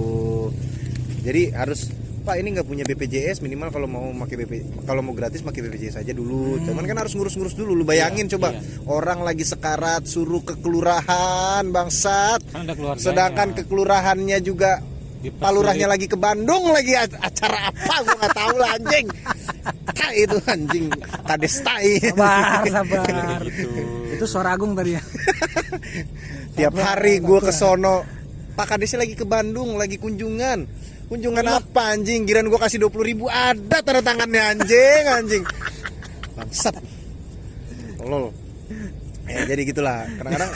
Jadi 1.22 1.42
harus 1.52 1.80
pak 2.22 2.38
ini 2.38 2.54
nggak 2.54 2.66
punya 2.66 2.84
BPJS 2.86 3.42
minimal 3.42 3.74
kalau 3.74 3.90
mau 3.90 4.06
pakai 4.24 4.36
BP 4.46 4.52
kalau 4.86 5.02
mau 5.02 5.12
gratis 5.12 5.42
pakai 5.42 5.60
BPJS 5.66 6.06
aja 6.06 6.12
dulu. 6.14 6.62
Cuman 6.62 6.86
kan 6.86 6.96
harus 7.02 7.12
ngurus-ngurus 7.18 7.58
dulu. 7.58 7.74
Lu 7.74 7.84
bayangin 7.84 8.30
Iya, 8.30 8.38
coba 8.38 8.48
iya. 8.54 8.62
orang 8.86 9.20
lagi 9.26 9.42
sekarat 9.42 10.06
suruh 10.06 10.40
ke 10.46 10.54
kelurahan 10.62 11.66
bangsat. 11.68 12.40
Kan 12.54 12.70
sedangkan 12.94 13.58
ke 13.58 13.66
kelurahannya 13.66 14.38
juga 14.38 14.78
palurahnya 15.30 15.86
lagi 15.86 16.06
ke 16.10 16.18
Bandung 16.18 16.70
lagi 16.70 16.98
acara 16.98 17.70
apa? 17.70 17.94
Gua 18.06 18.14
nggak 18.18 18.34
tahu 18.34 18.54
lah 18.58 18.70
anjing. 18.78 19.06
Tai 19.98 20.14
itu 20.14 20.38
anjing. 20.46 20.86
Kades 21.26 21.56
tai. 21.62 21.98
Sabar 22.02 22.64
sabar. 22.80 23.42
Gitu. 23.46 23.82
Itu 24.18 24.24
suara 24.26 24.54
Agung 24.54 24.74
tadi 24.74 24.98
ya? 24.98 25.02
Tiap 26.58 26.74
hari 26.78 27.22
gua 27.22 27.38
ke 27.42 27.52
sono. 27.54 28.02
Pak 28.52 28.66
Kadesnya 28.68 29.08
lagi 29.08 29.16
ke 29.16 29.24
Bandung 29.24 29.80
lagi 29.80 29.96
kunjungan 29.96 30.68
kunjungan 31.12 31.44
apa 31.44 31.92
anjing? 31.92 32.24
Giran 32.24 32.48
gua 32.48 32.64
kasih 32.64 32.80
20.000 32.88 33.08
ribu 33.12 33.28
ada 33.28 33.84
tanda 33.84 34.00
tangannya 34.00 34.42
anjing 34.56 35.04
anjing. 35.12 35.44
Bangsat. 36.32 36.80
Lol. 38.00 38.32
Ya 39.28 39.44
jadi 39.44 39.62
gitulah. 39.68 40.08
Kadang-kadang 40.16 40.50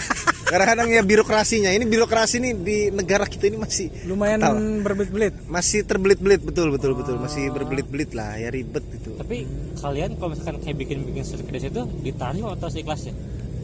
kadang-kadang 0.49 0.89
ya 0.97 1.03
birokrasinya. 1.05 1.71
Ini 1.77 1.85
birokrasi 1.85 2.41
nih 2.41 2.53
di 2.57 2.79
negara 2.89 3.29
kita 3.29 3.53
ini 3.53 3.61
masih 3.61 3.93
lumayan 4.09 4.41
berbelit-belit. 4.81 5.37
Masih 5.45 5.85
terbelit-belit. 5.85 6.41
Betul 6.41 6.73
betul 6.73 6.97
betul. 6.97 7.21
Masih 7.21 7.53
berbelit-belit 7.53 8.17
lah. 8.17 8.41
Ya 8.41 8.49
ribet 8.49 8.83
gitu. 8.97 9.13
Tapi 9.21 9.45
kalian 9.77 10.17
kalau 10.17 10.33
misalkan 10.33 10.57
kayak 10.65 10.77
bikin 10.81 11.05
bikin 11.05 11.23
sertifikat 11.23 11.69
itu 11.69 11.83
ditarik 12.01 12.43
atau 12.43 12.73
seikhlasnya 12.73 13.13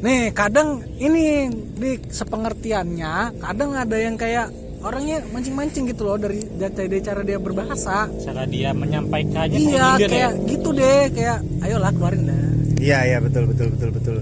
nih 0.03 0.35
kadang 0.35 0.83
ini 0.99 1.47
di 1.79 1.95
sepengertiannya 2.11 3.39
kadang 3.39 3.71
ada 3.79 3.95
yang 3.95 4.19
kayak 4.19 4.51
orangnya 4.83 5.23
mancing-mancing 5.31 5.87
gitu 5.95 6.03
loh 6.05 6.19
dari 6.19 6.43
dari 6.59 6.99
cara 6.99 7.23
dia 7.23 7.39
berbahasa. 7.39 8.11
Cara 8.19 8.43
dia 8.45 8.75
menyampaikannya 8.75 9.57
iya 9.57 9.95
nyindir 9.97 10.09
kayak 10.11 10.33
gitu 10.51 10.69
deh 10.75 11.03
kayak 11.15 11.39
ayolah 11.63 11.91
keluarin 11.95 12.23
dah. 12.27 12.39
Iya 12.83 12.99
iya 13.07 13.19
betul 13.23 13.47
betul 13.47 13.71
betul 13.79 13.91
betul. 13.95 14.17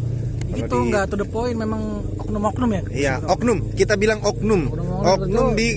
Gitu 0.50 0.76
di- 0.76 0.88
nggak 0.92 1.04
to 1.08 1.16
the 1.16 1.26
point 1.26 1.56
memang 1.56 2.04
oknum-oknum 2.20 2.70
ya? 2.76 2.82
Iya 2.92 3.14
oknum. 3.24 3.72
Kita 3.72 3.96
bilang 3.96 4.20
oknum. 4.20 4.68
Oknum-oknum, 4.68 5.08
oknum 5.08 5.46
betul. 5.56 5.58
di 5.58 5.68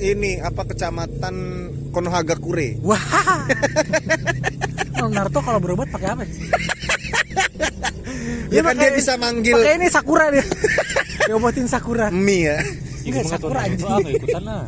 ini 0.00 0.40
apa 0.40 0.64
kecamatan 0.64 1.34
Konohagakure. 1.92 2.80
Wah. 2.80 3.02
Naruto 5.10 5.40
kalau 5.42 5.58
berobat 5.60 5.90
pakai 5.92 6.08
apa 6.12 6.22
ya? 6.24 6.32
ya 8.50 8.60
kan 8.62 8.74
dia 8.78 8.90
bisa 8.94 9.16
manggil 9.18 9.58
pakai 9.58 9.74
ini 9.76 9.88
Sakura 9.90 10.30
dia. 10.32 10.44
Diobatin 11.28 11.66
Sakura. 11.66 12.08
Mie 12.14 12.46
ya 12.46 12.58
Enggak, 13.02 13.24
Sakura 13.26 13.60
itu 13.64 13.80
anjing. 13.80 13.88
apa 13.90 14.08
ikutan 14.12 14.42
lah. 14.42 14.62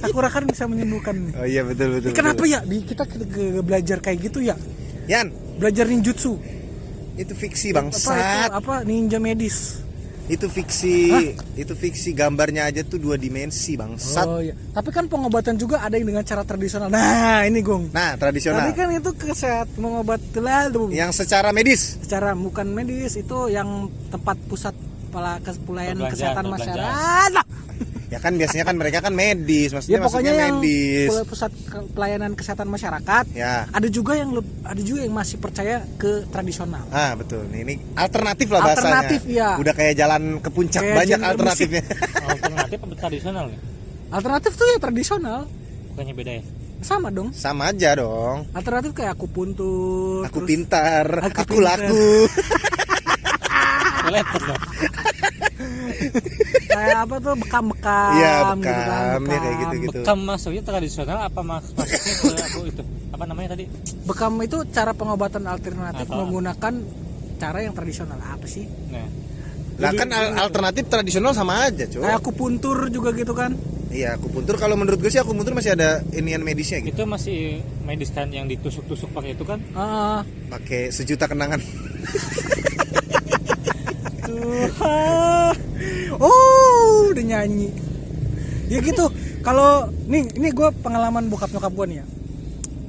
Sakura 0.00 0.28
kan 0.28 0.42
bisa 0.44 0.64
menyembuhkan. 0.66 1.16
Oh 1.34 1.46
iya 1.46 1.62
betul 1.62 1.98
betul 1.98 2.10
Ini 2.10 2.16
kenapa 2.16 2.42
betul. 2.42 2.54
ya? 2.54 2.60
Di 2.62 2.76
kita 2.82 3.04
ke- 3.04 3.26
ke- 3.26 3.62
belajar 3.62 3.98
kayak 4.00 4.18
gitu 4.22 4.38
ya? 4.40 4.56
Yan. 5.06 5.30
Belajar 5.56 5.86
ninjutsu. 5.86 6.34
Itu 7.14 7.32
fiksi 7.32 7.70
apa 7.70 7.86
bangsat. 7.86 8.18
itu 8.18 8.54
apa? 8.58 8.74
Ninja 8.82 9.18
medis. 9.18 9.78
Itu 10.24 10.48
fiksi 10.48 11.12
itu 11.54 11.72
fiksi. 11.76 12.10
Gambarnya 12.10 12.64
aja 12.64 12.80
tuh 12.80 12.96
dua 12.96 13.14
dimensi 13.14 13.76
bangsat. 13.76 14.24
Oh 14.24 14.40
iya. 14.40 14.56
Tapi 14.72 14.88
kan 14.88 15.04
pengobatan 15.04 15.54
juga 15.54 15.84
ada 15.84 15.94
yang 15.94 16.08
dengan 16.08 16.24
cara 16.24 16.42
tradisional. 16.42 16.88
Nah 16.88 17.44
ini 17.44 17.60
gong 17.60 17.92
nah 17.92 18.16
tradisional. 18.16 18.64
Tadi 18.64 18.72
kan 18.72 18.88
itu 18.90 19.10
kesehat 19.12 19.68
mengobat 19.76 20.24
lalu. 20.34 20.96
Yang 20.96 21.22
secara 21.22 21.52
medis. 21.52 22.00
Secara 22.00 22.32
bukan 22.32 22.66
medis 22.66 23.14
itu 23.14 23.38
yang 23.46 23.86
tempat 24.08 24.40
pusat 24.48 24.72
pela- 25.14 25.38
ke- 25.38 25.62
pelayanan 25.62 25.94
Perbelanjaan, 26.00 26.12
kesehatan 26.12 26.44
perbelanjaan. 26.44 26.74
masyarakat. 26.74 27.30
Lah. 27.32 27.46
ya 28.06 28.18
kan 28.20 28.32
biasanya 28.32 28.62
kan 28.62 28.76
mereka 28.76 28.98
kan 29.00 29.10
medis 29.10 29.68
ya 29.68 29.74
maksudnya 29.74 29.98
pokoknya 29.98 30.06
maksudnya 30.30 30.34
yang 30.44 30.56
medis. 30.56 31.08
pul- 31.08 31.26
pusat 31.26 31.50
pelayanan 31.90 32.32
kesehatan 32.32 32.68
masyarakat 32.68 33.24
ya. 33.32 33.66
ada 33.68 33.88
juga 33.88 34.12
yang 34.14 34.30
ada 34.62 34.78
juga 34.78 35.00
yang 35.02 35.10
masih 35.12 35.36
percaya 35.36 35.82
ke 35.96 36.22
tradisional. 36.28 36.84
Ah 36.90 37.14
betul. 37.14 37.42
Ini 37.44 37.74
alternatif 37.96 38.46
lah 38.48 38.60
bahasanya. 38.62 39.02
Alternatif, 39.02 39.20
ya. 39.24 39.50
udah 39.56 39.72
kayak 39.72 39.94
jalan 39.96 40.22
ke 40.38 40.48
puncak 40.48 40.78
Kayak 40.80 40.94
banyak 40.96 41.20
alternatifnya. 41.20 41.82
Alternatif 42.30 42.78
apa 42.80 42.94
tradisional 42.96 43.44
nih 43.48 43.60
alternatif 44.06 44.52
tuh 44.54 44.66
ya 44.68 44.78
tradisional. 44.78 45.40
Bukannya 45.90 46.14
beda 46.14 46.32
ya? 46.32 46.42
Sama 46.80 47.08
dong. 47.08 47.32
Sama 47.32 47.62
aja 47.66 47.96
dong. 47.96 48.46
Alternatif 48.52 48.92
kayak 48.92 49.16
aku 49.16 49.26
puntur 49.26 50.22
aku 50.22 50.38
terus 50.38 50.48
pintar 50.48 51.06
Aku 51.24 51.40
aku, 51.42 51.54
pintar. 51.56 51.80
laku 51.80 52.04
Lepet 54.14 54.40
dong 54.40 54.60
kayak 56.68 56.98
apa 57.06 57.14
tuh 57.22 57.34
bekam-bekam 57.38 58.10
Iya, 58.18 58.32
gitu 58.34 58.42
kan, 58.44 58.58
bekam, 58.58 59.20
ya 59.24 59.38
kayak 59.38 59.56
gitu-gitu. 59.62 59.90
bekam 60.02 60.18
masuknya 60.22 60.62
tradisional 60.62 61.18
apa 61.22 61.40
ke 61.62 61.82
aku 62.34 62.60
itu? 62.66 62.82
Apa 63.14 63.24
namanya 63.24 63.54
tadi? 63.54 63.64
Bekam 64.04 64.34
itu 64.42 64.66
cara 64.70 64.90
pengobatan 64.92 65.46
alternatif 65.46 66.06
Apa? 66.10 66.16
menggunakan 66.18 66.74
cara 67.38 67.58
yang 67.62 67.74
tradisional. 67.76 68.18
Apa 68.18 68.46
sih? 68.46 68.66
Nah. 68.90 69.06
Lah 69.74 69.90
kan 69.90 70.06
al- 70.10 70.38
alternatif 70.38 70.86
tradisional 70.86 71.34
sama 71.34 71.66
aja 71.66 71.86
cuy 71.90 71.98
kayak 71.98 72.22
aku 72.22 72.30
puntur 72.30 72.86
juga 72.90 73.10
gitu 73.10 73.34
kan? 73.34 73.58
Iya 73.90 74.18
aku 74.18 74.26
puntur 74.30 74.54
kalau 74.54 74.74
menurut 74.74 74.98
gue 74.98 75.10
sih 75.10 75.18
aku 75.18 75.34
puntur 75.34 75.54
masih 75.54 75.74
ada 75.74 76.02
inian 76.14 76.42
medisnya 76.42 76.78
gitu. 76.82 76.94
Itu 76.94 77.04
masih 77.06 77.62
medis 77.82 78.10
kan 78.10 78.30
yang 78.30 78.46
ditusuk-tusuk 78.46 79.10
pakai 79.10 79.34
itu 79.34 79.42
kan? 79.42 79.58
Ah, 79.74 80.22
pakai 80.50 80.90
sejuta 80.90 81.26
kenangan. 81.26 81.58
oh 86.18 87.10
udah 87.10 87.24
nyanyi. 87.24 87.70
Ya 88.68 88.80
gitu. 88.80 89.10
Kalau 89.44 89.92
nih 90.08 90.24
ini 90.40 90.48
gue 90.50 90.68
pengalaman 90.80 91.28
bokap 91.28 91.52
nyokap 91.52 91.72
gue 91.72 91.86
nih 91.92 91.98
ya. 92.00 92.06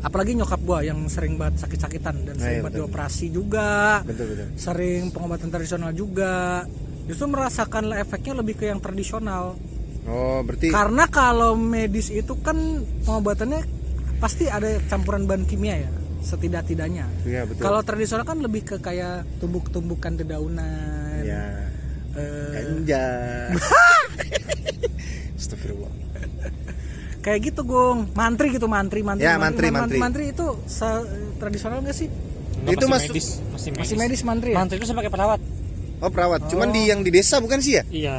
Apalagi 0.05 0.37
nyokap 0.37 0.61
gue 0.61 0.79
yang 0.87 0.99
sering 1.09 1.35
banget 1.35 1.65
sakit-sakitan 1.65 2.15
dan 2.29 2.35
Nah, 2.37 2.43
sering 2.45 2.59
iya, 2.61 2.63
banget 2.63 2.77
dioperasi 2.79 3.25
juga. 3.33 4.05
Betul 4.05 4.25
betul. 4.31 4.47
Sering 4.55 5.09
pengobatan 5.09 5.49
tradisional 5.51 5.91
juga. 5.91 6.63
Justru 7.09 7.25
merasakan 7.29 7.93
efeknya 7.97 8.33
lebih 8.37 8.55
ke 8.57 8.69
yang 8.69 8.79
tradisional. 8.79 9.57
Oh 10.05 10.45
berarti 10.45 10.69
karena 10.69 11.09
kalau 11.09 11.57
medis 11.57 12.13
itu 12.13 12.37
kan 12.45 12.85
pengobatannya 13.09 13.65
pasti 14.21 14.45
ada 14.45 14.77
campuran 14.85 15.25
bahan 15.25 15.49
kimia 15.49 15.81
ya 15.81 15.89
setidak-tidaknya 16.25 17.05
iya 17.23 17.45
betul 17.45 17.61
kalau 17.61 17.79
tradisional 17.79 18.25
kan 18.25 18.37
lebih 18.37 18.65
ke 18.65 18.77
kayak 18.77 19.23
tumbuk-tumbukan 19.37 20.17
dedaunan 20.17 21.21
ya 21.21 21.69
eh, 22.11 22.49
ganja 22.51 23.05
Astagfirullah 25.37 25.91
kayak 27.21 27.39
gitu 27.43 27.61
gong 27.61 28.09
mantri 28.11 28.49
gitu 28.49 28.65
mantri 28.65 29.01
mantri 29.01 29.25
Ya, 29.25 29.37
mantri, 29.37 29.69
mantri. 29.69 29.97
mantri 29.97 30.23
itu 30.29 30.45
sa- 30.65 31.05
tradisional 31.37 31.81
nggak 31.81 31.95
sih 31.95 32.09
Enggak, 32.55 32.73
Itu 32.73 32.85
masih 32.87 33.09
medis, 33.11 33.27
masih 33.47 33.69
medis. 33.69 33.79
masih 33.83 33.95
medis 33.95 34.21
mantri 34.23 34.49
ya 34.51 34.57
Mantri 34.57 34.77
itu 34.77 34.87
kayak 34.87 35.11
perawat. 35.11 35.39
Oh 35.97 36.09
perawat. 36.09 36.47
Cuman 36.47 36.71
di 36.71 36.87
yang 36.87 37.01
di 37.01 37.11
desa 37.11 37.37
bukan 37.37 37.59
sih 37.59 37.77
ya? 37.77 37.83
Iya. 37.87 38.15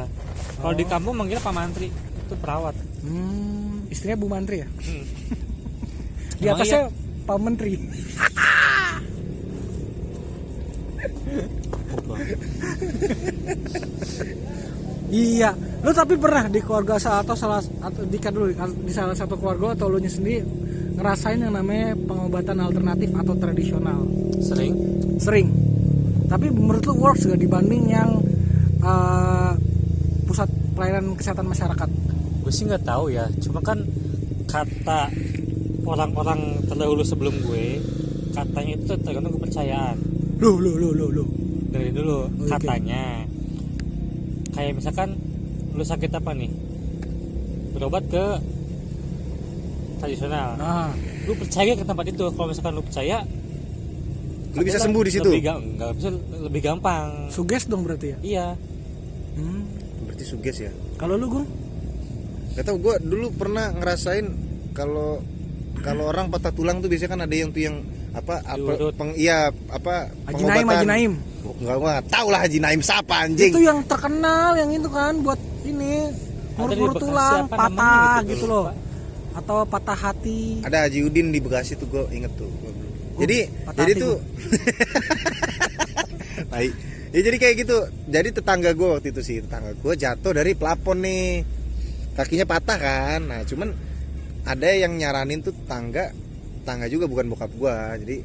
Kalau 0.55 0.71
di 0.71 0.83
kampung 0.83 1.13
manggilnya 1.13 1.41
Pak 1.41 1.51
Mantri, 1.51 1.89
itu 1.89 2.35
perawat. 2.37 2.71
hmm, 3.01 3.89
istrinya 3.89 4.15
Bu 4.15 4.27
Mantri 4.27 4.61
ya 4.61 4.67
Hmm. 4.69 5.03
di 6.37 6.47
atasnya 6.47 6.87
Pak 7.27 7.37
Menteri 7.43 7.75
Iya, 15.07 15.55
lu 15.87 15.91
tapi 15.95 16.19
pernah 16.19 16.51
di 16.51 16.59
keluarga 16.59 16.99
sa- 16.99 17.23
atau 17.23 17.31
salah 17.31 17.63
atau 17.63 18.03
di 18.03 18.19
kan 18.19 18.35
dulu 18.35 18.51
di 18.83 18.91
salah 18.91 19.15
satu 19.15 19.39
keluarga 19.39 19.71
atau 19.71 19.87
lu 19.87 20.03
sendiri 20.03 20.43
ngerasain 20.99 21.39
yang 21.39 21.55
namanya 21.55 21.95
pengobatan 21.95 22.59
alternatif 22.59 23.15
atau 23.15 23.33
tradisional? 23.39 24.03
Sering. 24.43 24.73
Sering. 25.15 25.47
Tapi 26.27 26.51
menurut 26.51 26.83
lu 26.83 26.95
works 26.99 27.23
gak 27.23 27.39
dibanding 27.39 27.87
yang 27.87 28.19
eh, 28.83 29.51
pusat 30.27 30.51
pelayanan 30.75 31.15
kesehatan 31.15 31.47
masyarakat? 31.47 31.89
Gue 32.43 32.51
sih 32.51 32.67
nggak 32.67 32.83
tahu 32.83 33.07
ya. 33.07 33.31
Cuma 33.39 33.63
kan 33.63 33.79
kata 34.43 35.07
orang-orang 35.87 36.39
terdahulu 36.63 37.01
sebelum 37.01 37.35
gue, 37.41 37.79
katanya 38.31 38.73
itu 38.75 38.93
tergantung 38.99 39.33
kepercayaan. 39.33 39.97
Lu 40.37 40.59
lu 40.59 40.75
lu 40.75 40.91
lu 40.91 41.07
lu. 41.09 41.25
Dari 41.67 41.89
dulu 41.89 42.27
Oke. 42.27 42.47
katanya. 42.49 43.23
Kayak 44.51 44.75
misalkan 44.75 45.15
lu 45.71 45.81
sakit 45.81 46.11
apa 46.11 46.31
nih? 46.33 46.51
Berobat 47.71 48.03
ke 48.05 48.25
tradisional. 49.97 50.57
Nah, 50.57 50.91
Lu 51.25 51.35
percaya 51.35 51.73
ke 51.73 51.83
tempat 51.83 52.05
itu. 52.07 52.23
Kalau 52.29 52.47
misalkan 52.47 52.73
lu 52.73 52.81
percaya, 52.81 53.25
Lu 54.53 54.61
bisa 54.61 54.79
sembuh 54.79 55.03
di 55.03 55.11
situ. 55.11 55.27
Lebih, 55.27 55.43
ga- 55.43 55.61
nggak 55.61 55.91
bisa 55.93 56.09
lebih 56.41 56.61
gampang. 56.63 57.29
suges 57.29 57.67
dong 57.67 57.83
berarti 57.83 58.07
ya. 58.09 58.17
Iya. 58.21 58.47
Hmm. 59.35 59.61
Berarti 60.03 60.23
suges 60.23 60.57
ya. 60.59 60.71
Kalau 60.95 61.13
lu 61.13 61.27
Gung? 61.27 61.47
Gak 62.53 62.65
tau 62.65 62.77
gue 62.77 62.95
dulu 62.99 63.29
pernah 63.31 63.69
ngerasain 63.69 64.25
kalau 64.73 65.21
kalau 65.85 66.03
orang 66.09 66.27
patah 66.31 66.51
tulang 66.53 66.81
tuh 66.81 66.89
biasanya 66.89 67.11
kan 67.13 67.21
ada 67.25 67.35
yang 67.35 67.49
tuh 67.53 67.61
yang 67.63 67.75
apa 68.17 68.41
apa 68.41 68.71
peng, 68.97 69.13
iya 69.13 69.53
apa 69.69 70.09
Haji 70.25 70.43
Naim, 70.43 70.65
Haji 70.65 70.87
Naim. 70.89 71.11
Oh, 71.45 71.53
Enggak 71.61 71.75
gua 71.77 71.89
nggak 71.93 72.07
tahu 72.09 72.27
lah 72.33 72.39
Haji 72.43 72.59
Naim 72.59 72.81
siapa 72.81 73.15
anjing. 73.29 73.51
Itu 73.53 73.61
yang 73.61 73.79
terkenal 73.85 74.51
yang 74.57 74.69
itu 74.73 74.89
kan 74.89 75.13
buat 75.21 75.39
ini 75.63 76.09
Bekasi 76.57 76.93
tulang 76.97 77.45
patah 77.45 78.25
gitu, 78.25 78.33
gitu, 78.33 78.45
loh. 78.49 78.65
Atau 79.37 79.61
patah 79.69 79.93
hati. 79.93 80.65
Ada 80.65 80.89
Haji 80.89 80.99
Udin 81.05 81.29
di 81.29 81.37
Bekasi 81.37 81.77
tuh 81.77 81.85
gue 81.85 82.03
inget 82.09 82.33
tuh. 82.33 82.49
Gua 82.49 83.21
jadi 83.21 83.37
patah 83.69 83.83
jadi 83.85 83.93
hati 83.93 84.01
tuh 84.01 84.15
Tai. 86.51 86.69
Ya 87.07 87.23
jadi 87.23 87.39
kayak 87.39 87.55
gitu. 87.63 87.77
Jadi 88.11 88.35
tetangga 88.35 88.75
gue 88.75 88.87
waktu 88.99 89.15
itu 89.15 89.23
sih 89.23 89.39
tetangga 89.39 89.71
gue 89.79 89.93
jatuh 89.95 90.35
dari 90.35 90.51
plafon 90.59 91.07
nih. 91.07 91.39
Kakinya 92.19 92.43
patah 92.43 92.75
kan. 92.75 93.31
Nah 93.31 93.47
cuman 93.47 93.71
ada 94.47 94.69
yang 94.71 94.95
nyaranin 94.95 95.43
tuh 95.43 95.51
tetangga 95.51 96.15
tetangga 96.63 96.87
juga 96.87 97.07
bukan 97.07 97.31
bokap 97.31 97.51
gue. 97.51 97.75
Jadi 98.03 98.17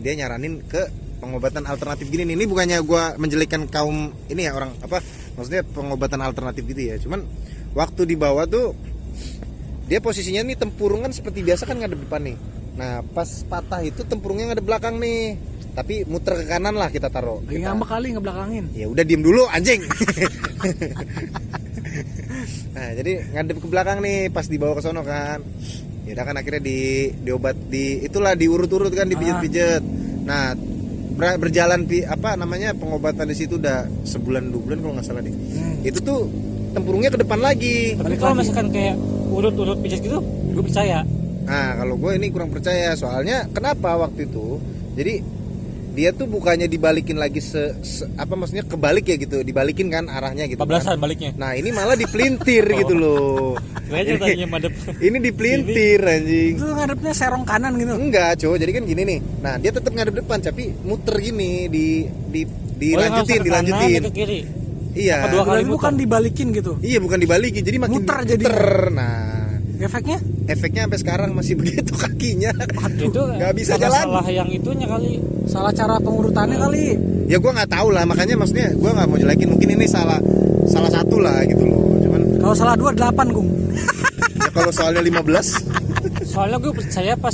dia 0.00 0.12
nyaranin 0.16 0.64
ke 0.64 0.88
pengobatan 1.20 1.64
alternatif 1.68 2.08
gini 2.08 2.24
nih. 2.28 2.36
Ini 2.40 2.44
bukannya 2.48 2.78
gue 2.84 3.02
menjelekan 3.20 3.68
kaum 3.68 4.12
ini 4.28 4.44
ya 4.48 4.52
orang 4.56 4.72
apa? 4.80 5.00
Maksudnya 5.36 5.64
pengobatan 5.64 6.20
alternatif 6.24 6.64
gitu 6.68 6.82
ya. 6.84 6.96
Cuman 7.00 7.24
waktu 7.76 8.04
di 8.08 8.16
bawah 8.16 8.44
tuh 8.44 8.72
dia 9.88 10.04
posisinya 10.04 10.44
nih 10.44 10.56
tempurungan 10.60 11.12
seperti 11.12 11.40
biasa 11.40 11.64
kan 11.64 11.80
ngadep 11.80 12.00
depan 12.04 12.28
nih. 12.28 12.36
Nah 12.76 13.00
pas 13.16 13.28
patah 13.48 13.80
itu 13.80 14.04
tempurungnya 14.04 14.52
ngadep 14.52 14.64
belakang 14.68 15.00
nih. 15.00 15.36
Tapi 15.72 16.02
muter 16.04 16.42
ke 16.42 16.44
kanan 16.50 16.74
lah 16.74 16.90
kita 16.90 17.08
taruh. 17.08 17.40
Kita- 17.46 17.72
ngambek 17.72 17.88
kali 17.88 18.06
ngebelakangin. 18.12 18.64
ya 18.74 18.86
udah 18.90 19.04
diem 19.06 19.22
dulu 19.22 19.46
anjing 19.48 19.80
nah 22.88 22.96
jadi 22.96 23.20
ngadep 23.28 23.60
ke 23.60 23.68
belakang 23.68 24.00
nih 24.00 24.32
pas 24.32 24.48
dibawa 24.48 24.72
ke 24.72 24.80
sono 24.80 25.04
kan 25.04 25.44
ya 26.02 26.16
udah 26.16 26.24
kan 26.24 26.34
akhirnya 26.34 26.62
di 26.62 26.78
diobat 27.12 27.52
di 27.68 28.00
itulah 28.00 28.32
diurut-urut 28.32 28.88
kan 28.90 29.04
dipijet-pijet 29.04 29.84
nah 30.24 30.56
ber- 31.12 31.36
berjalan 31.36 31.84
pi, 31.84 32.00
apa 32.00 32.32
namanya 32.32 32.72
pengobatan 32.72 33.28
di 33.28 33.36
situ 33.36 33.60
udah 33.60 33.84
sebulan 34.04 34.48
dua 34.48 34.60
bulan 34.62 34.78
kalau 34.78 34.92
nggak 34.96 35.04
salah 35.04 35.20
deh 35.20 35.34
Hmm. 35.36 35.84
itu 35.84 36.00
tuh 36.00 36.32
tempurungnya 36.70 37.10
ke 37.10 37.20
depan 37.20 37.38
lagi 37.38 37.92
Tapi 37.92 38.16
kalau 38.16 38.32
misalkan 38.32 38.72
kayak 38.72 38.96
urut-urut 39.28 39.76
pijat 39.78 40.00
gitu, 40.00 40.18
gue 40.22 40.64
percaya. 40.64 41.04
Nah, 41.44 41.76
kalau 41.76 41.94
gue 41.94 42.12
ini 42.14 42.28
kurang 42.28 42.48
percaya 42.48 42.92
soalnya 42.94 43.44
kenapa 43.48 43.96
waktu 43.96 44.24
itu? 44.24 44.56
Jadi 44.94 45.20
dia 45.98 46.14
tuh 46.14 46.30
bukannya 46.30 46.70
dibalikin 46.70 47.18
lagi 47.18 47.42
se, 47.42 47.74
se- 47.82 48.06
apa 48.14 48.38
maksudnya 48.38 48.62
kebalik 48.62 49.10
ya 49.10 49.18
gitu, 49.18 49.42
dibalikin 49.42 49.90
kan 49.90 50.06
arahnya 50.06 50.46
gitu. 50.46 50.62
kan. 50.62 50.70
Bablasan 50.70 51.02
baliknya. 51.02 51.34
Nah, 51.34 51.58
ini 51.58 51.74
malah 51.74 51.98
dipelintir 51.98 52.62
gitu 52.86 52.94
loh. 52.94 53.58
Ini, 53.88 54.44
ini 55.08 55.16
dipelintir 55.16 55.96
anjing. 56.04 56.60
Itu 56.60 56.76
ngadepnya 56.76 57.12
serong 57.16 57.48
kanan 57.48 57.72
gitu. 57.80 57.96
Enggak, 57.96 58.36
cowok. 58.36 58.56
Jadi 58.60 58.72
kan 58.76 58.82
gini 58.84 59.02
nih. 59.02 59.18
Nah, 59.40 59.56
dia 59.56 59.72
tetap 59.72 59.96
ngadep 59.96 60.20
depan 60.20 60.44
tapi 60.44 60.76
muter 60.84 61.16
gini 61.18 61.72
di 61.72 62.04
di 62.28 62.44
Oh, 62.44 62.78
dilanjutin, 62.78 63.40
kanan, 63.40 63.46
dilanjutin. 63.48 64.00
ke 64.06 64.12
kiri. 64.12 64.40
Iya. 64.92 65.16
Dua 65.32 65.42
kali 65.42 65.64
bukan 65.64 65.92
muter? 65.96 66.02
dibalikin 66.04 66.46
gitu. 66.52 66.72
Iya, 66.78 66.98
bukan 67.00 67.18
dibalikin. 67.18 67.62
Jadi 67.64 67.76
makin 67.80 67.94
Muter 67.96 68.18
jadi. 68.22 68.44
Nah, 68.92 69.37
Efeknya 69.78 70.18
efeknya 70.44 70.82
sampai 70.84 70.98
sekarang 70.98 71.30
masih 71.32 71.54
begitu 71.54 71.94
kakinya. 71.94 72.50
Itu 72.98 73.20
Nggak 73.30 73.52
bisa 73.54 73.74
jalan. 73.76 73.94
salah 74.00 74.26
yang 74.26 74.48
itunya 74.48 74.84
kali. 74.84 75.22
salah 75.46 75.70
cara 75.70 75.96
pengurutannya 75.96 76.58
kali. 76.58 76.84
ya 77.24 77.36
gua 77.36 77.52
nggak 77.54 77.70
tahu 77.70 77.88
lah 77.88 78.04
makanya 78.04 78.36
maksudnya 78.36 78.68
gua 78.74 78.92
nggak 78.92 79.06
mau 79.06 79.16
jelekin 79.16 79.48
mungkin 79.48 79.68
ini 79.70 79.86
salah 79.86 80.20
salah 80.64 80.88
satu 80.88 81.16
lah 81.16 81.40
gitu 81.42 81.62
loh 81.62 81.80
cuman 81.98 82.20
Kalau 82.38 82.54
salah 82.54 82.74
dua 82.74 82.92
delapan 82.92 83.26
Gung. 83.30 83.48
ya 84.36 84.50
kalau 84.50 84.68
soalnya 84.68 85.00
15 85.00 86.28
Soalnya 86.28 86.58
gue 86.58 86.72
percaya 86.72 87.16
pas 87.16 87.32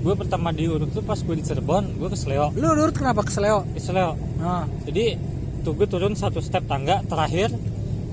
gue 0.00 0.14
pertama 0.16 0.48
diurut 0.50 0.88
tuh 0.88 1.02
pas 1.02 1.14
gue 1.14 1.34
di 1.34 1.42
Cirebon, 1.42 1.84
gue 1.94 2.08
ke 2.08 2.16
Seleo. 2.16 2.54
Lu 2.54 2.72
urut 2.72 2.90
kenapa 2.90 3.20
keseleo? 3.20 3.68
Ke 3.68 3.78
Seleo. 3.78 4.16
Nah, 4.38 4.64
Jadi 4.82 5.12
tuh 5.60 5.74
gue 5.74 5.84
turun 5.84 6.14
satu 6.14 6.40
step 6.40 6.64
tangga 6.64 7.04
terakhir 7.04 7.52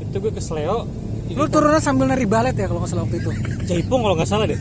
itu 0.01 0.15
gue 0.15 0.30
ke 0.30 0.41
Seleo. 0.41 0.84
Lu 1.28 1.43
turunnya 1.47 1.82
sambil 1.82 2.07
nari 2.07 2.23
balet 2.23 2.55
ya 2.55 2.67
kalau 2.67 2.80
nggak 2.80 2.91
salah 2.91 3.03
waktu 3.03 3.17
itu. 3.19 3.32
Jaipong 3.67 4.01
kalau 4.01 4.15
nggak 4.15 4.30
salah 4.30 4.45
deh. 4.47 4.59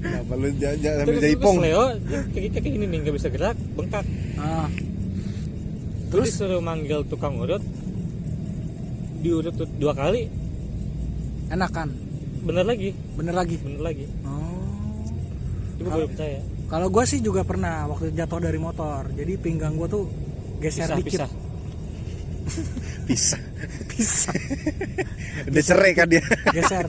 kenapa 0.00 0.32
lu 0.36 0.48
sambil 0.56 1.18
jaipong 1.20 1.56
Seleo, 1.60 1.84
kaki 2.32 2.48
kaki 2.52 2.68
ini 2.72 2.84
nih 2.88 2.98
nggak 3.04 3.14
bisa 3.16 3.28
gerak, 3.28 3.56
bengkak. 3.76 4.04
Nah, 4.36 4.68
Terus 6.06 6.38
suruh 6.38 6.62
manggil 6.62 7.02
tukang 7.10 7.34
urut, 7.36 7.60
diurut 9.20 9.52
tuh 9.52 9.66
dua 9.76 9.92
kali, 9.92 10.30
enak 11.50 11.70
kan? 11.74 11.90
bener 12.46 12.62
lagi, 12.62 12.94
Bener 13.18 13.34
lagi. 13.34 13.58
bener 13.58 13.82
lagi. 13.82 14.06
Oh. 14.22 15.02
Itu 15.76 15.90
gue 15.90 16.06
percaya. 16.06 16.38
Kalau 16.70 16.86
gue 16.94 17.04
sih 17.04 17.18
juga 17.18 17.42
pernah 17.42 17.90
waktu 17.90 18.14
jatuh 18.14 18.38
dari 18.38 18.54
motor. 18.54 19.10
Jadi 19.18 19.34
pinggang 19.34 19.74
gue 19.74 19.90
tuh 19.90 20.06
geser 20.62 20.86
Pisah, 20.86 20.96
dikit. 20.96 21.10
pisah. 21.26 21.30
Bisa 23.08 23.36
Bisa. 23.90 24.30
udah 25.50 25.62
cerai 25.64 25.92
kan 25.96 26.06
dia 26.06 26.22
geser. 26.52 26.86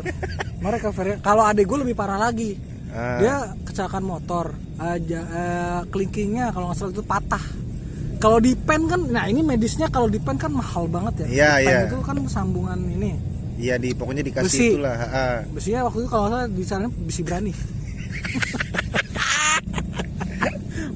Mereka 0.60 0.92
kalau 1.20 1.44
adek 1.48 1.66
gue 1.66 1.78
lebih 1.88 1.96
parah 1.96 2.20
lagi. 2.20 2.60
Ah. 2.92 3.18
Dia 3.18 3.36
kecelakaan 3.64 4.04
motor. 4.04 4.52
Aja 4.78 5.22
eh, 5.24 5.80
kelingkingnya 5.90 6.52
kalau 6.52 6.70
nggak 6.70 6.78
salah 6.78 6.92
itu 6.92 7.02
patah. 7.02 7.42
Kalau 8.18 8.42
di 8.42 8.58
pen 8.58 8.90
kan, 8.90 8.98
nah 9.14 9.30
ini 9.30 9.46
medisnya 9.46 9.88
kalau 9.88 10.10
di 10.10 10.18
pen 10.18 10.36
kan 10.36 10.50
mahal 10.50 10.90
banget 10.90 11.24
ya. 11.24 11.28
Iya, 11.30 11.32
Di 11.32 11.64
pen 11.64 11.72
iya. 11.72 11.80
Itu 11.88 11.98
kan 12.04 12.16
sambungan 12.28 12.80
ini. 12.92 13.12
iya 13.58 13.74
di 13.82 13.90
pokoknya 13.90 14.22
dikasih 14.22 14.46
Besi. 14.54 14.68
itulah 14.78 14.94
ah. 14.94 15.42
Besinya 15.50 15.90
waktu 15.90 16.06
itu 16.06 16.10
kalau 16.12 16.30
salah 16.30 16.46
di 16.46 16.64
sana 16.66 16.86
besi 16.92 17.22
berani. 17.26 17.54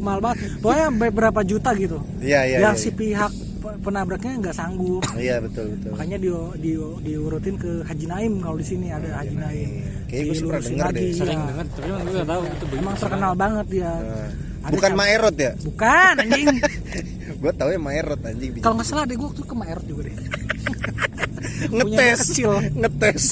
mahal 0.04 0.20
banget. 0.20 0.38
Pokoknya 0.62 0.88
beberapa 0.92 1.40
juta 1.42 1.72
gitu. 1.74 1.98
iya 2.22 2.46
iya 2.46 2.58
yang 2.62 2.76
iya, 2.76 2.82
si 2.82 2.90
pihak 2.92 3.32
pe- 3.32 3.51
penabraknya 3.62 4.34
nggak 4.42 4.56
sanggup. 4.58 5.04
Iya 5.14 5.38
betul 5.40 5.78
betul. 5.78 5.92
Makanya 5.94 6.18
di, 6.18 6.30
di, 6.58 6.72
diurutin 7.06 7.56
ke 7.62 7.86
Haji 7.86 8.06
Naim 8.10 8.34
kalau 8.42 8.58
di 8.58 8.66
sini 8.66 8.90
ada 8.90 9.22
Haji 9.22 9.36
Naim. 9.38 9.70
Kayaknya 10.10 10.34
gue 10.34 10.50
pernah 10.50 10.88
lagi, 10.90 10.98
deh. 10.98 11.10
Sering 11.14 11.40
iya. 11.40 11.48
dengar, 11.48 11.66
tapi 11.70 11.88
emang 11.88 12.02
gue 12.02 12.14
nggak 12.14 12.30
tahu 12.30 12.42
itu 12.44 12.66
emang 12.76 12.96
terkenal 12.98 13.34
banget 13.38 13.66
dia. 13.70 13.94
Ah. 13.94 14.30
Ada 14.62 14.74
bukan 14.78 14.92
Maerot 14.94 15.36
ya? 15.42 15.52
Bukan 15.58 16.14
anjing. 16.22 16.48
Gue 17.42 17.50
tahu 17.58 17.70
ya 17.74 17.80
Maerot 17.82 18.22
anjing 18.22 18.52
kalau 18.62 18.78
nggak 18.78 18.86
salah 18.86 19.10
deh 19.10 19.18
gue 19.18 19.26
waktu 19.26 19.42
ke 19.42 19.56
Maerot 19.58 19.86
juga 19.90 20.02
deh. 20.06 20.16
Ngetes. 21.82 22.20
kecil. 22.30 22.54
ngetes. 22.78 23.24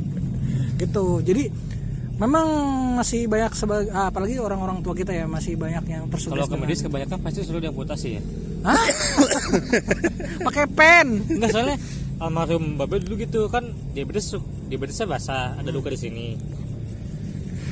Gitu. 0.82 1.06
Jadi 1.26 1.44
memang 2.18 2.46
masih 2.98 3.26
banyak 3.26 3.52
sebagai 3.58 3.90
ah, 3.90 4.10
apalagi 4.10 4.38
orang-orang 4.38 4.82
tua 4.86 4.94
kita 4.94 5.10
ya 5.10 5.26
masih 5.26 5.58
banyak 5.58 5.82
yang 5.90 6.06
Kalau 6.06 6.14
tersugesti 6.14 6.50
ke 6.50 6.56
medis 6.58 6.80
kebanyakan 6.86 7.18
pasti 7.22 7.40
suruh 7.42 7.62
diamputasi 7.62 8.08
ya. 8.14 8.22
Hah? 8.64 8.86
pakai 10.48 10.64
pen. 10.72 11.20
Enggak 11.28 11.50
soalnya 11.52 11.76
almarhum 12.16 12.80
babe 12.80 12.96
dulu 13.04 13.20
gitu 13.20 13.50
kan 13.52 13.68
diabetes 13.92 14.32
diabetesnya 14.72 15.04
basah 15.04 15.52
ada 15.60 15.68
luka 15.68 15.92
di 15.92 16.00
sini. 16.00 16.26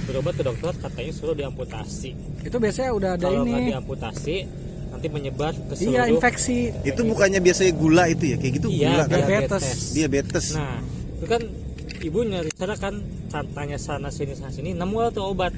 Berobat 0.04 0.36
ke 0.36 0.44
dokter 0.44 0.74
katanya 0.76 1.12
suruh 1.16 1.32
diamputasi. 1.32 2.10
Itu 2.44 2.60
biasanya 2.60 2.90
udah 2.92 3.10
ada 3.16 3.24
kalau 3.24 3.48
nggak 3.48 3.56
ini 3.56 3.70
diamputasi 3.72 4.36
nanti 4.92 5.06
menyebar 5.08 5.56
ke 5.56 5.72
seluruh 5.72 5.94
iya 5.96 6.02
infeksi. 6.12 6.58
Itu 6.84 7.00
bukannya 7.08 7.40
biasanya 7.40 7.72
gula 7.72 8.04
itu 8.12 8.24
ya? 8.28 8.36
Kayak 8.36 8.52
gitu 8.60 8.68
Iya, 8.68 8.88
gula 8.92 9.04
kan? 9.08 9.16
Diabetes. 9.16 9.78
diabetes. 9.96 10.46
Nah 10.52 10.76
itu 11.16 11.26
kan 11.30 11.42
ibu 12.02 12.18
nyari 12.26 12.50
cara 12.52 12.74
kan 12.76 12.94
tanya 13.32 13.78
sana 13.80 14.12
sini 14.12 14.36
sana 14.36 14.52
sini 14.52 14.76
nemu 14.76 15.08
tuh 15.08 15.24
obat. 15.24 15.56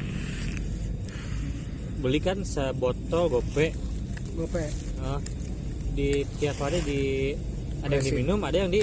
Belikan 1.99 2.47
sebotol 2.47 3.33
gope 3.33 3.73
gope 4.35 4.61
eh, 4.61 5.21
di 5.95 6.09
tiap 6.43 6.59
hari 6.59 6.83
di 6.83 7.01
ada 7.87 7.95
yang 7.95 8.05
diminum 8.05 8.39
ada 8.43 8.57
yang 8.67 8.71
di 8.71 8.83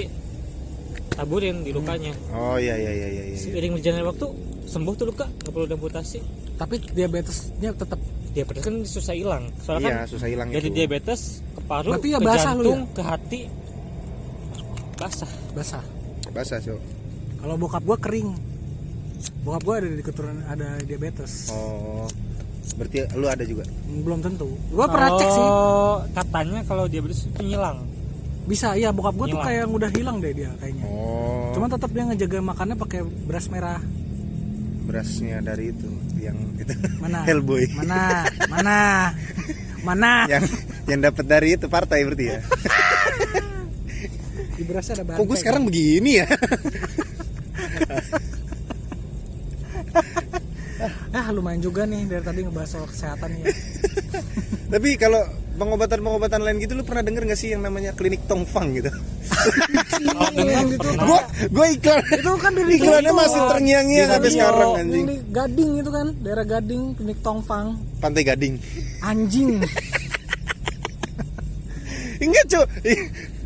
taburin 1.12 1.60
di 1.60 1.70
lukanya. 1.76 2.12
Oh 2.32 2.56
iya 2.56 2.72
iya 2.80 2.92
iya 2.92 3.08
iya, 3.12 3.22
iya. 3.28 3.36
seiring 3.36 3.76
berjalannya 3.76 4.06
waktu 4.08 4.26
sembuh 4.64 4.94
tuh 4.96 5.06
luka 5.12 5.26
nggak 5.28 5.52
perlu 5.52 5.66
diamputasi 5.68 6.18
tapi 6.56 6.80
diabetesnya 6.80 7.70
tetap 7.76 8.00
diabetes 8.32 8.62
kan 8.64 8.76
susah 8.88 9.14
hilang. 9.14 9.44
Soalnya 9.60 9.88
iya 9.92 9.96
kan 10.00 10.08
susah 10.08 10.28
hilang 10.32 10.48
dari 10.48 10.68
itu. 10.72 10.76
diabetes 10.80 11.44
ke 11.52 11.60
paru 11.68 11.92
Berarti 11.92 12.08
ya 12.08 12.18
ke 12.18 12.24
basah 12.24 12.52
jantung 12.56 12.80
ya? 12.80 12.94
ke 12.96 13.02
hati 13.04 13.40
basah. 14.96 15.32
Basah? 15.52 15.84
Basah 16.32 16.58
so 16.64 16.80
kalau 17.42 17.54
bokap 17.60 17.82
gua 17.84 17.98
kering. 18.00 18.32
Bokap 19.42 19.62
gua 19.66 19.74
ada 19.82 19.90
di 19.90 20.00
keturunan 20.00 20.40
ada 20.48 20.80
diabetes. 20.80 21.52
Oh 21.52 22.08
berarti 22.78 22.96
lu 23.18 23.26
ada 23.26 23.44
juga? 23.44 23.64
Belum 23.88 24.18
tentu. 24.22 24.48
Gua 24.70 24.86
pernah 24.88 25.10
cek 25.18 25.28
sih. 25.28 25.46
Katanya 26.14 26.60
kalau 26.66 26.84
diabetes 26.86 27.26
itu 27.26 27.40
ngilang. 27.42 27.84
Bisa 28.42 28.74
iya 28.74 28.90
bokap 28.90 29.14
gua 29.14 29.26
tuh 29.30 29.40
kayak 29.42 29.64
udah 29.70 29.90
hilang 29.94 30.18
deh 30.18 30.32
dia 30.34 30.50
kayaknya. 30.58 30.84
Oh. 30.86 31.52
Cuman 31.54 31.68
tetap 31.70 31.90
dia 31.94 32.04
ngejaga 32.06 32.38
makannya 32.42 32.76
pakai 32.78 33.00
beras 33.02 33.46
merah. 33.50 33.80
Berasnya 34.82 35.38
dari 35.42 35.70
itu 35.70 35.90
yang 36.18 36.38
itu. 36.58 36.74
Mana? 36.98 37.22
Hellboy. 37.28 37.70
Mana? 37.78 38.26
Mana? 38.52 38.78
Mana? 39.82 40.12
Yang 40.30 40.50
yang 40.90 41.00
dapat 41.02 41.24
dari 41.26 41.54
itu 41.54 41.66
partai 41.70 42.02
berarti 42.06 42.24
ya? 42.26 42.40
Di 44.52 44.62
berasnya 44.68 44.94
ada 45.02 45.18
kok 45.18 45.26
gue 45.26 45.38
sekarang 45.40 45.66
begini 45.66 46.22
ya 46.22 46.26
ah 51.18 51.21
lumayan 51.32 51.60
juga 51.64 51.88
nih 51.88 52.06
dari 52.06 52.22
tadi 52.22 52.40
ngebahas 52.44 52.68
soal 52.68 52.86
kesehatan 52.86 53.30
ya. 53.40 53.44
Tapi 54.72 54.88
kalau 54.96 55.20
pengobatan-pengobatan 55.60 56.40
lain 56.40 56.56
gitu 56.64 56.72
lu 56.72 56.84
pernah 56.84 57.04
denger 57.04 57.28
gak 57.28 57.36
sih 57.36 57.52
yang 57.52 57.60
namanya 57.60 57.92
klinik 57.92 58.24
Tongfang 58.24 58.72
gitu? 58.72 58.88
Dengar 60.32 60.64
gitu. 60.64 60.88
gua 60.96 61.20
gua 61.52 61.66
iklan 61.68 62.00
itu 62.08 62.30
kan 62.40 62.52
dari 62.56 62.72
iklannya 62.80 63.12
itu. 63.12 63.20
masih 63.20 63.40
terngiang-ngiang 63.52 64.08
sampai 64.08 64.30
sekarang 64.32 64.70
anjing. 64.80 65.04
di 65.04 65.16
Gading 65.28 65.70
itu 65.76 65.90
kan 65.92 66.06
daerah 66.24 66.44
Gading 66.48 66.82
klinik 66.96 67.18
Tongfang 67.20 67.66
Pantai 68.00 68.22
Gading. 68.24 68.54
Anjing. 69.04 69.60
Ingat 72.24 72.44
cuy 72.48 72.96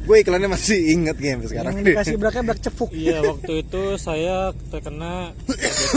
Gue 0.07 0.23
iklannya 0.23 0.47
masih 0.47 0.79
inget 0.95 1.19
sampai 1.19 1.49
sekarang. 1.51 1.73
Yang 1.83 1.87
dikasih 1.91 2.17
belakang 2.17 2.43
belak 2.47 2.61
cepuk. 2.63 2.91
Iya 2.95 3.19
waktu 3.27 3.53
itu 3.67 3.83
saya 3.99 4.55
terkena 4.71 5.35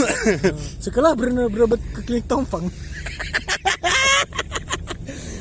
setelah 0.84 1.14
ber 1.14 1.30
berobat 1.46 1.78
ke 1.94 2.02
klinik 2.02 2.26
Tongfang 2.26 2.66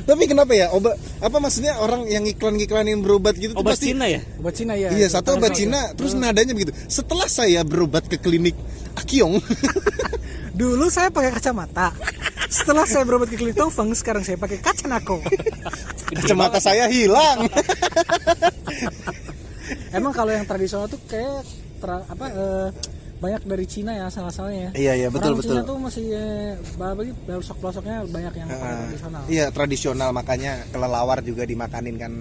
Tapi 0.10 0.26
kenapa 0.26 0.58
ya? 0.58 0.74
Obat 0.74 0.98
Apa 1.22 1.38
maksudnya 1.38 1.78
orang 1.78 2.10
yang 2.10 2.26
iklan-iklanin 2.26 3.06
berobat 3.06 3.38
gitu 3.38 3.54
obat 3.54 3.78
pasti 3.78 3.94
Cina 3.94 4.10
ya? 4.10 4.22
Obat 4.42 4.54
Cina 4.58 4.74
ya 4.74 4.90
Iya 4.90 5.06
satu 5.06 5.38
obat. 5.38 5.54
Cina 5.54 5.94
Terus 5.94 6.18
nadanya 6.18 6.58
begitu. 6.58 6.74
Setelah 6.90 7.30
saya 7.30 7.62
berobat 7.62 8.10
ke 8.10 8.18
klinik 8.18 8.58
Akiong. 8.98 9.38
Dulu 10.60 10.90
saya 10.90 11.14
pakai 11.14 11.32
kacamata. 11.32 11.94
Setelah 12.50 12.90
saya 12.90 13.06
berobat 13.06 13.30
ke 13.30 13.38
klinik 13.38 13.54
Tongfang 13.54 13.94
sekarang 13.94 14.26
saya 14.26 14.42
pakai 14.42 14.58
kaca 14.58 14.90
nako 14.90 15.22
Kacamata 16.10 16.58
saya 16.58 16.90
hilang 16.90 17.46
emang 19.98 20.12
kalau 20.12 20.32
yang 20.32 20.44
tradisional 20.44 20.86
tuh 20.86 21.00
kayak 21.06 21.46
tra- 21.78 22.06
apa 22.06 22.26
eh, 22.28 22.68
banyak 23.20 23.44
dari 23.44 23.66
Cina 23.66 23.92
ya 23.92 24.08
salah-salahnya 24.08 24.72
Iya, 24.72 24.94
iya, 24.96 25.08
betul, 25.12 25.36
Orang 25.36 25.44
Cina 25.44 25.60
betul. 25.60 25.68
tuh 25.68 25.78
masih 25.78 26.06
eh, 26.10 26.50
bagi 26.78 27.12
pelosok-pelosoknya 27.20 27.98
banyak 28.08 28.34
yang 28.34 28.48
Ah, 28.50 28.80
tradisional. 28.80 29.22
Iya 29.28 29.46
tradisional 29.50 30.10
makanya 30.10 30.52
kelelawar 30.70 31.20
juga 31.20 31.44
dimakanin 31.44 31.96
kan. 31.96 32.12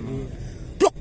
Blok 0.74 0.94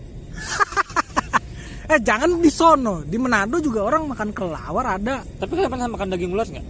eh 1.94 2.00
jangan 2.00 2.38
di 2.38 2.52
sono. 2.52 3.02
Di 3.02 3.18
Manado 3.18 3.58
juga 3.58 3.82
orang 3.84 4.06
makan 4.08 4.30
kelawar 4.32 5.02
ada. 5.02 5.26
Tapi 5.26 5.52
kalian 5.52 5.72
pernah 5.72 5.90
makan 5.90 6.08
daging 6.12 6.32
ular 6.32 6.46
nggak? 6.46 6.66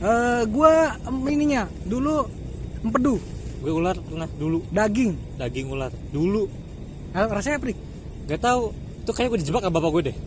Eh 0.00 0.42
gua 0.48 0.72
em, 0.96 1.16
ininya 1.28 1.62
dulu 1.84 2.24
empedu. 2.80 3.20
Gue 3.60 3.72
ular 3.76 3.92
pernah 3.92 4.24
dulu. 4.32 4.64
Daging. 4.72 5.36
Daging 5.36 5.68
ular 5.68 5.92
dulu. 6.08 6.48
Eh, 7.12 7.26
rasanya 7.28 7.60
prik 7.60 7.76
nggak 8.30 8.42
tahu. 8.46 8.70
Tuh 9.02 9.14
kayak 9.16 9.28
gue 9.34 9.38
dijebak 9.42 9.66
sama 9.66 9.74
bapak 9.74 9.90
gue 9.90 10.02
deh. 10.14 10.16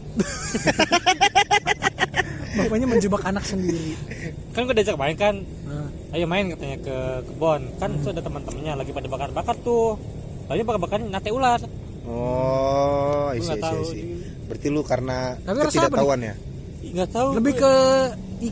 Bapaknya 2.53 2.85
menjebak 2.85 3.23
anak 3.25 3.47
sendiri. 3.47 3.95
Kan 4.51 4.67
gue 4.67 4.75
diajak 4.75 4.99
main 4.99 5.15
kan. 5.15 5.39
Nah, 5.65 5.87
ayo 6.13 6.27
main 6.27 6.51
katanya 6.51 6.77
ke 6.83 6.95
kebon. 7.31 7.61
Kan 7.79 7.97
tuh 8.03 8.11
ada 8.11 8.21
teman-temannya 8.21 8.73
lagi 8.77 8.91
pada 8.91 9.07
bakar-bakar 9.07 9.55
tuh. 9.63 9.95
Tadi 10.51 10.61
bakar-bakar 10.61 10.99
nate 11.01 11.31
ular. 11.31 11.63
Oh 12.03 13.31
isi 13.31 13.47
nggak 13.47 13.57
isi 13.57 13.63
tahu. 13.63 13.81
isi 13.87 13.99
Berarti 14.51 14.67
lu 14.67 14.81
karena 14.83 15.39
Tapi 15.39 15.57
ketidaktahuan 15.71 16.19
ya? 16.19 16.35
Ih, 16.83 16.91
nggak 16.91 17.09
tahu. 17.15 17.29
Lebih 17.39 17.53
ke 17.57 17.73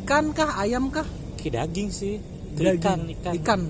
ikan 0.02 0.26
kah 0.32 0.49
ayam 0.64 0.88
kah? 0.88 1.06
Ke 1.36 1.52
daging 1.52 1.91
sih. 1.91 2.16
Ke 2.56 2.72
Daging. 2.72 2.80
ikan 2.80 2.99
ikan. 3.20 3.34
Ikan. 3.36 3.62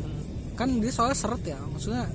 Kan 0.53 0.69
dia 0.77 0.93
soalnya 0.93 1.17
seret 1.17 1.41
ya. 1.43 1.57
Maksudnya 1.57 2.05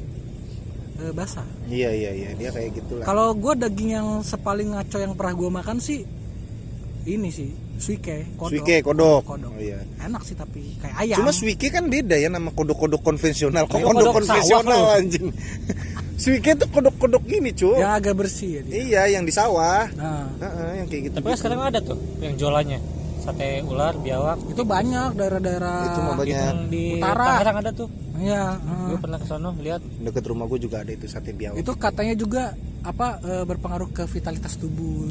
eh, 1.02 1.12
basah. 1.12 1.46
Iya 1.68 1.90
iya 1.92 2.10
iya. 2.12 2.30
Dia 2.34 2.50
kayak 2.52 2.70
gitulah. 2.80 3.04
Kalau 3.04 3.32
gua 3.36 3.54
daging 3.54 3.90
yang 3.92 4.08
sepaling 4.24 4.72
ngaco 4.72 4.98
yang 4.98 5.12
pernah 5.14 5.34
gua 5.36 5.50
makan 5.62 5.78
sih 5.78 6.04
ini 7.06 7.30
sih 7.30 7.50
suike 7.78 8.34
kodok. 8.34 8.50
Suike 8.50 8.76
kodok. 8.82 9.22
kodok. 9.22 9.52
Oh, 9.54 9.60
iya. 9.62 9.78
enak 10.02 10.22
sih 10.26 10.34
tapi 10.34 10.74
kayak 10.82 10.96
ayam. 10.98 11.16
Cuma 11.22 11.30
suike 11.30 11.68
kan 11.70 11.86
beda 11.86 12.18
ya 12.18 12.28
nama 12.32 12.50
kodok-kodok 12.50 13.00
konvensional. 13.04 13.70
Kok 13.70 13.78
Iya, 13.78 13.86
kodok 13.86 13.94
kodok 13.94 14.14
konvensional 14.22 14.80
sawah, 14.82 14.98
anjing? 14.98 15.26
Suike 16.16 16.56
tuh 16.56 16.68
kodok-kodok 16.72 17.28
gini 17.28 17.52
cuy 17.52 17.76
yang 17.76 17.92
agak 17.92 18.16
bersih 18.16 18.58
ya 18.58 18.60
dia. 18.64 18.74
Iya 18.80 19.02
yang 19.20 19.28
di 19.28 19.32
sawah. 19.36 19.84
Nah. 19.92 20.24
Heeh, 20.40 20.70
yang 20.80 20.86
kayak 20.88 21.02
gitu 21.12 21.14
tapi 21.20 21.26
kan 21.28 21.36
sekarang 21.36 21.60
ada 21.60 21.78
tuh 21.84 22.00
yang 22.24 22.34
jualannya 22.40 22.80
sate 23.26 23.48
ular 23.62 23.94
biawak. 23.96 24.38
Itu 24.46 24.62
banyak 24.62 25.10
daerah-daerah 25.12 25.78
Itu 25.84 26.00
mah 26.00 26.14
banyak. 26.14 26.30
yang 26.30 26.58
di 26.70 26.84
Utara. 26.96 27.24
Tangerang 27.34 27.56
ada 27.58 27.70
tuh. 27.72 27.88
Iya 28.16 28.42
heeh. 28.56 28.86
gue 28.88 28.98
pernah 28.98 29.18
ke 29.18 29.26
sono 29.26 29.50
lihat. 29.58 29.82
Deket 29.82 30.24
rumah 30.24 30.46
gue 30.46 30.58
juga 30.58 30.80
ada 30.80 30.88
itu 30.88 31.04
sate 31.04 31.30
biawak. 31.30 31.58
Itu 31.58 31.74
katanya 31.74 32.14
juga 32.14 32.54
apa 32.80 33.18
eh, 33.20 33.44
berpengaruh 33.44 33.90
ke 33.90 34.06
vitalitas 34.06 34.54
tubuh. 34.56 35.10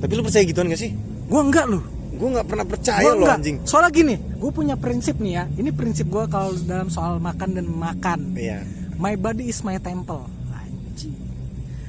Tapi 0.00 0.12
lu 0.14 0.22
percaya 0.22 0.44
gituan 0.44 0.66
gak 0.66 0.80
sih? 0.80 0.94
gua 1.26 1.46
enggak 1.46 1.66
loh 1.68 1.84
Gue 2.10 2.26
gak 2.32 2.46
pernah 2.46 2.66
percaya 2.66 3.00
Gua 3.00 3.12
loh 3.12 3.22
enggak. 3.22 3.38
anjing. 3.38 3.56
Soalnya 3.62 3.90
gini 3.90 4.14
gue 4.16 4.50
punya 4.50 4.74
prinsip 4.74 5.18
nih 5.18 5.32
ya. 5.34 5.44
Ini 5.50 5.70
prinsip 5.70 6.06
gua 6.06 6.24
kalau 6.24 6.54
dalam 6.62 6.88
soal 6.88 7.18
makan 7.18 7.50
dan 7.52 7.66
makan. 7.66 8.32
Iya. 8.32 8.62
My 8.96 9.14
body 9.14 9.46
is 9.46 9.60
my 9.60 9.76
temple. 9.76 10.24
Anjing. 10.50 11.14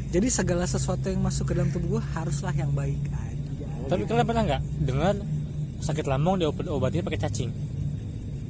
Jadi 0.09 0.27
segala 0.27 0.65
sesuatu 0.65 1.07
yang 1.07 1.21
masuk 1.21 1.47
ke 1.47 1.53
dalam 1.53 1.69
tubuh 1.69 1.97
gua 1.97 2.03
haruslah 2.13 2.51
yang 2.51 2.71
baik. 2.71 2.99
anjing 2.99 3.30
tapi 3.91 4.07
kalian 4.07 4.23
pernah 4.23 4.43
nggak 4.47 4.61
dengar 4.87 5.15
sakit 5.83 6.05
lambung 6.07 6.39
diobat 6.39 6.63
obatnya 6.71 7.03
pakai 7.03 7.19
cacing? 7.27 7.51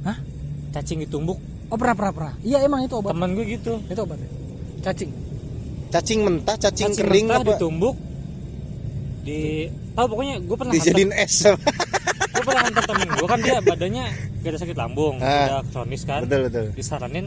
Hah? 0.06 0.14
Cacing 0.70 1.02
ditumbuk 1.02 1.42
oh 1.66 1.76
pernah 1.80 1.98
pernah 1.98 2.12
pernah. 2.14 2.34
Iya 2.46 2.62
emang 2.62 2.86
itu 2.86 2.94
obat. 2.94 3.10
Teman 3.10 3.34
gue 3.34 3.44
gitu. 3.50 3.82
Itu 3.90 4.06
obatnya 4.06 4.30
cacing. 4.86 5.10
Cacing 5.90 6.20
mentah, 6.22 6.56
cacing, 6.56 6.94
cacing 6.94 7.02
kering 7.02 7.26
mentah 7.26 7.42
apa? 7.42 7.50
ditumbuk 7.58 7.96
di 9.22 9.70
tahu 9.94 10.06
pokoknya 10.16 10.34
gue 10.42 10.56
pernah 10.58 10.72
hantar 10.74 10.82
Dijadiin 10.90 11.12
es 11.14 11.34
gue 12.34 12.42
pernah 12.42 12.62
hantar 12.66 12.84
temen 12.90 13.08
gue 13.14 13.28
kan 13.30 13.38
dia 13.38 13.58
badannya 13.62 14.04
gak 14.42 14.50
ada 14.50 14.58
sakit 14.58 14.76
lambung 14.78 15.14
Ah. 15.22 15.62
udah 15.62 15.62
kronis 15.70 16.02
kan. 16.02 16.26
Betul 16.26 16.50
betul. 16.50 16.66
Disaranin 16.74 17.26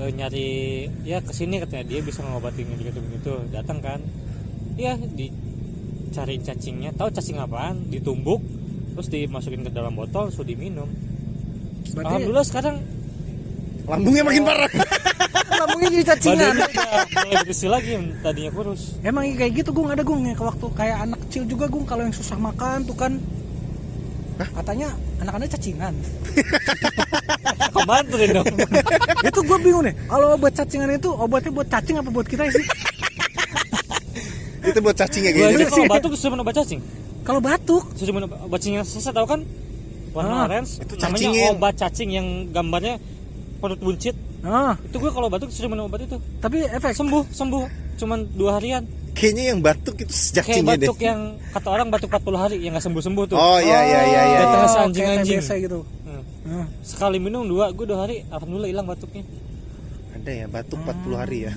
eh, 0.00 0.10
nyari 0.12 0.48
ya 1.08 1.24
ke 1.24 1.32
sini 1.32 1.60
katanya 1.60 1.84
dia 1.88 2.00
bisa 2.04 2.20
ngobatin 2.24 2.68
begitu 2.72 3.00
begitu 3.00 3.32
datang 3.52 3.80
kan. 3.80 4.00
Iya 4.76 5.00
dicariin 6.18 6.42
cacingnya. 6.42 6.90
Tahu 6.98 7.08
cacing 7.14 7.38
apaan? 7.38 7.86
Ditumbuk 7.86 8.42
terus 8.98 9.06
dimasukin 9.14 9.62
ke 9.62 9.70
dalam 9.70 9.94
botol 9.94 10.34
sudah 10.34 10.50
diminum. 10.50 10.90
Berarti 11.94 12.18
alhamdulillah 12.18 12.46
sekarang 12.50 12.76
Lambungnya 13.88 14.20
makin 14.26 14.42
parah. 14.44 14.70
Lambungnya 15.62 15.88
jadi 15.94 16.04
cacingan. 16.12 16.54
Mulai 17.24 17.40
bersih 17.46 17.70
lagi 17.72 17.90
yang 17.96 18.04
tadinya 18.20 18.50
kurus. 18.52 18.98
Emang 19.00 19.24
kayak 19.32 19.64
gitu 19.64 19.70
gung. 19.72 19.88
Ada 19.88 20.04
gung 20.04 20.28
ya 20.28 20.36
ke 20.36 20.44
waktu 20.44 20.66
kayak 20.76 21.08
anak 21.08 21.18
kecil 21.24 21.48
juga 21.48 21.70
gung 21.72 21.88
kalau 21.88 22.04
yang 22.04 22.12
susah 22.12 22.36
makan 22.36 22.84
tuh 22.84 22.98
kan. 22.98 23.16
Katanya 24.36 24.92
anak-anak 25.24 25.48
cacingan. 25.56 25.94
Kemantuin 27.74 28.28
dong. 28.36 28.46
Itu 29.30 29.40
gue 29.40 29.58
bingung 29.62 29.88
nih. 29.88 29.94
Kalau 30.04 30.36
obat 30.36 30.52
cacingan 30.52 30.90
itu 30.92 31.08
obatnya 31.08 31.50
buat 31.54 31.68
cacing 31.72 31.96
apa 31.96 32.10
buat 32.12 32.28
kita 32.28 32.44
sih 32.52 32.87
itu 34.70 34.80
buat 34.80 34.96
cacing 34.96 35.22
ya 35.22 35.30
aja 35.30 35.38
kayaknya 35.38 35.66
kalau 35.66 35.86
batuk 35.88 36.10
sudah 36.14 36.38
obat 36.38 36.54
cacing. 36.56 36.80
Kalau 37.20 37.40
batuk, 37.44 37.84
Sudah 37.92 38.12
minum 38.14 38.28
obat 38.32 38.56
cacing 38.56 38.74
yang 38.74 38.84
saya 38.84 39.12
tahu 39.12 39.26
kan? 39.28 39.40
Warna 40.16 40.34
Ah, 40.34 40.44
orange. 40.48 40.80
itu 40.80 40.94
namanya 40.96 41.12
cacingin. 41.20 41.50
obat 41.52 41.74
cacing 41.76 42.08
yang 42.10 42.26
gambarnya 42.48 42.94
perut 43.58 43.76
buncit. 43.76 44.16
ah, 44.40 44.80
Itu 44.80 44.96
gue 44.96 45.10
kalau 45.10 45.28
batuk 45.28 45.52
sudah 45.52 45.68
minum 45.68 45.86
obat 45.86 46.00
itu. 46.02 46.16
tapi 46.40 46.64
efek. 46.64 46.96
Sembuh, 46.96 47.28
sembuh. 47.28 47.64
Cuman 47.96 48.24
dua 48.32 48.56
harian. 48.56 48.86
kayaknya 49.12 49.50
yang 49.50 49.58
batuk 49.58 49.98
itu 49.98 50.14
Kayak 50.14 50.46
cacingnya 50.46 50.74
deh 50.78 50.86
batuk 50.86 50.98
yang 51.02 51.20
kata 51.50 51.68
orang 51.68 51.86
batuk 51.90 52.06
40 52.08 52.38
hari 52.38 52.56
yang 52.62 52.72
nggak 52.72 52.86
sembuh 52.86 53.02
sembuh 53.02 53.24
tuh. 53.26 53.36
oh 53.36 53.58
iya 53.58 53.80
iya 53.82 54.00
iya 54.06 54.22
iya 54.24 54.42
iya. 54.46 54.78
anjing-anjing. 54.78 55.42
kayak 55.42 55.42
TBC 55.42 55.66
gitu. 55.66 55.78
Hmm. 56.06 56.22
Ah. 56.48 56.66
Sekali 56.80 57.18
minum 57.18 57.42
dua, 57.42 57.74
gue 57.74 57.82
dua 57.82 58.06
hari 58.06 58.22
alhamdulillah 58.30 58.70
hilang 58.70 58.86
batuknya. 58.86 59.26
ada 60.14 60.30
ya 60.30 60.46
batuk 60.46 60.78
40 60.80 61.18
hari 61.18 61.38
ya 61.44 61.52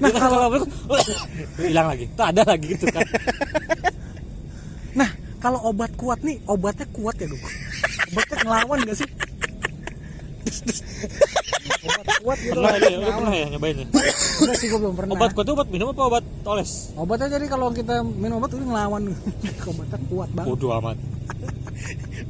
Nah 0.00 0.10
kalau 0.16 0.48
hilang 1.60 1.86
lagi, 1.92 2.04
tak 2.16 2.26
ada 2.32 2.42
lagi 2.48 2.66
gitu 2.72 2.86
kan. 2.88 3.04
Nah, 4.96 5.10
kalau 5.38 5.60
obat 5.70 5.92
kuat 5.94 6.20
nih, 6.24 6.40
obatnya 6.48 6.86
kuat 6.90 7.16
ya, 7.20 7.28
Gung? 7.28 7.44
Obatnya 8.10 8.36
ngelawan 8.42 8.78
gak 8.88 8.96
sih? 8.98 9.08
obat 11.80 12.06
kuat 12.20 12.38
gitu. 12.40 12.52
Pernah 12.58 12.76
ya, 12.76 12.96
lu 12.96 13.10
pernah 13.12 13.34
ya 13.34 13.46
nyobain 13.52 13.76
ya? 13.76 13.86
Enggak 14.40 14.56
sih, 14.56 14.66
gue 14.68 14.80
belum 14.80 14.94
pernah. 14.96 15.12
Obat 15.16 15.30
kuat 15.36 15.44
itu 15.46 15.52
obat 15.54 15.68
minum 15.68 15.86
apa 15.92 16.02
obat 16.08 16.24
oles? 16.44 16.92
Obatnya 16.96 17.28
jadi 17.38 17.46
kalau 17.48 17.72
kita 17.72 18.04
minum 18.04 18.40
obat 18.40 18.50
udah 18.56 18.66
ngelawan. 18.66 19.02
obatnya 19.70 19.98
kuat 20.08 20.28
banget. 20.32 20.48
Bodoh 20.48 20.72
amat. 20.80 20.98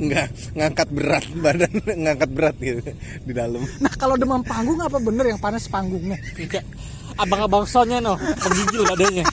nggak 0.01 0.27
ngangkat 0.55 0.89
berat 0.95 1.27
badan 1.43 1.73
ngangkat 2.07 2.31
berat 2.31 2.57
gitu 2.62 2.81
di 3.27 3.33
dalam 3.35 3.61
Nah, 3.83 3.93
kalau 3.99 4.14
demam 4.14 4.41
panggung 4.47 4.79
apa 4.79 4.97
bener 5.03 5.35
yang 5.35 5.41
panas 5.43 5.66
panggungnya? 5.66 6.16
Enggak. 6.39 6.62
Abang-abang 7.17 7.65
soalnya 7.65 7.99
no, 7.99 8.15
menggigil 8.15 8.83
badannya. 8.85 9.25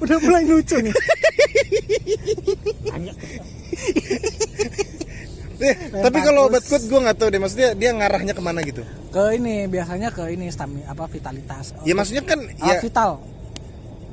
Udah 0.00 0.16
mulai 0.18 0.44
lucu 0.44 0.76
nih. 0.76 0.94
Eh, 5.60 5.74
tapi 5.92 6.18
kalau 6.18 6.48
obat 6.48 6.64
kuat 6.64 6.80
gue 6.80 6.98
nggak 6.98 7.16
tahu 7.16 7.28
deh 7.28 7.36
maksudnya 7.36 7.76
dia 7.76 7.92
ngarahnya 7.92 8.32
ke 8.32 8.40
mana 8.40 8.64
gitu 8.64 8.80
Ke 9.12 9.36
ini 9.36 9.68
biasanya 9.68 10.08
ke 10.08 10.32
ini 10.32 10.48
stamina 10.48 10.88
apa 10.88 11.04
vitalitas. 11.04 11.76
ya 11.84 11.92
maksudnya 11.92 12.24
kan 12.24 12.40
Ah, 12.58 12.66
ya 12.66 12.74
vital. 12.80 13.10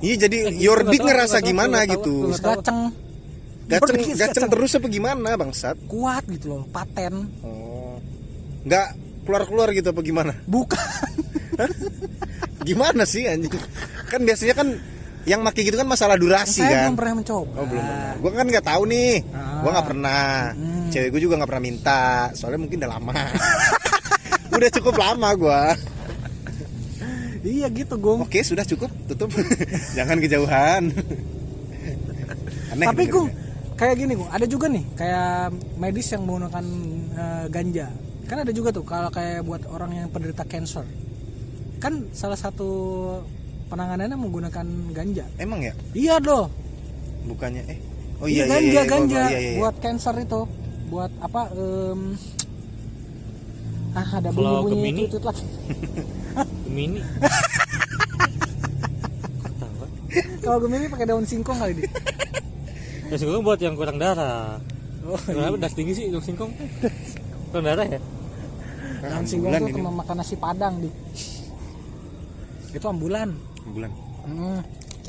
iya 0.03 0.15
jadi 0.19 0.37
Eh, 0.43 0.59
gitu, 0.59 0.75
nggak 0.75 0.91
tahu, 0.91 1.07
ngerasa 1.07 1.37
tahu, 1.39 1.47
gimana 1.47 1.77
gitu 1.87 2.13
tahu. 2.35 2.59
Gaceng 2.59 2.79
gaceng 3.65 3.99
gaceng. 4.13 4.47
terus 4.49 4.71
apa 4.75 4.87
gimana 4.87 5.29
bangsat 5.33 5.75
kuat 5.87 6.23
gitu 6.27 6.45
loh, 6.51 6.61
paten. 6.67 7.31
oh 7.39 7.95
nggak 8.63 8.87
keluar 9.23 9.43
keluar 9.43 9.67
gitu 9.71 9.87
apa 9.87 10.01
gimana 10.03 10.35
Bukan. 10.43 10.83
gimana 12.67 13.03
sih 13.07 13.25
anjing 13.25 13.53
kan 14.07 14.21
biasanya 14.23 14.55
kan 14.55 14.67
yang 15.27 15.43
make 15.43 15.59
gitu 15.59 15.75
kan 15.75 15.83
masalah 15.83 16.15
durasi 16.15 16.63
Saya 16.63 16.87
kan 16.87 16.95
belum 16.95 16.97
pernah 17.03 17.13
mencoba. 17.19 17.51
Oh 17.59 17.65
belum 17.67 17.83
pernah. 17.83 18.11
Gue 18.15 18.31
kan 18.31 18.45
nggak 18.47 18.65
tahu 18.65 18.83
nih. 18.87 19.13
Ah. 19.35 19.59
Gue 19.59 19.71
nggak 19.75 19.87
pernah. 19.91 20.23
Hmm. 20.55 20.87
Cewek 20.87 21.09
gue 21.11 21.21
juga 21.27 21.33
nggak 21.35 21.49
pernah 21.51 21.65
minta. 21.67 22.03
Soalnya 22.31 22.59
mungkin 22.63 22.77
udah 22.79 22.91
lama. 22.95 23.19
udah 24.55 24.69
cukup 24.79 24.95
lama 24.95 25.29
gue. 25.35 25.61
Iya 27.43 27.67
gitu, 27.75 27.95
Gung. 27.99 28.23
Oke 28.23 28.39
sudah 28.39 28.63
cukup. 28.63 28.87
Tutup. 29.11 29.27
Jangan 29.99 30.15
kejauhan. 30.23 30.83
Aneh. 32.71 32.87
Tapi 32.87 33.03
Gung, 33.11 33.27
ya. 33.27 33.35
kayak 33.75 33.95
gini 33.99 34.15
Gung, 34.15 34.31
ada 34.31 34.47
juga 34.47 34.71
nih 34.71 34.83
kayak 34.95 35.51
medis 35.75 36.07
yang 36.07 36.23
menggunakan 36.23 36.65
eh, 37.19 37.45
ganja. 37.51 37.87
Kan 38.31 38.47
ada 38.47 38.51
juga 38.55 38.71
tuh 38.71 38.87
kalau 38.87 39.11
kayak 39.11 39.43
buat 39.43 39.67
orang 39.67 39.91
yang 39.91 40.07
penderita 40.07 40.47
cancer. 40.47 40.87
Kan 41.77 42.09
salah 42.11 42.35
satu 42.35 42.69
penanganannya 43.67 44.15
menggunakan 44.15 44.65
ganja. 44.91 45.25
Emang 45.37 45.61
ya? 45.61 45.73
Iya 45.91 46.17
doh. 46.17 46.49
Bukannya 47.25 47.63
eh. 47.67 47.79
Oh 48.17 48.25
iya, 48.25 48.43
iya, 48.43 48.49
ganja 48.49 48.65
iya, 48.65 48.73
iya, 48.73 48.83
ganja 48.83 49.19
iya, 49.19 49.27
iya, 49.29 49.39
iya. 49.53 49.59
buat 49.59 49.75
cancer 49.77 50.15
itu. 50.17 50.41
Buat 50.87 51.11
apa 51.19 51.41
em, 51.53 52.01
Ah, 53.91 54.05
ada 54.13 54.29
bunyi-bunyi 54.29 54.73
Gemini? 54.93 55.01
tutut 55.05 55.25
lagi. 55.25 55.41
Gemini. 56.65 57.01
Kalau 60.39 60.57
Gemini 60.59 60.85
pakai 60.87 61.05
daun 61.05 61.25
singkong 61.25 61.57
kali 61.57 61.73
dia. 61.75 61.89
Daun 63.07 63.19
singkong 63.19 63.43
buat 63.43 63.59
yang 63.59 63.75
kurang 63.75 63.97
darah. 63.97 64.61
Oh, 65.03 65.17
Kenapa 65.19 65.57
darah 65.57 65.73
tinggi 65.73 65.93
sih 65.93 66.05
daun 66.07 66.21
singkong? 66.21 66.51
Kurang 67.49 67.65
darah 67.65 67.85
ya? 67.85 67.99
Daun 68.99 69.25
singkong 69.25 69.51
tuh 69.51 69.67
ini. 69.67 69.73
kema- 69.73 69.97
makan 69.97 70.15
nasi 70.17 70.35
padang 70.35 70.77
di. 70.77 70.89
Itu 72.71 72.85
ambulan. 72.85 73.29
Ambulan. 73.63 73.91
Hmm, 74.23 74.59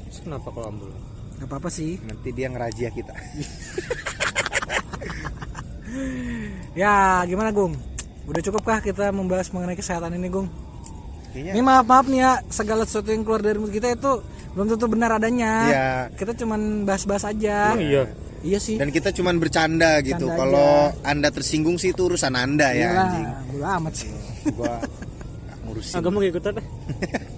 Terus 0.04 0.18
Kenapa 0.22 0.48
kalau 0.50 0.68
ambul? 0.68 0.90
gak 1.38 1.46
apa-apa 1.46 1.68
sih. 1.68 1.98
Nanti 2.02 2.28
dia 2.30 2.46
ngerajia 2.48 2.90
kita. 2.90 3.14
Ya, 6.76 7.24
gimana 7.24 7.50
Gung? 7.50 7.74
Udah 8.28 8.38
cukupkah 8.38 8.78
kita 8.78 9.10
membahas 9.10 9.50
mengenai 9.50 9.74
kesehatan 9.74 10.14
ini, 10.14 10.28
Gung? 10.28 10.46
Kayaknya 11.28 11.52
Ini 11.56 11.60
maaf 11.60 11.84
maaf 11.84 12.06
nih 12.06 12.20
ya, 12.20 12.32
segala 12.48 12.84
sesuatu 12.84 13.10
yang 13.10 13.24
keluar 13.24 13.40
dari 13.40 13.58
mulut 13.58 13.72
kita 13.72 13.92
itu 13.92 14.12
belum 14.54 14.66
tentu 14.68 14.86
benar 14.86 15.16
adanya. 15.16 15.52
Iya. 15.64 15.88
Kita 16.14 16.32
cuman 16.36 16.84
bahas-bahas 16.84 17.24
aja. 17.26 17.74
Oh 17.74 17.80
iya. 17.80 18.04
Iya 18.38 18.58
sih. 18.62 18.78
dan 18.78 18.94
kita 18.94 19.10
cuman 19.10 19.42
bercanda 19.42 19.98
gitu. 19.98 20.30
Kalau 20.30 20.94
Anda 21.02 21.34
tersinggung 21.34 21.74
sih 21.74 21.90
itu 21.90 22.06
urusan 22.06 22.38
Anda 22.38 22.70
ya 22.70 22.94
Iyalah, 22.94 23.02
anjing. 23.02 23.26
bodo 23.50 23.64
amat 23.66 23.94
sih. 23.98 24.10
Gua 24.54 24.74
ngurusin. 25.66 25.94
Ah, 25.98 26.00
kamu 26.00 26.16
gak 26.22 26.30
ikutan 26.30 26.52
deh. 26.54 26.66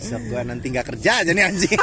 Siap 0.00 0.22
gua 0.26 0.40
nanti 0.42 0.66
nggak 0.66 0.86
kerja 0.88 1.20
aja 1.20 1.30
nih 1.30 1.44
anjing. 1.44 1.76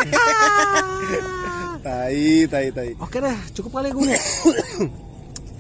tai, 1.79 2.21
tai, 2.45 2.65
tai. 2.69 2.89
Oke 2.97 3.17
deh, 3.17 3.37
cukup 3.53 3.71
kali 3.75 3.87
ya. 3.87 4.19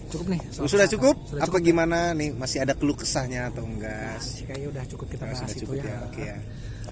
cukup 0.07 0.25
nih. 0.27 0.39
soal 0.49 0.67
Sudah 0.67 0.87
cukup? 0.87 1.15
Sudah 1.25 1.43
Apa 1.43 1.57
gimana 1.59 2.11
nih? 2.11 2.31
Masih 2.31 2.59
ada 2.59 2.73
keluh 2.73 2.95
kesahnya 2.95 3.47
atau 3.47 3.61
enggak? 3.61 4.17
Sih, 4.19 4.43
Kayaknya 4.43 4.67
udah 4.69 4.83
cukup 4.87 5.07
kita 5.07 5.21
Oh, 5.21 5.27
bahas 5.27 5.39
sudah 5.39 5.51
itu 5.51 5.61
cukup 5.63 5.75
ya. 5.75 5.83
ya. 5.85 5.97
Oke 6.03 6.21
ya. 6.23 6.37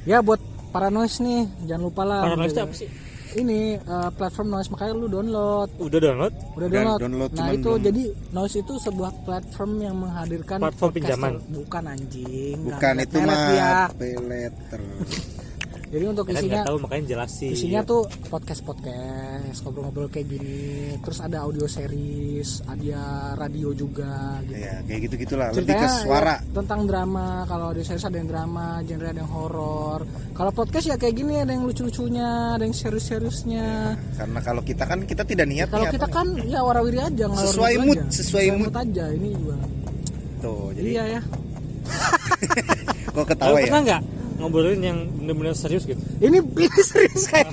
Ya 0.06 0.18
buat 0.20 0.42
para 0.70 0.90
noise 0.90 1.18
nih, 1.20 1.42
jangan 1.66 1.84
lupa 1.84 2.02
lah. 2.04 2.22
Para 2.24 2.36
noise 2.36 2.52
itu 2.52 2.62
apa 2.62 2.76
sih? 2.76 2.90
Ini 3.36 3.60
eh, 3.78 4.10
platform 4.16 4.48
noise 4.50 4.70
makanya 4.70 4.94
lu 4.94 5.08
download. 5.10 5.70
Udah 5.76 6.00
download? 6.00 6.32
Udah 6.32 6.56
Udah 6.56 6.68
download. 6.70 7.00
download, 7.02 7.32
nah 7.34 7.48
itu 7.50 7.68
belum- 7.70 7.84
jadi 7.84 8.04
noise 8.32 8.56
itu 8.58 8.74
sebuah 8.78 9.12
platform 9.24 9.72
yang 9.82 9.96
menghadirkan 9.98 10.58
Platform 10.62 10.92
podcaster. 10.94 11.16
pinjaman. 11.20 11.32
Bukan 11.50 11.84
anjing. 11.86 12.58
Bukan 12.62 12.94
itu 12.98 13.18
mah 13.20 13.38
dia. 13.50 13.70
Jadi 15.96 16.06
untuk 16.06 16.28
Kan 16.28 16.36
isinya 16.36 16.52
nggak 16.52 16.68
tahu 16.68 16.78
makanya 16.78 17.04
jelasin. 17.08 17.52
isinya 17.56 17.82
tuh 17.82 18.02
podcast 18.28 18.62
podcast 18.62 19.58
ngobrol-ngobrol 19.64 20.12
kayak 20.12 20.28
gini. 20.28 20.60
Terus 21.00 21.24
ada 21.24 21.38
audio 21.40 21.64
series, 21.66 22.60
ada 22.62 23.00
radio 23.34 23.72
juga. 23.72 24.44
Gitu. 24.44 24.60
Ya, 24.60 24.84
kayak 24.84 25.00
gitu 25.02 25.16
gitulah. 25.18 25.48
Lebih 25.50 25.72
ke 25.72 25.80
Ceritanya 25.80 26.04
suara. 26.04 26.36
ya, 26.36 26.52
tentang 26.52 26.82
drama. 26.84 27.28
Kalau 27.46 27.72
audio 27.72 27.80
series 27.82 28.04
ada 28.04 28.18
yang 28.18 28.28
drama, 28.28 28.84
genre 28.84 29.08
ada 29.08 29.22
yang 29.24 29.32
horor. 29.32 30.00
Kalau 30.32 30.52
podcast 30.52 30.86
ya 30.86 30.96
kayak 30.96 31.16
gini 31.16 31.40
ada 31.40 31.56
yang 31.56 31.64
lucu-lucunya, 31.64 32.30
ada 32.54 32.64
yang 32.64 32.76
serius-seriusnya. 32.76 33.96
Karena 34.14 34.40
kalau 34.44 34.62
kita 34.62 34.84
kan 34.84 35.00
kita 35.02 35.24
tidak 35.24 35.48
niat 35.48 35.72
Kalau 35.72 35.88
kita 35.88 36.08
kan 36.08 36.28
ya 36.44 36.60
warawiri 36.60 37.00
aja 37.00 37.26
Sesuai 37.32 37.74
mood, 37.80 37.96
aja. 37.98 38.12
sesuai 38.12 38.46
mood. 38.54 38.74
aja 38.74 39.06
ini 39.10 39.32
juga. 39.32 39.56
Tuh, 40.38 40.76
jadi 40.76 40.88
Iya 40.92 41.04
ya. 41.08 41.22
kok 43.16 43.26
ketawa 43.26 43.58
ya? 43.58 43.66
pernah 43.66 43.82
nggak 43.82 44.02
ngobrolin 44.36 44.80
yang 44.80 44.98
bener-bener 45.12 45.54
serius 45.54 45.84
gitu? 45.84 45.98
Ini 46.18 46.38
ini 46.38 46.82
serius 46.82 47.24
kayak. 47.26 47.50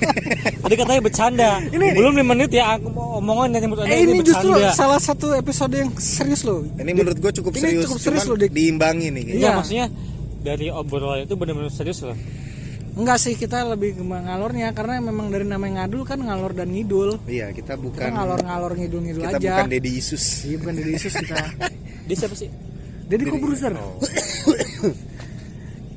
Tadi 0.59 0.75
katanya 0.75 1.01
bercanda. 1.01 1.49
Ini- 1.65 1.93
belum 1.93 2.13
5 2.13 2.27
menit 2.27 2.51
ya 2.51 2.75
aku 2.75 2.87
mau 2.87 3.17
omongan 3.17 3.49
yang 3.53 3.63
menurut 3.65 3.83
anda 3.83 3.91
Eh, 3.91 4.03
ini 4.03 4.19
justru 4.19 4.51
bercanda. 4.51 4.73
salah 4.73 4.99
satu 4.99 5.31
episode 5.31 5.73
yang 5.73 5.89
serius 5.95 6.43
loh. 6.43 6.63
Ini 6.73 6.91
menurut 6.91 7.17
gue 7.17 7.31
cukup 7.33 7.51
Ini 7.53 7.61
serius, 7.61 7.83
cukup 7.85 7.99
serius 7.99 8.25
loh, 8.25 8.35
Dik. 8.35 8.51
diimbangi 8.51 9.07
nih. 9.09 9.23
Iya, 9.25 9.35
Iya. 9.37 9.49
maksudnya 9.53 9.85
dari 10.39 10.67
obrolan 10.67 11.23
itu 11.23 11.33
benar-benar 11.33 11.69
serius 11.69 12.01
loh. 12.01 12.17
Enggak 12.93 13.17
sih 13.17 13.33
kita 13.33 13.65
lebih 13.65 13.97
ngalornya 13.97 14.69
karena 14.69 15.01
memang 15.01 15.27
dari 15.27 15.43
namanya 15.43 15.81
ngadul 15.81 16.03
kan 16.03 16.19
ngalor 16.19 16.53
dan 16.53 16.69
ngidul. 16.69 17.17
Iya, 17.25 17.49
kita 17.49 17.73
Kita 17.73 17.81
bukan 17.81 18.09
ngalor-ngalor 18.11 18.71
ngidul-ngidul 18.75 19.21
kita 19.23 19.37
aja. 19.37 19.49
bukan 19.55 19.65
Deddy 19.67 19.91
Isus. 19.97 20.45
Iya 20.45 20.55
bukan 20.61 20.73
dari 20.75 20.91
Yesus 20.93 21.13
kita. 21.15 21.35
Dia 22.05 22.15
siapa 22.15 22.35
sih? 22.35 22.49
Deddy 23.03 23.25
Kobuzer. 23.25 23.73
Oh, 23.73 23.97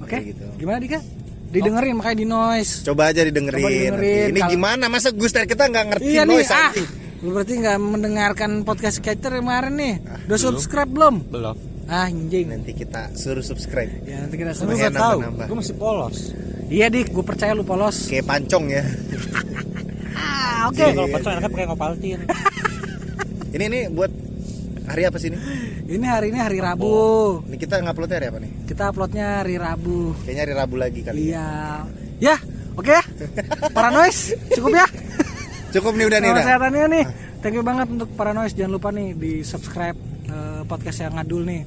Oke. 0.06 0.18
gitu. 0.24 0.46
Gimana 0.56 0.78
Dika? 0.78 1.00
Didengerin 1.46 1.94
makanya 1.94 2.18
di 2.18 2.26
noise. 2.26 2.82
Coba 2.82 3.10
aja 3.10 3.22
didengerin. 3.22 3.58
Coba 3.58 3.70
didengerin, 3.70 3.92
nanti. 3.92 4.30
Ini 4.30 4.40
kalau- 4.40 4.52
gimana? 4.52 4.84
Masa 4.86 5.08
Guster 5.10 5.42
kita 5.44 5.66
nggak 5.66 5.84
ngerti 5.90 6.06
Iya 6.08 6.22
nih, 6.22 6.30
noise 6.32 6.50
ah. 6.50 6.70
anjing? 6.70 6.88
Lu 7.16 7.28
berarti 7.32 7.54
nggak 7.56 7.78
mendengarkan 7.78 8.50
podcast 8.62 8.98
Catcher 9.00 9.32
kemarin 9.34 9.74
nih? 9.74 9.94
Udah 10.26 10.38
subscribe 10.38 10.86
belum? 10.86 11.14
Belum. 11.26 11.56
Ah, 11.86 12.06
anjing. 12.06 12.50
Nanti 12.50 12.70
kita 12.72 13.14
suruh 13.14 13.40
subscribe. 13.40 13.88
Ya 14.02 14.20
nanti 14.20 14.34
kita 14.34 14.52
Gue 14.52 14.58
subscribe. 14.58 14.90
nggak 14.90 14.94
tahu. 14.94 15.18
Gue 15.46 15.56
masih 15.56 15.74
polos. 15.74 16.16
Iya 16.66 16.86
dik, 16.86 17.10
gue 17.10 17.22
percaya 17.22 17.50
lu 17.50 17.62
polos. 17.62 18.06
Kayak 18.06 18.26
pancong 18.26 18.64
ya. 18.68 18.82
Ah, 20.16 20.72
oke. 20.72 20.80
Jadi 20.80 20.96
kalau 20.96 21.08
pacar 21.12 21.30
enaknya 21.30 21.50
pakai 21.52 21.66
ngopaltin. 21.68 22.20
Ini 23.52 23.64
ini 23.68 23.80
buat 23.88 24.08
Hari 24.86 25.02
apa 25.02 25.18
sih 25.18 25.34
ini? 25.34 25.38
Ini 25.86 26.06
hari 26.06 26.30
ini 26.30 26.38
hari 26.38 26.58
Rabu. 26.62 27.42
Ini 27.42 27.56
kita 27.58 27.82
nguploadnya 27.82 28.16
hari 28.22 28.26
apa 28.30 28.38
nih? 28.38 28.50
Kita 28.70 28.82
uploadnya 28.94 29.26
hari 29.42 29.54
Rabu. 29.58 30.14
Kayaknya 30.22 30.42
hari 30.46 30.54
Rabu 30.54 30.74
lagi 30.78 31.00
kali. 31.02 31.18
ya. 31.18 31.26
Iya. 31.26 31.46
Ya, 32.16 32.36
oke 32.78 32.90
ya. 32.90 33.02
Para 33.74 33.90
noise, 33.90 34.32
cukup 34.54 34.72
ya. 34.72 34.86
Cukup 35.74 35.92
nih 35.98 36.06
udah 36.08 36.18
nih 36.22 36.30
Sama 36.30 36.36
udah. 36.38 36.44
sehatannya 36.46 36.84
nih. 36.88 37.04
Thank 37.42 37.54
you 37.58 37.64
banget 37.66 37.86
untuk 37.90 38.08
para 38.14 38.32
noise. 38.32 38.54
Jangan 38.54 38.72
lupa 38.72 38.88
nih 38.88 39.12
di 39.12 39.32
subscribe 39.42 39.98
eh, 40.24 40.62
podcast 40.64 40.98
yang 41.02 41.18
ngadul 41.18 41.42
nih. 41.44 41.62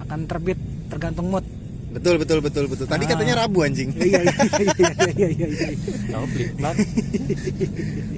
Akan 0.00 0.24
terbit 0.24 0.56
tergantung 0.88 1.28
mood. 1.28 1.44
Betul 1.92 2.16
betul 2.16 2.40
betul 2.40 2.64
betul. 2.72 2.86
Tadi 2.88 3.04
katanya 3.04 3.44
Rabu 3.44 3.66
anjing. 3.66 3.92
Iya 3.92 4.22
iya 4.24 4.32
iya 4.32 5.28
iya 5.28 5.28
iya 5.28 5.28
iya. 5.28 5.68
iya. 5.68 6.70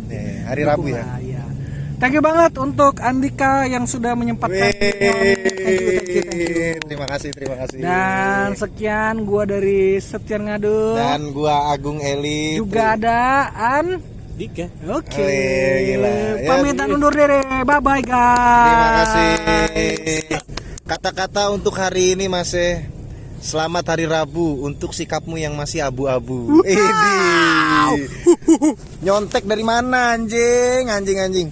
Nih, 0.06 0.26
hari 0.46 0.62
Rabu 0.62 0.86
ya. 0.86 1.02
Nah, 1.02 1.18
iya. 1.18 1.33
Thank 1.94 2.18
you 2.18 2.22
banget 2.22 2.52
untuk 2.58 2.98
Andika 2.98 3.64
yang 3.70 3.86
sudah 3.86 4.18
menyempatkan. 4.18 4.74
Thank 4.74 4.82
you, 4.82 4.92
thank 4.98 5.80
you, 6.10 6.22
thank 6.26 6.34
you. 6.34 6.70
Terima 6.84 7.06
kasih, 7.06 7.30
terima 7.30 7.56
kasih. 7.64 7.78
Dan 7.80 8.48
sekian 8.58 9.14
gua 9.22 9.42
dari 9.46 10.02
Setian 10.02 10.50
Ngadu. 10.50 10.98
Dan 10.98 11.30
gua 11.30 11.70
Agung 11.70 12.02
Eli. 12.02 12.58
juga 12.58 12.98
ada 12.98 13.48
An. 13.54 14.02
Dika. 14.34 14.66
Oke. 14.90 15.22
Oh, 15.22 15.30
iya, 15.30 15.74
gila. 15.94 16.10
Ya, 16.10 16.50
Pamitan 16.50 16.88
undur 16.90 17.14
diri. 17.14 17.38
Bye 17.62 17.78
bye 17.78 18.02
guys. 18.02 18.66
Terima 18.66 18.88
kasih. 18.98 19.32
Kata-kata 20.84 21.42
untuk 21.54 21.78
hari 21.78 22.18
ini 22.18 22.26
Mas 22.26 22.50
eh. 22.58 22.82
Selamat 23.44 23.84
hari 23.92 24.08
Rabu 24.08 24.64
untuk 24.64 24.96
sikapmu 24.96 25.36
yang 25.36 25.52
masih 25.52 25.84
abu-abu. 25.84 26.64
Ini. 26.64 28.08
Nyontek 29.04 29.44
dari 29.44 29.60
mana 29.60 30.16
anjing? 30.16 30.88
Anjing 30.88 31.18
anjing. 31.20 31.48